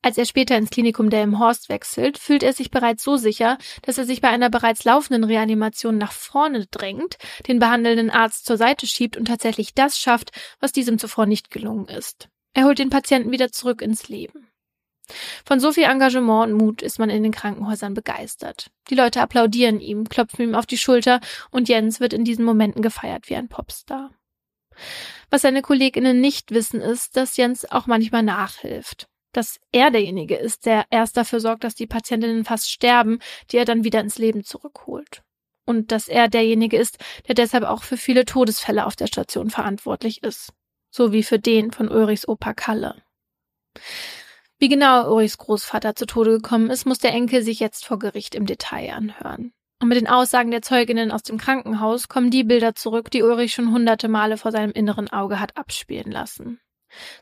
[0.00, 4.04] Als er später ins Klinikum Delmenhorst wechselt, fühlt er sich bereits so sicher, dass er
[4.04, 7.18] sich bei einer bereits laufenden Reanimation nach vorne drängt,
[7.48, 10.30] den behandelnden Arzt zur Seite schiebt und tatsächlich das schafft,
[10.60, 12.28] was diesem zuvor nicht gelungen ist.
[12.54, 14.48] Er holt den Patienten wieder zurück ins Leben.
[15.44, 18.70] Von so viel Engagement und Mut ist man in den Krankenhäusern begeistert.
[18.90, 21.20] Die Leute applaudieren ihm, klopfen ihm auf die Schulter
[21.50, 24.10] und Jens wird in diesen Momenten gefeiert wie ein Popstar.
[25.30, 29.08] Was seine Kolleginnen nicht wissen, ist, dass Jens auch manchmal nachhilft.
[29.32, 33.18] Dass er derjenige ist, der erst dafür sorgt, dass die Patientinnen fast sterben,
[33.50, 35.22] die er dann wieder ins Leben zurückholt.
[35.66, 40.22] Und dass er derjenige ist, der deshalb auch für viele Todesfälle auf der Station verantwortlich
[40.22, 40.52] ist.
[40.90, 43.02] So wie für den von Ulrichs Opa Kalle.
[44.58, 48.34] Wie genau Ulrichs Großvater zu Tode gekommen ist, muss der Enkel sich jetzt vor Gericht
[48.34, 49.52] im Detail anhören.
[49.80, 53.54] Und mit den Aussagen der Zeuginnen aus dem Krankenhaus kommen die Bilder zurück, die Ulrich
[53.54, 56.60] schon hunderte Male vor seinem inneren Auge hat abspielen lassen.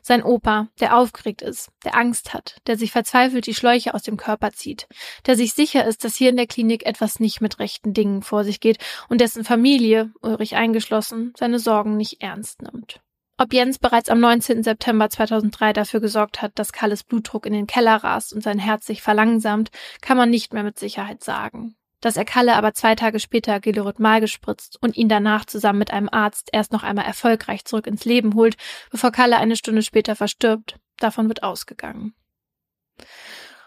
[0.01, 4.17] Sein Opa, der aufgeregt ist, der Angst hat, der sich verzweifelt die Schläuche aus dem
[4.17, 4.87] Körper zieht,
[5.25, 8.43] der sich sicher ist, dass hier in der Klinik etwas nicht mit rechten Dingen vor
[8.43, 8.79] sich geht
[9.09, 13.01] und dessen Familie, Ulrich eingeschlossen, seine Sorgen nicht ernst nimmt.
[13.37, 14.63] Ob Jens bereits am 19.
[14.63, 18.87] September 2003 dafür gesorgt hat, dass Kalles Blutdruck in den Keller rast und sein Herz
[18.87, 19.69] sich verlangsamt,
[20.01, 24.21] kann man nicht mehr mit Sicherheit sagen dass er Kalle aber zwei Tage später Gelorhythmal
[24.21, 28.35] gespritzt und ihn danach zusammen mit einem Arzt erst noch einmal erfolgreich zurück ins Leben
[28.35, 28.55] holt,
[28.91, 30.77] bevor Kalle eine Stunde später verstirbt.
[30.99, 32.13] Davon wird ausgegangen.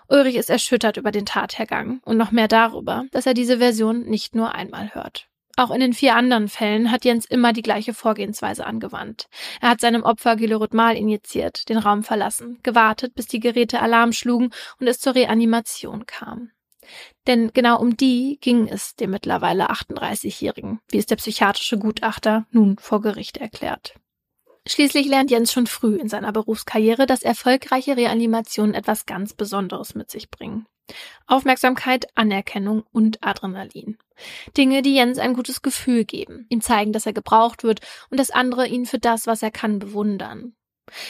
[0.09, 4.35] Ulrich ist erschüttert über den Tathergang und noch mehr darüber, dass er diese Version nicht
[4.35, 5.29] nur einmal hört.
[5.57, 9.27] Auch in den vier anderen Fällen hat Jens immer die gleiche Vorgehensweise angewandt.
[9.61, 14.51] Er hat seinem Opfer Gilorhythmal injiziert, den Raum verlassen, gewartet, bis die Geräte Alarm schlugen
[14.81, 16.51] und es zur Reanimation kam.
[17.27, 22.77] Denn genau um die ging es dem mittlerweile 38-Jährigen, wie es der psychiatrische Gutachter nun
[22.79, 23.95] vor Gericht erklärt.
[24.67, 30.11] Schließlich lernt Jens schon früh in seiner Berufskarriere, dass erfolgreiche Reanimationen etwas ganz Besonderes mit
[30.11, 30.67] sich bringen.
[31.27, 33.99] Aufmerksamkeit, Anerkennung und Adrenalin.
[34.57, 37.81] Dinge, die Jens ein gutes Gefühl geben, ihm zeigen, dass er gebraucht wird
[38.11, 40.55] und dass andere ihn für das, was er kann, bewundern.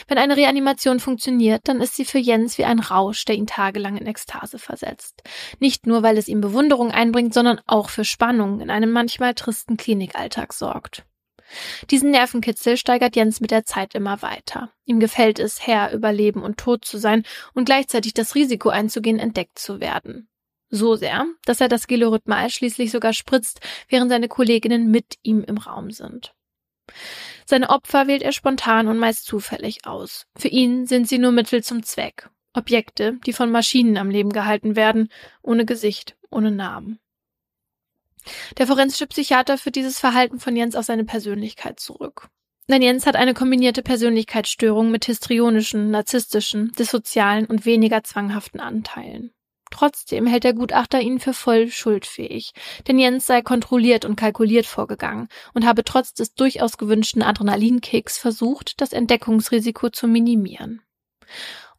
[0.07, 3.97] Wenn eine Reanimation funktioniert, dann ist sie für Jens wie ein Rausch, der ihn tagelang
[3.97, 5.23] in Ekstase versetzt.
[5.59, 9.77] Nicht nur, weil es ihm Bewunderung einbringt, sondern auch für Spannung in einem manchmal tristen
[9.77, 11.05] Klinikalltag sorgt.
[11.89, 14.71] Diesen Nervenkitzel steigert Jens mit der Zeit immer weiter.
[14.85, 19.19] Ihm gefällt es, Herr über Leben und Tod zu sein und gleichzeitig das Risiko einzugehen,
[19.19, 20.29] entdeckt zu werden.
[20.69, 23.59] So sehr, dass er das Gelorhythmal schließlich sogar spritzt,
[23.89, 26.33] während seine Kolleginnen mit ihm im Raum sind.
[27.51, 30.25] Seine Opfer wählt er spontan und meist zufällig aus.
[30.37, 32.29] Für ihn sind sie nur Mittel zum Zweck.
[32.53, 35.09] Objekte, die von Maschinen am Leben gehalten werden,
[35.41, 37.01] ohne Gesicht, ohne Namen.
[38.57, 42.29] Der forensische Psychiater führt dieses Verhalten von Jens auf seine Persönlichkeit zurück.
[42.69, 49.33] Denn Jens hat eine kombinierte Persönlichkeitsstörung mit histrionischen, narzisstischen, dissozialen und weniger zwanghaften Anteilen.
[49.71, 52.51] Trotzdem hält der Gutachter ihn für voll schuldfähig,
[52.87, 58.79] denn Jens sei kontrolliert und kalkuliert vorgegangen und habe trotz des durchaus gewünschten Adrenalinkicks versucht,
[58.81, 60.81] das Entdeckungsrisiko zu minimieren.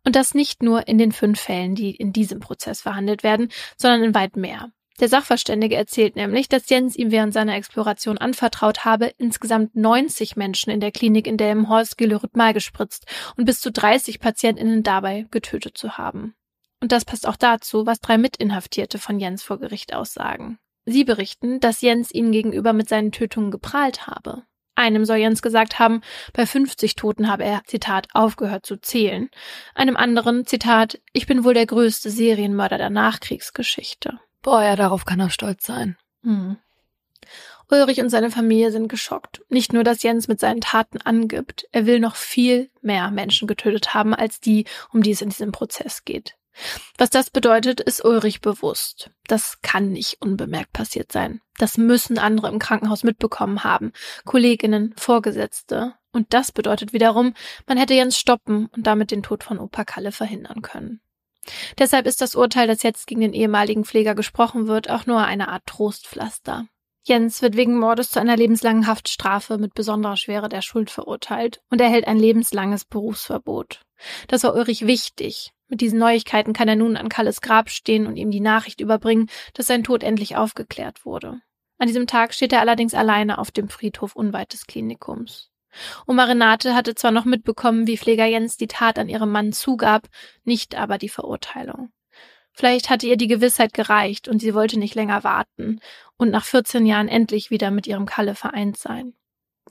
[0.04, 4.02] Und das nicht nur in den fünf Fällen, die in diesem Prozess verhandelt werden, sondern
[4.02, 4.72] in weit mehr.
[5.00, 10.70] Der Sachverständige erzählt nämlich, dass Jens ihm während seiner Exploration anvertraut habe, insgesamt 90 Menschen
[10.70, 13.06] in der Klinik in Delmenhorst Gilorhythmal gespritzt
[13.36, 16.34] und bis zu 30 PatientInnen dabei getötet zu haben.
[16.82, 20.58] Und das passt auch dazu, was drei Mitinhaftierte von Jens vor Gericht aussagen.
[20.84, 24.42] Sie berichten, dass Jens ihnen gegenüber mit seinen Tötungen geprahlt habe.
[24.74, 26.00] Einem soll Jens gesagt haben,
[26.32, 29.30] bei 50 Toten habe er, Zitat, aufgehört zu zählen.
[29.76, 34.18] Einem anderen, Zitat, ich bin wohl der größte Serienmörder der Nachkriegsgeschichte.
[34.42, 35.96] Boah, ja, darauf kann er stolz sein.
[36.24, 36.56] Hm.
[37.70, 39.42] Ulrich und seine Familie sind geschockt.
[39.48, 43.94] Nicht nur, dass Jens mit seinen Taten angibt, er will noch viel mehr Menschen getötet
[43.94, 46.34] haben als die, um die es in diesem Prozess geht.
[46.98, 49.10] Was das bedeutet, ist Ulrich bewusst.
[49.26, 51.40] Das kann nicht unbemerkt passiert sein.
[51.58, 53.92] Das müssen andere im Krankenhaus mitbekommen haben.
[54.24, 55.94] Kolleginnen, Vorgesetzte.
[56.12, 57.34] Und das bedeutet wiederum,
[57.66, 61.00] man hätte Jens stoppen und damit den Tod von Opa Kalle verhindern können.
[61.78, 65.48] Deshalb ist das Urteil, das jetzt gegen den ehemaligen Pfleger gesprochen wird, auch nur eine
[65.48, 66.66] Art Trostpflaster.
[67.04, 71.80] Jens wird wegen Mordes zu einer lebenslangen Haftstrafe mit besonderer Schwere der Schuld verurteilt und
[71.80, 73.80] erhält ein lebenslanges Berufsverbot.
[74.28, 75.52] Das war Ulrich wichtig.
[75.72, 79.30] Mit diesen Neuigkeiten kann er nun an Kalles Grab stehen und ihm die Nachricht überbringen,
[79.54, 81.40] dass sein Tod endlich aufgeklärt wurde.
[81.78, 85.50] An diesem Tag steht er allerdings alleine auf dem Friedhof unweit des Klinikums.
[86.06, 90.10] Oma Renate hatte zwar noch mitbekommen, wie Pfleger Jens die Tat an ihrem Mann zugab,
[90.44, 91.90] nicht aber die Verurteilung.
[92.52, 95.80] Vielleicht hatte ihr die Gewissheit gereicht und sie wollte nicht länger warten
[96.18, 99.14] und nach 14 Jahren endlich wieder mit ihrem Kalle vereint sein.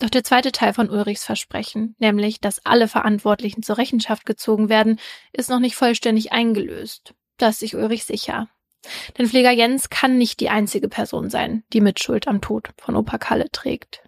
[0.01, 4.99] Doch der zweite Teil von Ulrichs Versprechen, nämlich, dass alle Verantwortlichen zur Rechenschaft gezogen werden,
[5.31, 7.13] ist noch nicht vollständig eingelöst.
[7.37, 8.49] Da ist sich Ulrich sicher.
[9.19, 13.19] Denn Pfleger Jens kann nicht die einzige Person sein, die Mitschuld am Tod von Opa
[13.19, 14.01] Kalle trägt.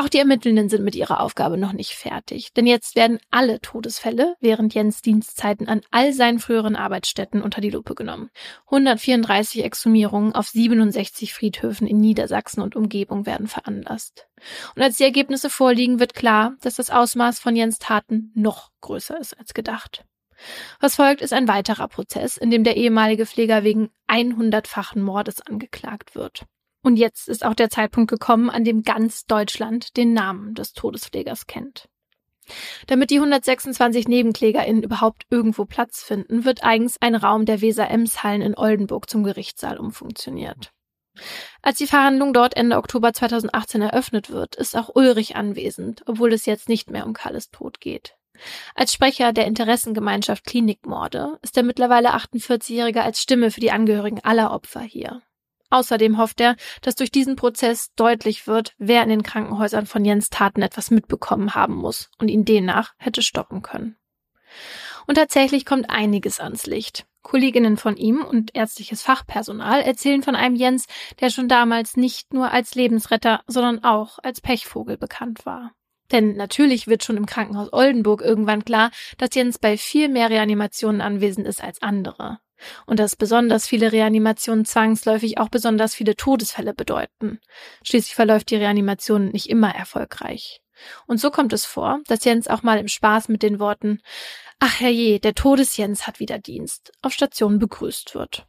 [0.00, 4.34] Auch die Ermittelnden sind mit ihrer Aufgabe noch nicht fertig, denn jetzt werden alle Todesfälle
[4.40, 8.30] während Jens Dienstzeiten an all seinen früheren Arbeitsstätten unter die Lupe genommen.
[8.64, 14.26] 134 Exhumierungen auf 67 Friedhöfen in Niedersachsen und Umgebung werden veranlasst.
[14.74, 19.20] Und als die Ergebnisse vorliegen, wird klar, dass das Ausmaß von Jens Taten noch größer
[19.20, 20.06] ist als gedacht.
[20.80, 26.14] Was folgt, ist ein weiterer Prozess, in dem der ehemalige Pfleger wegen 100-fachen Mordes angeklagt
[26.14, 26.46] wird.
[26.82, 31.46] Und jetzt ist auch der Zeitpunkt gekommen, an dem ganz Deutschland den Namen des Todespflegers
[31.46, 31.88] kennt.
[32.86, 38.56] Damit die 126 NebenklägerInnen überhaupt irgendwo Platz finden, wird eigens ein Raum der Weser-Ems-Hallen in
[38.56, 40.72] Oldenburg zum Gerichtssaal umfunktioniert.
[41.62, 46.46] Als die Verhandlung dort Ende Oktober 2018 eröffnet wird, ist auch Ulrich anwesend, obwohl es
[46.46, 48.14] jetzt nicht mehr um Kalles Tod geht.
[48.74, 54.52] Als Sprecher der Interessengemeinschaft Klinikmorde ist der mittlerweile 48-Jährige als Stimme für die Angehörigen aller
[54.52, 55.20] Opfer hier.
[55.70, 60.28] Außerdem hofft er, dass durch diesen Prozess deutlich wird, wer in den Krankenhäusern von Jens
[60.28, 63.96] Taten etwas mitbekommen haben muss und ihn demnach hätte stoppen können.
[65.06, 67.06] Und tatsächlich kommt einiges ans Licht.
[67.22, 70.86] Kolleginnen von ihm und ärztliches Fachpersonal erzählen von einem Jens,
[71.20, 75.72] der schon damals nicht nur als Lebensretter, sondern auch als Pechvogel bekannt war.
[76.10, 81.00] Denn natürlich wird schon im Krankenhaus Oldenburg irgendwann klar, dass Jens bei viel mehr Reanimationen
[81.00, 82.40] anwesend ist als andere.
[82.86, 87.40] Und dass besonders viele Reanimationen zwangsläufig auch besonders viele Todesfälle bedeuten.
[87.82, 90.60] Schließlich verläuft die Reanimation nicht immer erfolgreich.
[91.06, 94.00] Und so kommt es vor, dass Jens auch mal im Spaß mit den Worten
[94.62, 98.46] Ach herrje, der Todesjens hat wieder Dienst auf Station begrüßt wird.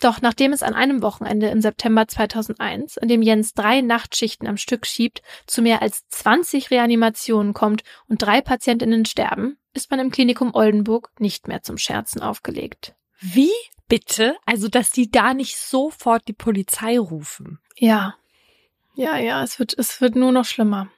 [0.00, 4.56] Doch nachdem es an einem Wochenende im September 2001, an dem Jens drei Nachtschichten am
[4.56, 10.10] Stück schiebt, zu mehr als 20 Reanimationen kommt und drei Patientinnen sterben, ist man im
[10.10, 12.94] Klinikum Oldenburg nicht mehr zum Scherzen aufgelegt.
[13.20, 13.52] Wie
[13.88, 14.36] bitte?
[14.46, 17.60] Also, dass die da nicht sofort die Polizei rufen.
[17.76, 18.16] Ja.
[18.94, 20.90] Ja, ja, es wird, es wird nur noch schlimmer.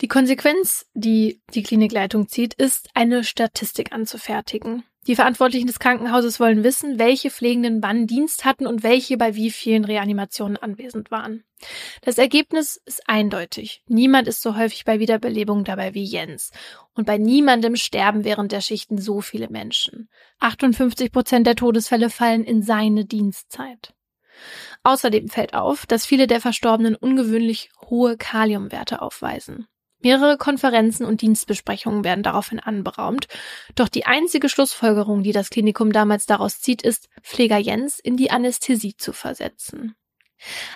[0.00, 4.84] Die Konsequenz, die die Klinikleitung zieht, ist, eine Statistik anzufertigen.
[5.06, 9.50] Die Verantwortlichen des Krankenhauses wollen wissen, welche Pflegenden wann Dienst hatten und welche bei wie
[9.50, 11.44] vielen Reanimationen anwesend waren.
[12.00, 13.82] Das Ergebnis ist eindeutig.
[13.86, 16.52] Niemand ist so häufig bei Wiederbelebung dabei wie Jens.
[16.94, 20.08] Und bei niemandem sterben während der Schichten so viele Menschen.
[20.40, 23.92] 58 Prozent der Todesfälle fallen in seine Dienstzeit.
[24.84, 29.66] Außerdem fällt auf, dass viele der Verstorbenen ungewöhnlich hohe Kaliumwerte aufweisen.
[30.04, 33.26] Mehrere Konferenzen und Dienstbesprechungen werden daraufhin anberaumt.
[33.74, 38.30] Doch die einzige Schlussfolgerung, die das Klinikum damals daraus zieht, ist, Pfleger Jens in die
[38.30, 39.96] Anästhesie zu versetzen.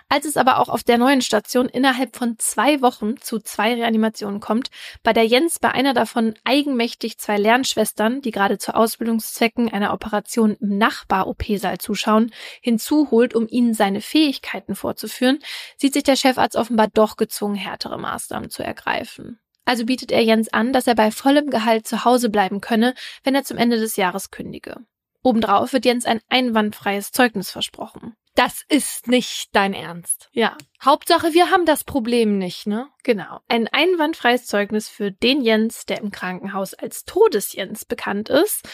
[0.09, 4.41] Als es aber auch auf der neuen Station innerhalb von zwei Wochen zu zwei Reanimationen
[4.41, 4.71] kommt,
[5.03, 10.57] bei der Jens bei einer davon eigenmächtig zwei Lernschwestern, die gerade zu Ausbildungszwecken einer Operation
[10.61, 15.39] im Nachbar-OP-Saal zuschauen, hinzuholt, um ihnen seine Fähigkeiten vorzuführen,
[15.77, 19.39] sieht sich der Chefarzt offenbar doch gezwungen, härtere Maßnahmen zu ergreifen.
[19.65, 23.35] Also bietet er Jens an, dass er bei vollem Gehalt zu Hause bleiben könne, wenn
[23.35, 24.77] er zum Ende des Jahres kündige.
[25.23, 28.15] Obendrauf wird Jens ein einwandfreies Zeugnis versprochen.
[28.35, 30.29] Das ist nicht dein Ernst.
[30.33, 30.57] Ja.
[30.85, 32.87] Hauptsache, wir haben das Problem nicht, ne?
[33.03, 33.41] Genau.
[33.49, 38.69] Ein einwandfreies Zeugnis für den Jens, der im Krankenhaus als Todesjens bekannt ist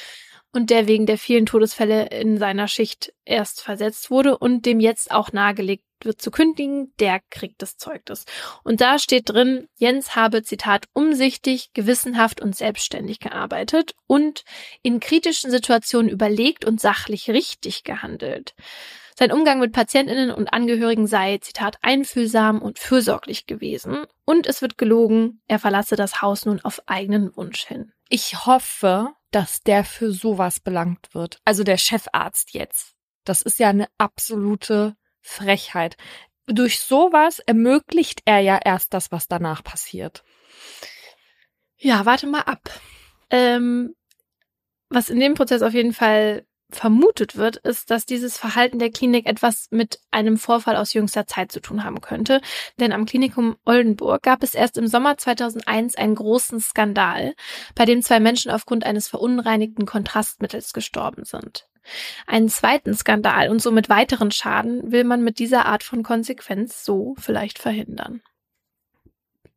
[0.53, 5.11] und der wegen der vielen Todesfälle in seiner Schicht erst versetzt wurde und dem jetzt
[5.11, 8.25] auch nahegelegt wird zu kündigen, der kriegt das Zeugnis.
[8.63, 14.45] Und da steht drin, Jens habe, Zitat, umsichtig, gewissenhaft und selbstständig gearbeitet und
[14.83, 18.55] in kritischen Situationen überlegt und sachlich richtig gehandelt.
[19.17, 24.07] Sein Umgang mit Patientinnen und Angehörigen sei, Zitat, einfühlsam und fürsorglich gewesen.
[24.25, 27.93] Und es wird gelogen, er verlasse das Haus nun auf eigenen Wunsch hin.
[28.09, 31.39] Ich hoffe, dass der für sowas belangt wird.
[31.45, 32.95] Also der Chefarzt jetzt.
[33.25, 35.97] Das ist ja eine absolute Frechheit.
[36.47, 40.23] Durch sowas ermöglicht er ja erst das, was danach passiert.
[41.79, 42.71] Ja, warte mal ab.
[43.31, 43.95] Ähm,
[44.91, 49.27] was in dem Prozess auf jeden Fall vermutet wird, ist, dass dieses Verhalten der Klinik
[49.27, 52.41] etwas mit einem Vorfall aus jüngster Zeit zu tun haben könnte.
[52.79, 57.35] Denn am Klinikum Oldenburg gab es erst im Sommer 2001 einen großen Skandal,
[57.75, 61.69] bei dem zwei Menschen aufgrund eines verunreinigten Kontrastmittels gestorben sind.
[62.27, 67.15] Einen zweiten Skandal und somit weiteren Schaden will man mit dieser Art von Konsequenz so
[67.19, 68.23] vielleicht verhindern.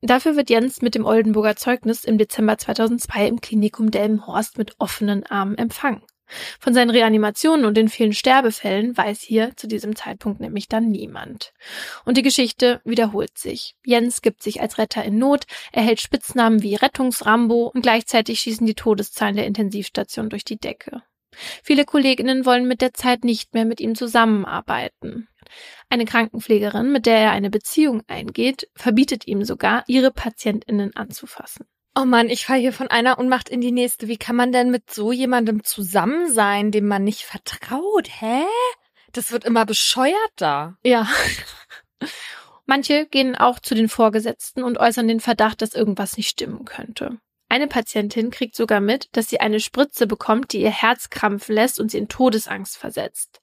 [0.02, 5.26] Dafür wird Jens mit dem Oldenburger Zeugnis im Dezember 2002 im Klinikum Delmenhorst mit offenen
[5.26, 6.04] Armen empfangen.
[6.60, 11.54] Von seinen Reanimationen und den vielen Sterbefällen weiß hier zu diesem Zeitpunkt nämlich dann niemand.
[12.06, 13.76] Und die Geschichte wiederholt sich.
[13.86, 18.76] Jens gibt sich als Retter in Not, erhält Spitznamen wie Rettungsrambo und gleichzeitig schießen die
[18.76, 21.02] Todeszahlen der Intensivstation durch die Decke.
[21.64, 25.27] Viele Kolleginnen wollen mit der Zeit nicht mehr mit ihm zusammenarbeiten.
[25.89, 31.65] Eine Krankenpflegerin, mit der er eine Beziehung eingeht, verbietet ihm sogar, ihre Patientinnen anzufassen.
[31.99, 34.07] Oh Mann, ich fahre hier von einer Unmacht in die nächste.
[34.07, 38.07] Wie kann man denn mit so jemandem zusammen sein, dem man nicht vertraut?
[38.19, 38.43] Hä?
[39.14, 40.77] Das wird immer bescheuerter.
[40.84, 41.07] Ja.
[42.68, 47.18] Manche gehen auch zu den Vorgesetzten und äußern den Verdacht, dass irgendwas nicht stimmen könnte.
[47.49, 51.80] Eine Patientin kriegt sogar mit, dass sie eine Spritze bekommt, die ihr Herz krampfen lässt
[51.80, 53.41] und sie in Todesangst versetzt.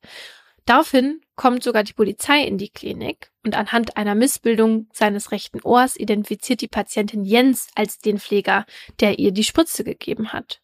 [0.67, 5.97] Daraufhin kommt sogar die Polizei in die Klinik und anhand einer Missbildung seines rechten Ohrs
[5.97, 8.65] identifiziert die Patientin Jens als den Pfleger,
[9.01, 10.63] der ihr die Spritze gegeben hat.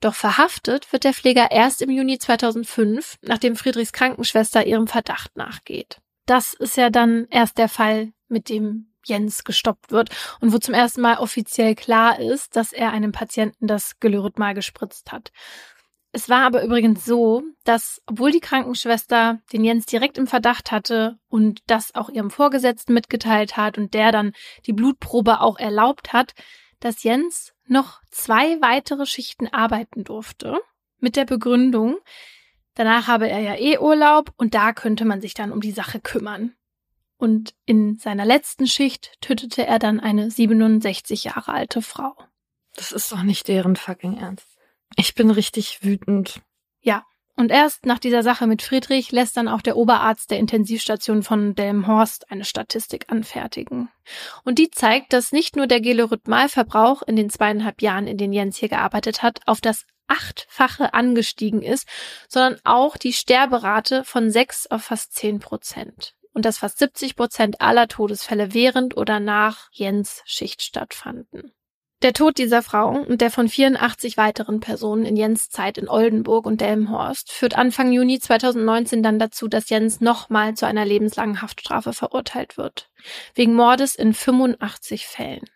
[0.00, 6.00] Doch verhaftet wird der Pfleger erst im Juni 2005, nachdem Friedrichs Krankenschwester ihrem Verdacht nachgeht.
[6.26, 10.10] Das ist ja dann erst der Fall, mit dem Jens gestoppt wird
[10.40, 15.12] und wo zum ersten Mal offiziell klar ist, dass er einem Patienten das Gelyrithmal gespritzt
[15.12, 15.30] hat.
[16.16, 21.18] Es war aber übrigens so, dass, obwohl die Krankenschwester den Jens direkt im Verdacht hatte
[21.28, 24.32] und das auch ihrem Vorgesetzten mitgeteilt hat und der dann
[24.64, 26.34] die Blutprobe auch erlaubt hat,
[26.78, 30.60] dass Jens noch zwei weitere Schichten arbeiten durfte.
[31.00, 31.96] Mit der Begründung,
[32.74, 35.98] danach habe er ja eh Urlaub und da könnte man sich dann um die Sache
[35.98, 36.54] kümmern.
[37.24, 42.14] Und in seiner letzten Schicht tötete er dann eine 67 Jahre alte Frau.
[42.76, 44.46] Das ist doch nicht deren fucking Ernst.
[44.98, 46.42] Ich bin richtig wütend.
[46.82, 51.22] Ja, und erst nach dieser Sache mit Friedrich lässt dann auch der Oberarzt der Intensivstation
[51.22, 53.88] von Delmhorst eine Statistik anfertigen.
[54.44, 58.58] Und die zeigt, dass nicht nur der Gelorhythmalverbrauch in den zweieinhalb Jahren, in denen Jens
[58.58, 61.88] hier gearbeitet hat, auf das achtfache angestiegen ist,
[62.28, 66.14] sondern auch die Sterberate von sechs auf fast zehn Prozent.
[66.34, 71.54] Und dass fast 70 Prozent aller Todesfälle während oder nach Jens Schicht stattfanden.
[72.04, 76.44] Der Tod dieser Frau und der von 84 weiteren Personen in Jens Zeit in Oldenburg
[76.44, 81.94] und Delmenhorst führt Anfang Juni 2019 dann dazu, dass Jens nochmal zu einer lebenslangen Haftstrafe
[81.94, 82.90] verurteilt wird.
[83.34, 85.48] Wegen Mordes in 85 Fällen.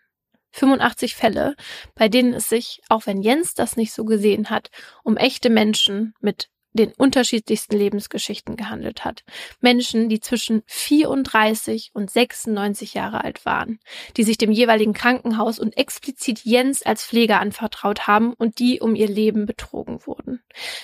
[0.51, 1.55] 85 Fälle,
[1.93, 4.71] bei denen es sich, auch wenn Jens das nicht so gesehen hat,
[5.03, 9.23] um echte Menschen mit den unterschiedlichsten Lebensgeschichten gehandelt hat.
[9.59, 13.79] Menschen, die zwischen 34 und 96 Jahre alt waren,
[14.17, 18.95] die sich dem jeweiligen Krankenhaus und explizit Jens als Pfleger anvertraut haben und die um
[18.95, 20.41] ihr Leben betrogen wurden.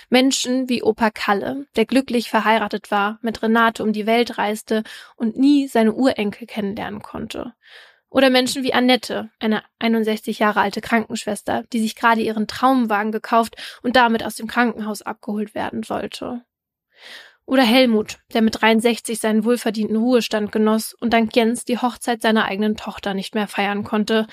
[0.10, 4.84] Menschen wie Opa Kalle, der glücklich verheiratet war, mit Renate um die Welt reiste
[5.16, 7.54] und nie seine Urenkel kennenlernen konnte.
[8.16, 13.58] Oder Menschen wie Annette, eine 61 Jahre alte Krankenschwester, die sich gerade ihren Traumwagen gekauft
[13.84, 16.42] und damit aus dem Krankenhaus abgeholt werden sollte.
[17.46, 22.46] Oder Helmut, der mit 63 seinen wohlverdienten Ruhestand genoss und dank Jens die Hochzeit seiner
[22.46, 24.28] eigenen Tochter nicht mehr feiern konnte.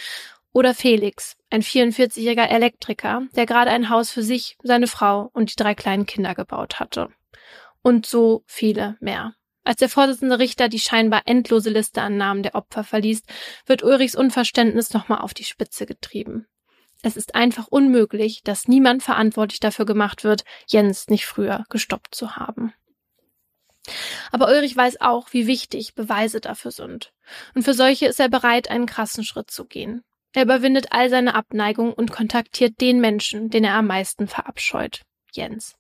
[0.52, 5.56] Oder Felix, ein 44-jähriger Elektriker, der gerade ein Haus für sich, seine Frau und die
[5.56, 7.08] drei kleinen Kinder gebaut hatte.
[7.82, 9.34] Und so viele mehr.
[9.64, 13.26] Als der Vorsitzende Richter die scheinbar endlose Liste an Namen der Opfer verliest,
[13.66, 16.46] wird Ulrichs Unverständnis nochmal auf die Spitze getrieben.
[17.02, 22.36] Es ist einfach unmöglich, dass niemand verantwortlich dafür gemacht wird, Jens nicht früher gestoppt zu
[22.36, 22.72] haben.
[24.30, 27.12] Aber Ulrich weiß auch, wie wichtig Beweise dafür sind.
[27.54, 30.04] Und für solche ist er bereit, einen krassen Schritt zu gehen.
[30.32, 35.02] Er überwindet all seine Abneigung und kontaktiert den Menschen, den er am meisten verabscheut.
[35.32, 35.74] Jens.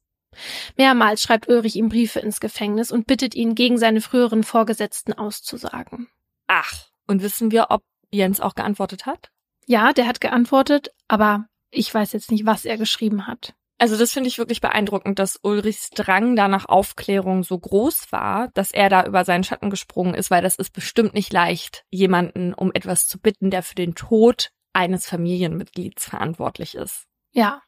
[0.76, 6.08] Mehrmals schreibt Ulrich ihm Briefe ins Gefängnis und bittet ihn, gegen seine früheren Vorgesetzten auszusagen.
[6.46, 6.72] Ach,
[7.06, 9.30] und wissen wir, ob Jens auch geantwortet hat?
[9.66, 13.54] Ja, der hat geantwortet, aber ich weiß jetzt nicht, was er geschrieben hat.
[13.78, 18.48] Also das finde ich wirklich beeindruckend, dass Ulrichs Drang da nach Aufklärung so groß war,
[18.54, 22.54] dass er da über seinen Schatten gesprungen ist, weil das ist bestimmt nicht leicht, jemanden
[22.54, 27.06] um etwas zu bitten, der für den Tod eines Familienmitglieds verantwortlich ist.
[27.32, 27.60] Ja.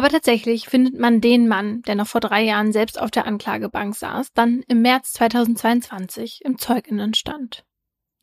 [0.00, 3.94] Aber tatsächlich findet man den Mann, der noch vor drei Jahren selbst auf der Anklagebank
[3.94, 7.66] saß, dann im März 2022 im Zeuginnenstand.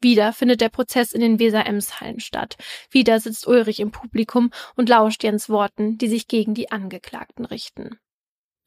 [0.01, 2.57] Wieder findet der Prozess in den Weser-Ems-Hallen statt.
[2.89, 7.99] Wieder sitzt Ulrich im Publikum und lauscht Jens Worten, die sich gegen die Angeklagten richten.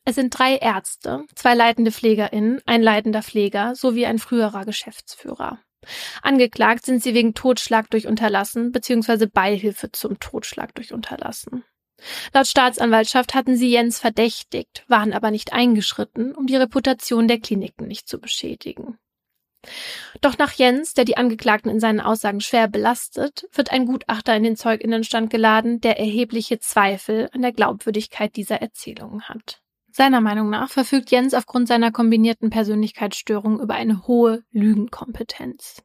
[0.05, 5.59] Es sind drei Ärzte, zwei leitende PflegerInnen, ein leitender Pfleger sowie ein früherer Geschäftsführer.
[6.23, 9.27] Angeklagt sind sie wegen Totschlag durch Unterlassen bzw.
[9.27, 11.65] Beihilfe zum Totschlag durch Unterlassen.
[12.33, 17.87] Laut Staatsanwaltschaft hatten sie Jens verdächtigt, waren aber nicht eingeschritten, um die Reputation der Kliniken
[17.87, 18.99] nicht zu beschädigen.
[20.21, 24.43] Doch nach Jens, der die Angeklagten in seinen Aussagen schwer belastet, wird ein Gutachter in
[24.43, 29.61] den Zeuginnenstand geladen, der erhebliche Zweifel an der Glaubwürdigkeit dieser Erzählungen hat.
[29.93, 35.83] Seiner Meinung nach verfügt Jens aufgrund seiner kombinierten Persönlichkeitsstörung über eine hohe Lügenkompetenz.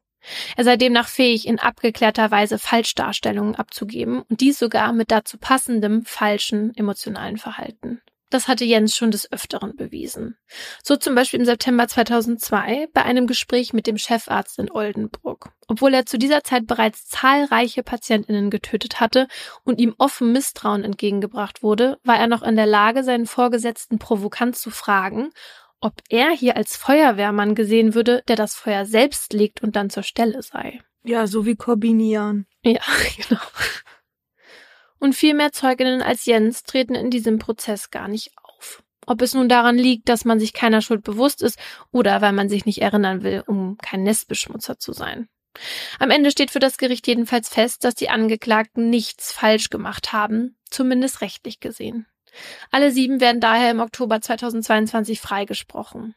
[0.56, 6.04] Er sei demnach fähig, in abgeklärter Weise Falschdarstellungen abzugeben und dies sogar mit dazu passendem
[6.04, 8.00] falschen emotionalen Verhalten.
[8.28, 10.36] Das hatte Jens schon des Öfteren bewiesen.
[10.82, 15.52] So zum Beispiel im September 2002 bei einem Gespräch mit dem Chefarzt in Oldenburg.
[15.68, 19.28] Obwohl er zu dieser Zeit bereits zahlreiche Patientinnen getötet hatte
[19.62, 24.56] und ihm offen Misstrauen entgegengebracht wurde, war er noch in der Lage, seinen Vorgesetzten provokant
[24.56, 25.30] zu fragen,
[25.86, 30.02] ob er hier als Feuerwehrmann gesehen würde, der das Feuer selbst legt und dann zur
[30.02, 30.80] Stelle sei.
[31.04, 32.46] Ja, so wie Korbinian.
[32.64, 32.80] Ja,
[33.28, 33.40] genau.
[34.98, 38.82] Und viel mehr Zeuginnen als Jens treten in diesem Prozess gar nicht auf.
[39.06, 41.56] Ob es nun daran liegt, dass man sich keiner Schuld bewusst ist
[41.92, 45.28] oder weil man sich nicht erinnern will, um kein Nestbeschmutzer zu sein.
[46.00, 50.58] Am Ende steht für das Gericht jedenfalls fest, dass die Angeklagten nichts falsch gemacht haben,
[50.68, 52.06] zumindest rechtlich gesehen.
[52.70, 56.14] Alle sieben werden daher im Oktober 2022 freigesprochen.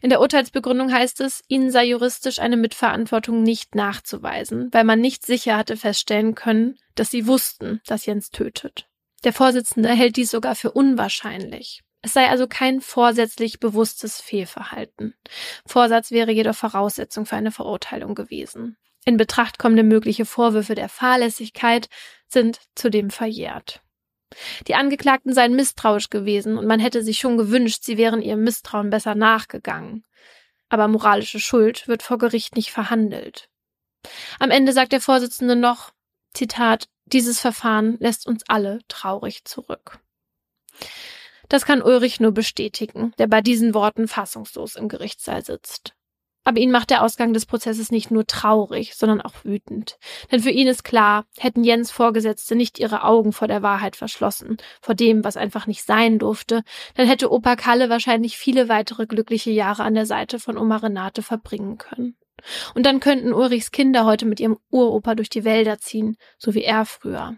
[0.00, 5.24] In der Urteilsbegründung heißt es, ihnen sei juristisch eine Mitverantwortung nicht nachzuweisen, weil man nicht
[5.24, 8.88] sicher hatte feststellen können, dass sie wussten, dass Jens tötet.
[9.24, 11.82] Der Vorsitzende hält dies sogar für unwahrscheinlich.
[12.02, 15.14] Es sei also kein vorsätzlich bewusstes Fehlverhalten.
[15.64, 18.76] Vorsatz wäre jedoch Voraussetzung für eine Verurteilung gewesen.
[19.04, 21.88] In Betracht kommende mögliche Vorwürfe der Fahrlässigkeit
[22.26, 23.82] sind zudem verjährt.
[24.66, 28.90] Die Angeklagten seien misstrauisch gewesen und man hätte sich schon gewünscht, sie wären ihrem Misstrauen
[28.90, 30.04] besser nachgegangen.
[30.68, 33.48] Aber moralische Schuld wird vor Gericht nicht verhandelt.
[34.38, 35.92] Am Ende sagt der Vorsitzende noch,
[36.34, 39.98] Zitat, dieses Verfahren lässt uns alle traurig zurück.
[41.48, 45.94] Das kann Ulrich nur bestätigen, der bei diesen Worten fassungslos im Gerichtssaal sitzt.
[46.44, 49.98] Aber ihn macht der Ausgang des Prozesses nicht nur traurig, sondern auch wütend.
[50.30, 54.56] Denn für ihn ist klar, hätten Jens Vorgesetzte nicht ihre Augen vor der Wahrheit verschlossen,
[54.80, 56.62] vor dem, was einfach nicht sein durfte,
[56.94, 61.22] dann hätte Opa Kalle wahrscheinlich viele weitere glückliche Jahre an der Seite von Oma Renate
[61.22, 62.16] verbringen können.
[62.74, 66.64] Und dann könnten Ulrichs Kinder heute mit ihrem Uropa durch die Wälder ziehen, so wie
[66.64, 67.36] er früher.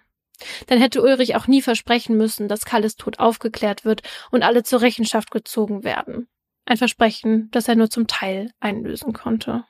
[0.67, 4.81] Dann hätte Ulrich auch nie versprechen müssen, dass Kalles Tod aufgeklärt wird und alle zur
[4.81, 6.29] Rechenschaft gezogen werden.
[6.67, 9.65] Ein Versprechen, das er nur zum Teil einlösen konnte.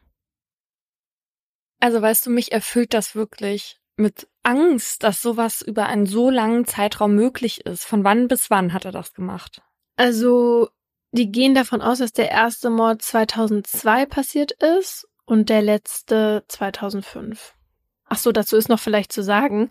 [1.81, 6.67] Also weißt du, mich erfüllt das wirklich mit Angst, dass sowas über einen so langen
[6.67, 7.85] Zeitraum möglich ist.
[7.85, 9.63] Von wann bis wann hat er das gemacht?
[9.97, 10.69] Also,
[11.13, 17.55] die gehen davon aus, dass der erste Mord 2002 passiert ist und der letzte 2005.
[18.07, 19.71] Ach so, dazu ist noch vielleicht zu sagen,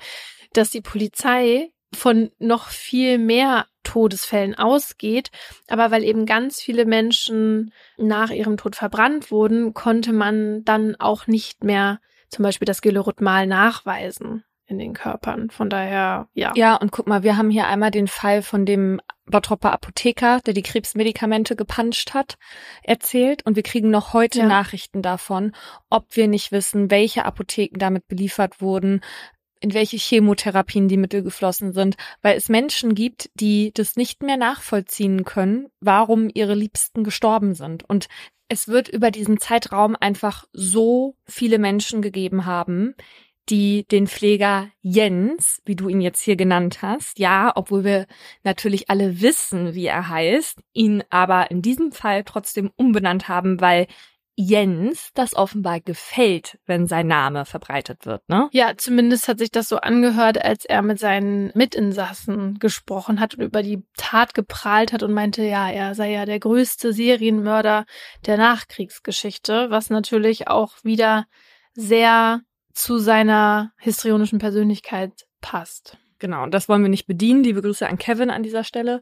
[0.53, 5.29] dass die Polizei von noch viel mehr Todesfällen ausgeht.
[5.67, 11.27] Aber weil eben ganz viele Menschen nach ihrem Tod verbrannt wurden, konnte man dann auch
[11.27, 11.99] nicht mehr
[12.29, 15.49] zum Beispiel das Gelorutmal nachweisen in den Körpern.
[15.49, 16.51] Von daher, ja.
[16.55, 20.53] Ja, und guck mal, wir haben hier einmal den Fall von dem Bottropper Apotheker, der
[20.53, 22.37] die Krebsmedikamente gepanscht hat,
[22.81, 23.45] erzählt.
[23.45, 24.45] Und wir kriegen noch heute ja.
[24.45, 25.53] Nachrichten davon,
[25.89, 29.01] ob wir nicht wissen, welche Apotheken damit beliefert wurden,
[29.63, 34.35] in welche Chemotherapien die Mittel geflossen sind, weil es Menschen gibt, die das nicht mehr
[34.35, 37.87] nachvollziehen können, warum ihre Liebsten gestorben sind.
[37.87, 38.07] Und
[38.49, 42.93] es wird über diesen Zeitraum einfach so viele Menschen gegeben haben,
[43.49, 48.05] die den Pfleger Jens, wie du ihn jetzt hier genannt hast, ja, obwohl wir
[48.43, 53.87] natürlich alle wissen, wie er heißt, ihn aber in diesem Fall trotzdem umbenannt haben, weil
[54.35, 58.49] Jens das offenbar gefällt, wenn sein Name verbreitet wird, ne?
[58.51, 63.43] Ja, zumindest hat sich das so angehört, als er mit seinen Mitinsassen gesprochen hat und
[63.43, 67.85] über die Tat geprahlt hat und meinte, ja, er sei ja der größte Serienmörder
[68.25, 71.25] der Nachkriegsgeschichte, was natürlich auch wieder
[71.73, 72.41] sehr
[72.73, 75.11] zu seiner histrionischen Persönlichkeit
[75.41, 75.97] passt.
[76.23, 77.43] Genau, und das wollen wir nicht bedienen.
[77.43, 79.01] Liebe Grüße an Kevin an dieser Stelle.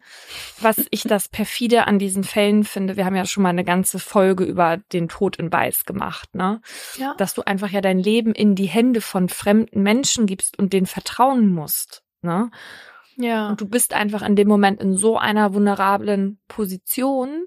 [0.60, 3.99] Was ich das perfide an diesen Fällen finde, wir haben ja schon mal eine ganze
[3.99, 6.61] Folge über den Tod in Weiß gemacht, ne?
[6.98, 7.14] Ja.
[7.19, 10.88] Dass du einfach ja dein Leben in die Hände von fremden Menschen gibst und denen
[10.88, 12.49] vertrauen musst, ne?
[13.18, 13.49] Ja.
[13.49, 17.45] Und du bist einfach in dem Moment in so einer vulnerablen Position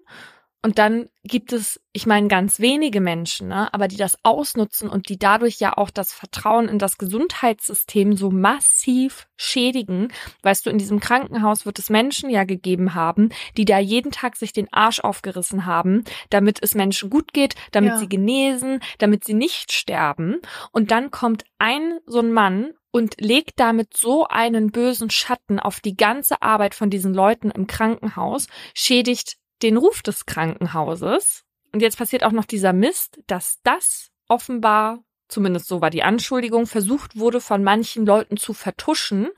[0.64, 5.10] und dann gibt es, ich meine, ganz wenige Menschen, ne, aber die das ausnutzen und
[5.10, 10.08] die dadurch ja auch das Vertrauen in das Gesundheitssystem so massiv schädigen.
[10.42, 13.28] Weißt du, in diesem Krankenhaus wird es Menschen ja gegeben haben,
[13.58, 17.90] die da jeden Tag sich den Arsch aufgerissen haben, damit es Menschen gut geht, damit
[17.90, 17.98] ja.
[17.98, 20.40] sie genesen, damit sie nicht sterben.
[20.72, 25.80] Und dann kommt ein so ein Mann und legt damit so einen bösen Schatten auf
[25.80, 31.44] die ganze Arbeit von diesen Leuten im Krankenhaus, schädigt den Ruf des Krankenhauses.
[31.72, 36.66] Und jetzt passiert auch noch dieser Mist, dass das offenbar zumindest so war die Anschuldigung,
[36.66, 39.28] versucht wurde von manchen Leuten zu vertuschen.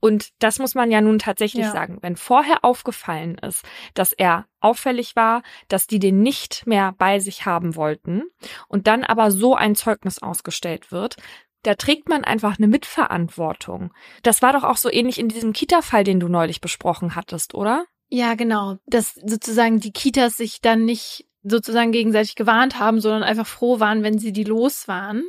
[0.00, 1.72] Und das muss man ja nun tatsächlich ja.
[1.72, 1.98] sagen.
[2.00, 3.64] Wenn vorher aufgefallen ist,
[3.94, 8.22] dass er auffällig war, dass die den nicht mehr bei sich haben wollten
[8.68, 11.16] und dann aber so ein Zeugnis ausgestellt wird,
[11.64, 13.92] da trägt man einfach eine Mitverantwortung.
[14.22, 17.84] Das war doch auch so ähnlich in diesem Kita-Fall, den du neulich besprochen hattest, oder?
[18.14, 18.76] Ja, genau.
[18.84, 24.02] Dass sozusagen die Kitas sich dann nicht sozusagen gegenseitig gewarnt haben, sondern einfach froh waren,
[24.02, 25.24] wenn sie die los waren.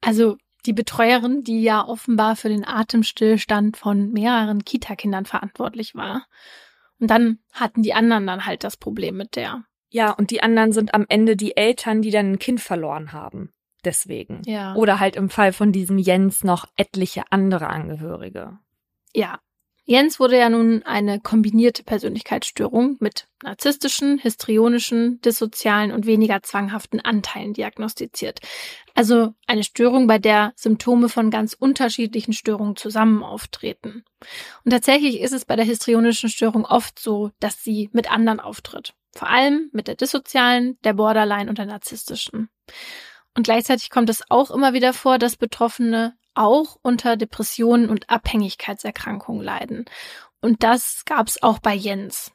[0.00, 6.24] Also die Betreuerin, die ja offenbar für den Atemstillstand von mehreren Kita-Kindern verantwortlich war.
[7.00, 9.64] Und dann hatten die anderen dann halt das Problem mit der.
[9.88, 13.52] Ja, und die anderen sind am Ende die Eltern, die dann ein Kind verloren haben.
[13.84, 14.42] Deswegen.
[14.44, 14.76] Ja.
[14.76, 18.60] Oder halt im Fall von diesem Jens noch etliche andere Angehörige.
[19.14, 19.40] Ja,
[19.90, 27.54] Jens wurde ja nun eine kombinierte Persönlichkeitsstörung mit narzisstischen, histrionischen, dissozialen und weniger zwanghaften Anteilen
[27.54, 28.38] diagnostiziert.
[28.94, 34.04] Also eine Störung, bei der Symptome von ganz unterschiedlichen Störungen zusammen auftreten.
[34.64, 38.94] Und tatsächlich ist es bei der histrionischen Störung oft so, dass sie mit anderen auftritt.
[39.10, 42.48] Vor allem mit der dissozialen, der Borderline und der narzisstischen.
[43.36, 49.42] Und gleichzeitig kommt es auch immer wieder vor, dass Betroffene auch unter Depressionen und Abhängigkeitserkrankungen
[49.42, 49.84] leiden.
[50.40, 52.32] Und das gab es auch bei Jens.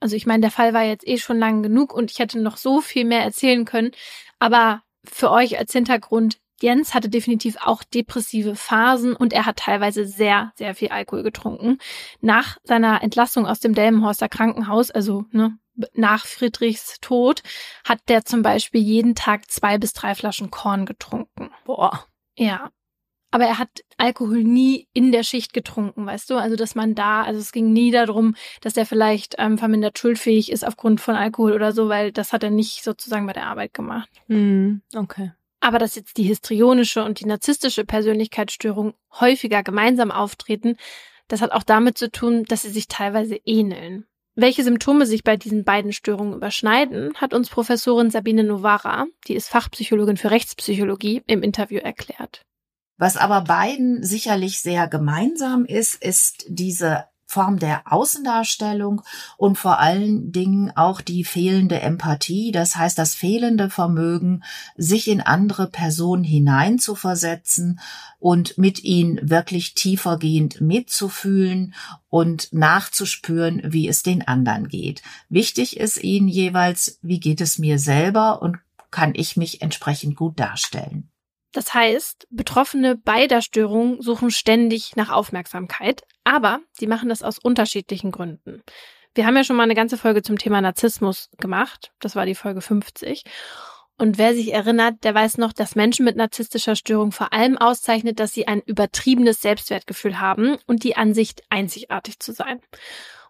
[0.00, 2.56] Also ich meine, der Fall war jetzt eh schon lang genug und ich hätte noch
[2.56, 3.90] so viel mehr erzählen können.
[4.38, 10.06] Aber für euch als Hintergrund, Jens hatte definitiv auch depressive Phasen und er hat teilweise
[10.06, 11.78] sehr, sehr viel Alkohol getrunken.
[12.20, 15.58] Nach seiner Entlassung aus dem Delmenhorster Krankenhaus, also ne,
[15.94, 17.42] nach Friedrichs Tod,
[17.84, 21.50] hat der zum Beispiel jeden Tag zwei bis drei Flaschen Korn getrunken.
[21.64, 22.04] Boah.
[22.36, 22.70] Ja.
[23.30, 26.36] Aber er hat Alkohol nie in der Schicht getrunken, weißt du?
[26.36, 30.50] Also, dass man da, also es ging nie darum, dass er vielleicht ähm, vermindert schuldfähig
[30.50, 33.74] ist aufgrund von Alkohol oder so, weil das hat er nicht sozusagen bei der Arbeit
[33.74, 34.10] gemacht.
[34.26, 34.82] Mhm.
[34.94, 35.32] Okay.
[35.60, 40.76] Aber dass jetzt die histrionische und die narzisstische Persönlichkeitsstörung häufiger gemeinsam auftreten,
[41.28, 44.06] das hat auch damit zu tun, dass sie sich teilweise ähneln.
[44.34, 49.48] Welche Symptome sich bei diesen beiden Störungen überschneiden, hat uns Professorin Sabine Novara, die ist
[49.48, 52.42] Fachpsychologin für Rechtspsychologie, im Interview erklärt.
[53.00, 59.00] Was aber beiden sicherlich sehr gemeinsam ist, ist diese Form der Außendarstellung
[59.38, 64.42] und vor allen Dingen auch die fehlende Empathie, das heißt das fehlende Vermögen,
[64.76, 67.80] sich in andere Personen hineinzuversetzen
[68.18, 71.74] und mit ihnen wirklich tiefergehend mitzufühlen
[72.10, 75.00] und nachzuspüren, wie es den anderen geht.
[75.30, 78.58] Wichtig ist ihnen jeweils, wie geht es mir selber und
[78.90, 81.10] kann ich mich entsprechend gut darstellen.
[81.52, 88.12] Das heißt, Betroffene beider Störungen suchen ständig nach Aufmerksamkeit, aber die machen das aus unterschiedlichen
[88.12, 88.62] Gründen.
[89.14, 91.92] Wir haben ja schon mal eine ganze Folge zum Thema Narzissmus gemacht.
[91.98, 93.24] Das war die Folge 50.
[93.98, 98.18] Und wer sich erinnert, der weiß noch, dass Menschen mit narzisstischer Störung vor allem auszeichnet,
[98.20, 102.60] dass sie ein übertriebenes Selbstwertgefühl haben und die Ansicht, einzigartig zu sein.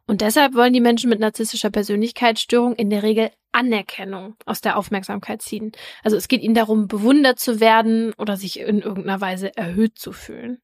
[0.07, 5.43] Und deshalb wollen die Menschen mit narzisstischer Persönlichkeitsstörung in der Regel Anerkennung aus der Aufmerksamkeit
[5.43, 5.73] ziehen.
[6.03, 10.13] Also es geht ihnen darum, bewundert zu werden oder sich in irgendeiner Weise erhöht zu
[10.13, 10.63] fühlen.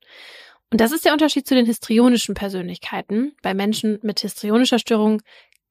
[0.71, 3.37] Und das ist der Unterschied zu den histrionischen Persönlichkeiten.
[3.43, 5.23] Bei Menschen mit histrionischer Störung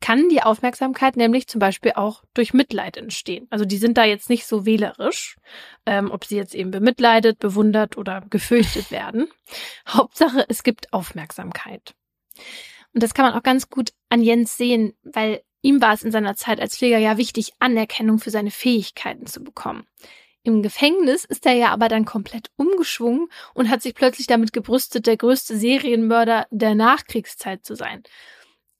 [0.02, 3.48] kann die Aufmerksamkeit nämlich zum Beispiel auch durch Mitleid entstehen.
[3.50, 5.38] Also die sind da jetzt nicht so wählerisch,
[5.86, 9.28] ähm, ob sie jetzt eben bemitleidet, bewundert oder gefürchtet werden.
[9.88, 11.96] Hauptsache, es gibt Aufmerksamkeit.
[12.94, 16.12] Und das kann man auch ganz gut an Jens sehen, weil ihm war es in
[16.12, 19.86] seiner Zeit als Pfleger ja wichtig, Anerkennung für seine Fähigkeiten zu bekommen.
[20.44, 25.08] Im Gefängnis ist er ja aber dann komplett umgeschwungen und hat sich plötzlich damit gebrüstet,
[25.08, 28.04] der größte Serienmörder der Nachkriegszeit zu sein.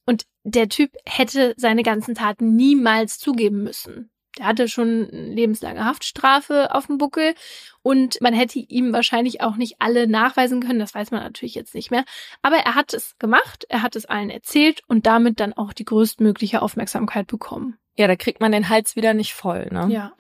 [0.06, 4.12] Und der Typ hätte seine ganzen Taten niemals zugeben müssen.
[4.38, 7.34] Der hatte schon lebenslange Haftstrafe auf dem Buckel
[7.82, 11.76] und man hätte ihm wahrscheinlich auch nicht alle nachweisen können, das weiß man natürlich jetzt
[11.76, 12.04] nicht mehr.
[12.42, 15.86] Aber er hat es gemacht, er hat es allen erzählt und damit dann auch die
[15.86, 17.78] größtmögliche Aufmerksamkeit bekommen.
[17.98, 19.88] Ja, da kriegt man den Hals wieder nicht voll, ne?
[19.90, 20.14] Ja.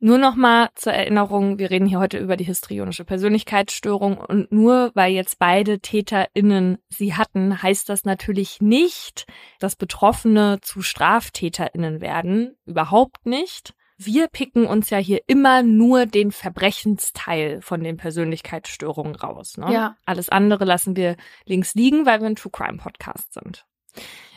[0.00, 4.90] Nur noch mal zur Erinnerung, wir reden hier heute über die histrionische Persönlichkeitsstörung und nur
[4.94, 9.26] weil jetzt beide TäterInnen sie hatten, heißt das natürlich nicht,
[9.60, 12.56] dass Betroffene zu StraftäterInnen werden.
[12.66, 13.74] Überhaupt nicht.
[13.96, 19.56] Wir picken uns ja hier immer nur den Verbrechensteil von den Persönlichkeitsstörungen raus.
[19.56, 19.72] Ne?
[19.72, 19.96] Ja.
[20.04, 23.64] Alles andere lassen wir links liegen, weil wir ein True Crime Podcast sind.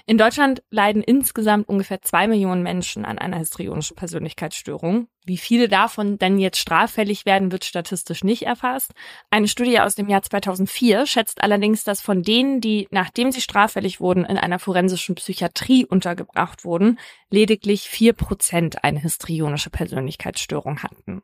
[0.10, 5.10] In Deutschland leiden insgesamt ungefähr zwei Millionen Menschen an einer histrionischen Persönlichkeitsstörung.
[5.26, 8.94] Wie viele davon denn jetzt straffällig werden, wird statistisch nicht erfasst.
[9.32, 14.00] Eine Studie aus dem Jahr 2004 schätzt allerdings, dass von denen, die nachdem sie straffällig
[14.00, 21.22] wurden, in einer forensischen Psychiatrie untergebracht wurden, lediglich vier Prozent eine histrionische Persönlichkeitsstörung hatten.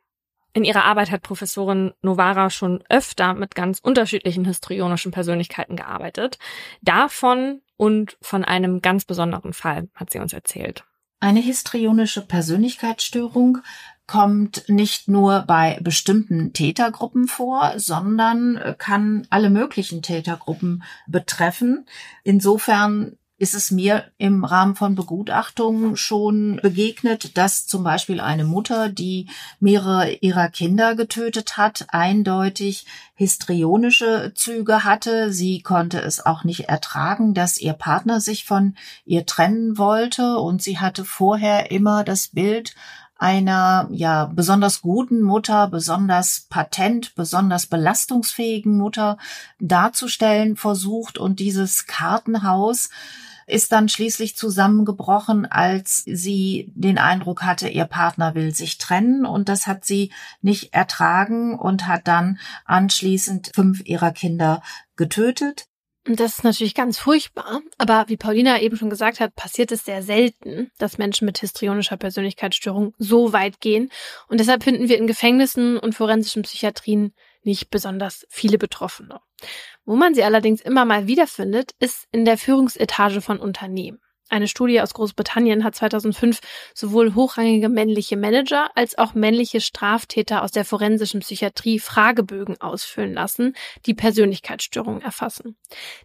[0.56, 6.38] In ihrer Arbeit hat Professorin Novara schon öfter mit ganz unterschiedlichen histrionischen Persönlichkeiten gearbeitet.
[6.82, 10.86] Davon und von einem ganz besonderen Fall hat sie uns erzählt.
[11.20, 13.58] Eine histrionische Persönlichkeitsstörung
[14.08, 21.86] kommt nicht nur bei bestimmten Tätergruppen vor, sondern kann alle möglichen Tätergruppen betreffen.
[22.24, 28.88] Insofern ist es mir im Rahmen von Begutachtungen schon begegnet, dass zum Beispiel eine Mutter,
[28.88, 29.28] die
[29.60, 35.34] mehrere ihrer Kinder getötet hat, eindeutig histrionische Züge hatte.
[35.34, 40.64] Sie konnte es auch nicht ertragen, dass ihr Partner sich von ihr trennen wollte und
[40.64, 42.74] sie hatte vorher immer das Bild
[43.18, 49.18] einer ja besonders guten Mutter, besonders patent, besonders belastungsfähigen Mutter
[49.60, 52.90] darzustellen versucht und dieses Kartenhaus
[53.48, 59.50] ist dann schließlich zusammengebrochen, als sie den Eindruck hatte, ihr Partner will sich trennen und
[59.50, 60.12] das hat sie
[60.42, 64.62] nicht ertragen und hat dann anschließend fünf ihrer Kinder
[64.96, 65.66] getötet.
[66.06, 67.62] Und das ist natürlich ganz furchtbar.
[67.78, 71.96] Aber wie Paulina eben schon gesagt hat, passiert es sehr selten, dass Menschen mit histrionischer
[71.96, 73.90] Persönlichkeitsstörung so weit gehen.
[74.28, 77.14] Und deshalb finden wir in Gefängnissen und forensischen Psychiatrien
[77.44, 79.22] nicht besonders viele Betroffene.
[79.86, 84.00] Wo man sie allerdings immer mal wiederfindet, ist in der Führungsetage von Unternehmen.
[84.30, 86.40] Eine Studie aus Großbritannien hat 2005
[86.74, 93.54] sowohl hochrangige männliche Manager als auch männliche Straftäter aus der forensischen Psychiatrie Fragebögen ausfüllen lassen,
[93.86, 95.56] die Persönlichkeitsstörungen erfassen.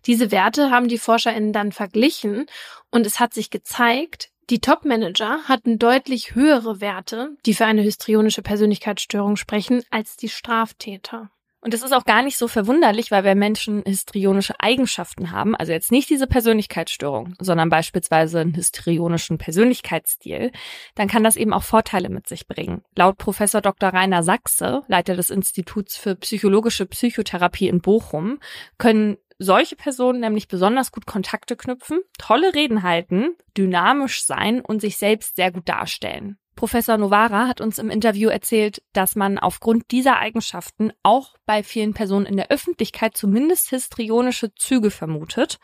[0.05, 2.47] Diese Werte haben die ForscherInnen dann verglichen
[2.91, 8.43] und es hat sich gezeigt, die Top-Manager hatten deutlich höhere Werte, die für eine histrionische
[8.43, 11.31] Persönlichkeitsstörung sprechen, als die Straftäter.
[11.61, 15.73] Und das ist auch gar nicht so verwunderlich, weil wir Menschen histrionische Eigenschaften haben, also
[15.73, 20.53] jetzt nicht diese Persönlichkeitsstörung, sondern beispielsweise einen histrionischen Persönlichkeitsstil,
[20.95, 22.83] dann kann das eben auch Vorteile mit sich bringen.
[22.95, 23.89] Laut Professor Dr.
[23.89, 28.39] Rainer Sachse, Leiter des Instituts für psychologische Psychotherapie in Bochum,
[28.79, 34.97] können solche Personen nämlich besonders gut Kontakte knüpfen, tolle Reden halten, dynamisch sein und sich
[34.97, 36.39] selbst sehr gut darstellen.
[36.59, 41.95] Professor Novara hat uns im Interview erzählt, dass man aufgrund dieser Eigenschaften auch bei vielen
[41.95, 45.61] Personen in der Öffentlichkeit zumindest histrionische Züge vermutet,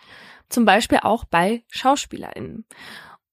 [0.49, 2.65] zum Beispiel auch bei SchauspielerInnen.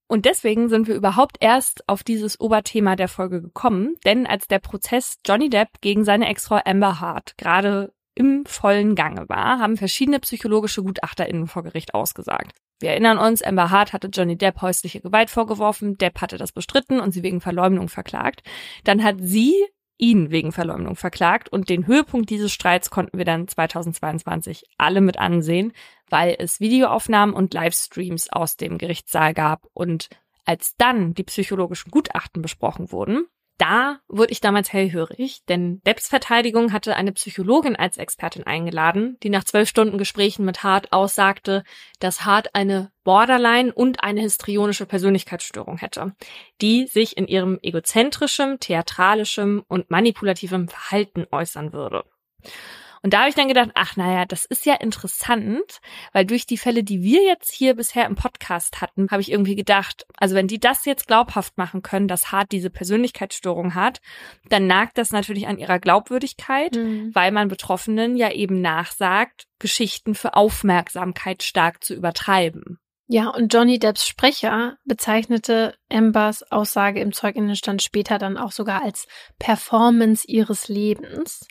[0.08, 4.58] Und deswegen sind wir überhaupt erst auf dieses Oberthema der Folge gekommen, denn als der
[4.58, 10.20] Prozess Johnny Depp gegen seine Ex-Frau Amber Hart gerade im vollen Gange war, haben verschiedene
[10.20, 12.54] psychologische GutachterInnen vor Gericht ausgesagt.
[12.82, 17.00] Wir erinnern uns, Amber Hart hatte Johnny Depp häusliche Gewalt vorgeworfen, Depp hatte das bestritten
[17.00, 18.42] und sie wegen Verleumdung verklagt.
[18.84, 19.54] Dann hat sie
[19.98, 25.20] ihn wegen Verleumdung verklagt und den Höhepunkt dieses Streits konnten wir dann 2022 alle mit
[25.20, 25.74] ansehen,
[26.10, 30.10] weil es Videoaufnahmen und Livestreams aus dem Gerichtssaal gab und
[30.44, 33.28] als dann die psychologischen Gutachten besprochen wurden,
[33.62, 39.30] da wurde ich damals hellhörig, denn Depps Verteidigung hatte eine Psychologin als Expertin eingeladen, die
[39.30, 41.64] nach zwölf Stunden Gesprächen mit Hart aussagte,
[42.00, 46.16] dass Hart eine Borderline und eine histrionische Persönlichkeitsstörung hätte,
[46.60, 52.04] die sich in ihrem egozentrischem, theatralischem und manipulativem Verhalten äußern würde.
[53.04, 55.82] Und da habe ich dann gedacht, ach naja, das ist ja interessant,
[56.14, 59.56] weil durch die Fälle, die wir jetzt hier bisher im Podcast hatten, habe ich irgendwie
[59.56, 64.02] gedacht, also wenn die das jetzt glaubhaft machen können, dass Hart diese Persönlichkeitsstörung hat,
[64.50, 67.10] dann nagt das natürlich an ihrer Glaubwürdigkeit, mhm.
[67.14, 72.80] weil man Betroffenen ja eben nachsagt, Geschichten für Aufmerksamkeit stark zu übertreiben.
[73.08, 79.06] Ja, und Johnny Depps Sprecher bezeichnete Ambers Aussage im Zeuginnenstand später dann auch sogar als
[79.38, 81.46] Performance ihres Lebens.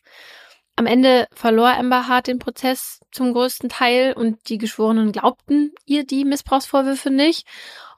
[0.76, 6.04] Am Ende verlor Amber Hart den Prozess zum größten Teil und die Geschworenen glaubten ihr
[6.04, 7.46] die Missbrauchsvorwürfe nicht.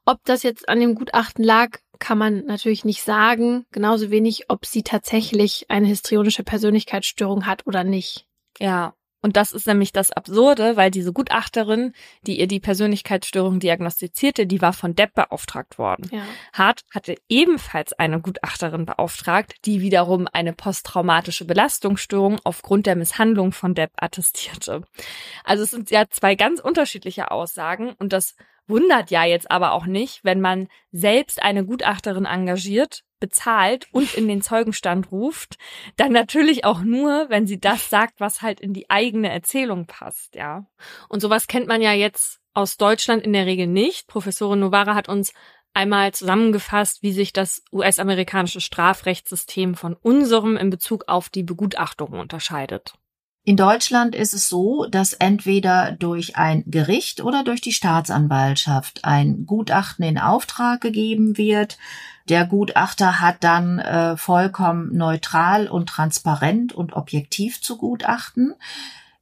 [0.04, 3.64] Ob das jetzt an dem Gutachten lag, kann man natürlich nicht sagen.
[3.70, 8.26] Genauso wenig, ob sie tatsächlich eine histrionische Persönlichkeitsstörung hat oder nicht.
[8.58, 11.94] Ja, und das ist nämlich das Absurde, weil diese Gutachterin,
[12.26, 16.10] die ihr die Persönlichkeitsstörung diagnostizierte, die war von Depp beauftragt worden.
[16.12, 16.24] Ja.
[16.52, 23.74] Hart hatte ebenfalls eine Gutachterin beauftragt, die wiederum eine posttraumatische Belastungsstörung aufgrund der Misshandlung von
[23.74, 24.82] Depp attestierte.
[25.44, 28.34] Also es sind ja zwei ganz unterschiedliche Aussagen und das
[28.72, 34.26] wundert ja jetzt aber auch nicht, wenn man selbst eine Gutachterin engagiert, bezahlt und in
[34.26, 35.56] den Zeugenstand ruft,
[35.96, 40.34] dann natürlich auch nur, wenn sie das sagt, was halt in die eigene Erzählung passt,
[40.34, 40.66] ja.
[41.08, 44.08] Und sowas kennt man ja jetzt aus Deutschland in der Regel nicht.
[44.08, 45.32] Professorin Novara hat uns
[45.72, 52.94] einmal zusammengefasst, wie sich das US-amerikanische Strafrechtssystem von unserem in Bezug auf die Begutachtung unterscheidet.
[53.44, 59.46] In Deutschland ist es so, dass entweder durch ein Gericht oder durch die Staatsanwaltschaft ein
[59.46, 61.76] Gutachten in Auftrag gegeben wird.
[62.28, 68.54] Der Gutachter hat dann äh, vollkommen neutral und transparent und objektiv zu gutachten.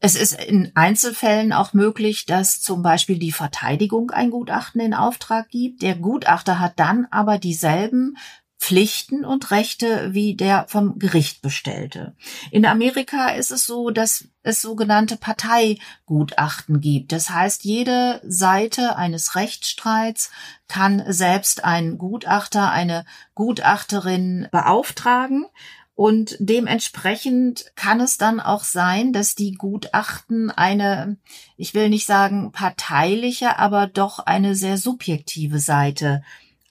[0.00, 5.48] Es ist in Einzelfällen auch möglich, dass zum Beispiel die Verteidigung ein Gutachten in Auftrag
[5.48, 5.80] gibt.
[5.80, 8.16] Der Gutachter hat dann aber dieselben
[8.60, 12.14] Pflichten und Rechte wie der vom Gericht bestellte.
[12.50, 17.10] In Amerika ist es so, dass es sogenannte Parteigutachten gibt.
[17.10, 20.30] Das heißt, jede Seite eines Rechtsstreits
[20.68, 25.46] kann selbst einen Gutachter, eine Gutachterin beauftragen.
[25.94, 31.16] Und dementsprechend kann es dann auch sein, dass die Gutachten eine,
[31.56, 36.22] ich will nicht sagen parteiliche, aber doch eine sehr subjektive Seite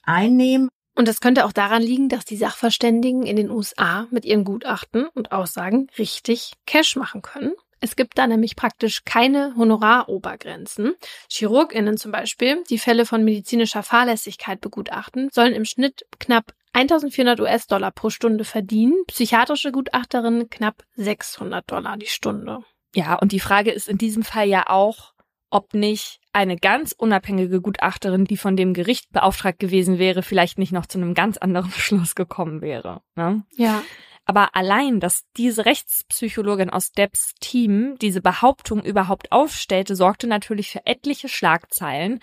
[0.03, 0.70] einnehmen.
[1.00, 5.08] Und das könnte auch daran liegen, dass die Sachverständigen in den USA mit ihren Gutachten
[5.14, 7.54] und Aussagen richtig Cash machen können.
[7.80, 10.96] Es gibt da nämlich praktisch keine Honorarobergrenzen.
[11.30, 17.92] Chirurginnen zum Beispiel, die Fälle von medizinischer Fahrlässigkeit begutachten, sollen im Schnitt knapp 1400 US-Dollar
[17.92, 22.60] pro Stunde verdienen, psychiatrische Gutachterinnen knapp 600 Dollar die Stunde.
[22.94, 25.14] Ja, und die Frage ist in diesem Fall ja auch,
[25.50, 30.72] ob nicht eine ganz unabhängige Gutachterin, die von dem Gericht beauftragt gewesen wäre, vielleicht nicht
[30.72, 33.02] noch zu einem ganz anderen Schluss gekommen wäre.
[33.16, 33.44] Ne?
[33.56, 33.84] Ja.
[34.26, 40.86] Aber allein, dass diese Rechtspsychologin aus Debs Team diese Behauptung überhaupt aufstellte, sorgte natürlich für
[40.86, 42.20] etliche Schlagzeilen,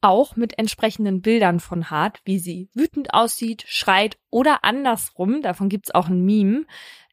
[0.00, 5.92] auch mit entsprechenden Bildern von Hart, wie sie wütend aussieht, schreit oder andersrum, davon gibt's
[5.92, 6.64] auch ein Meme,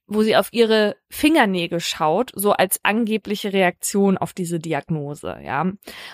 [0.08, 5.72] wo sie auf ihre Fingernägel schaut, so als angebliche Reaktion auf diese Diagnose, ja.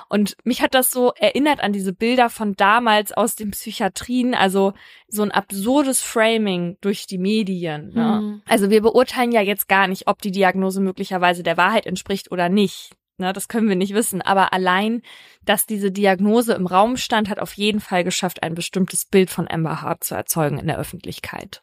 [0.07, 4.73] Und mich hat das so erinnert an diese Bilder von damals aus den Psychiatrien, also
[5.07, 7.93] so ein absurdes Framing durch die Medien.
[7.93, 8.21] Ne?
[8.21, 8.41] Mhm.
[8.47, 12.47] Also wir beurteilen ja jetzt gar nicht, ob die Diagnose möglicherweise der Wahrheit entspricht oder
[12.47, 12.91] nicht.
[13.17, 14.21] Ne, das können wir nicht wissen.
[14.21, 15.03] Aber allein,
[15.45, 19.47] dass diese Diagnose im Raum stand, hat auf jeden Fall geschafft, ein bestimmtes Bild von
[19.47, 21.61] Amber Hart zu erzeugen in der Öffentlichkeit.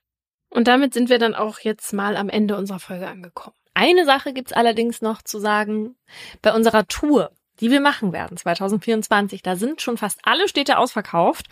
[0.51, 3.55] Und damit sind wir dann auch jetzt mal am Ende unserer Folge angekommen.
[3.75, 5.95] Eine Sache gibt's allerdings noch zu sagen.
[6.43, 7.31] Bei unserer Tour,
[7.61, 11.47] die wir machen werden 2024, da sind schon fast alle Städte ausverkauft.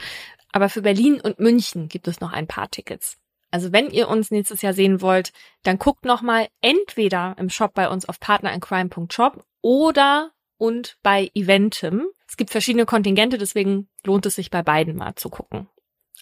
[0.52, 3.18] Aber für Berlin und München gibt es noch ein paar Tickets.
[3.50, 5.32] Also wenn ihr uns nächstes Jahr sehen wollt,
[5.62, 12.06] dann guckt noch mal entweder im Shop bei uns auf partnerincrime.shop oder und bei Eventim.
[12.28, 15.68] Es gibt verschiedene Kontingente, deswegen lohnt es sich bei beiden mal zu gucken.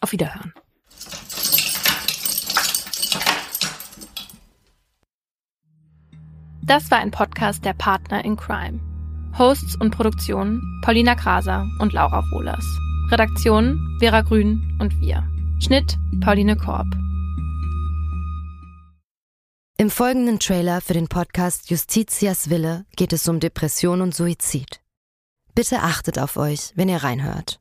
[0.00, 0.52] Auf Wiederhören.
[6.66, 8.80] Das war ein Podcast der Partner in Crime.
[9.38, 12.64] Hosts und Produktion Paulina Kraser und Laura Wohlers.
[13.10, 15.28] Redaktion Vera Grün und wir.
[15.60, 16.86] Schnitt Pauline Korb.
[19.76, 24.80] Im folgenden Trailer für den Podcast Justitias Wille geht es um Depression und Suizid.
[25.54, 27.60] Bitte achtet auf euch, wenn ihr reinhört.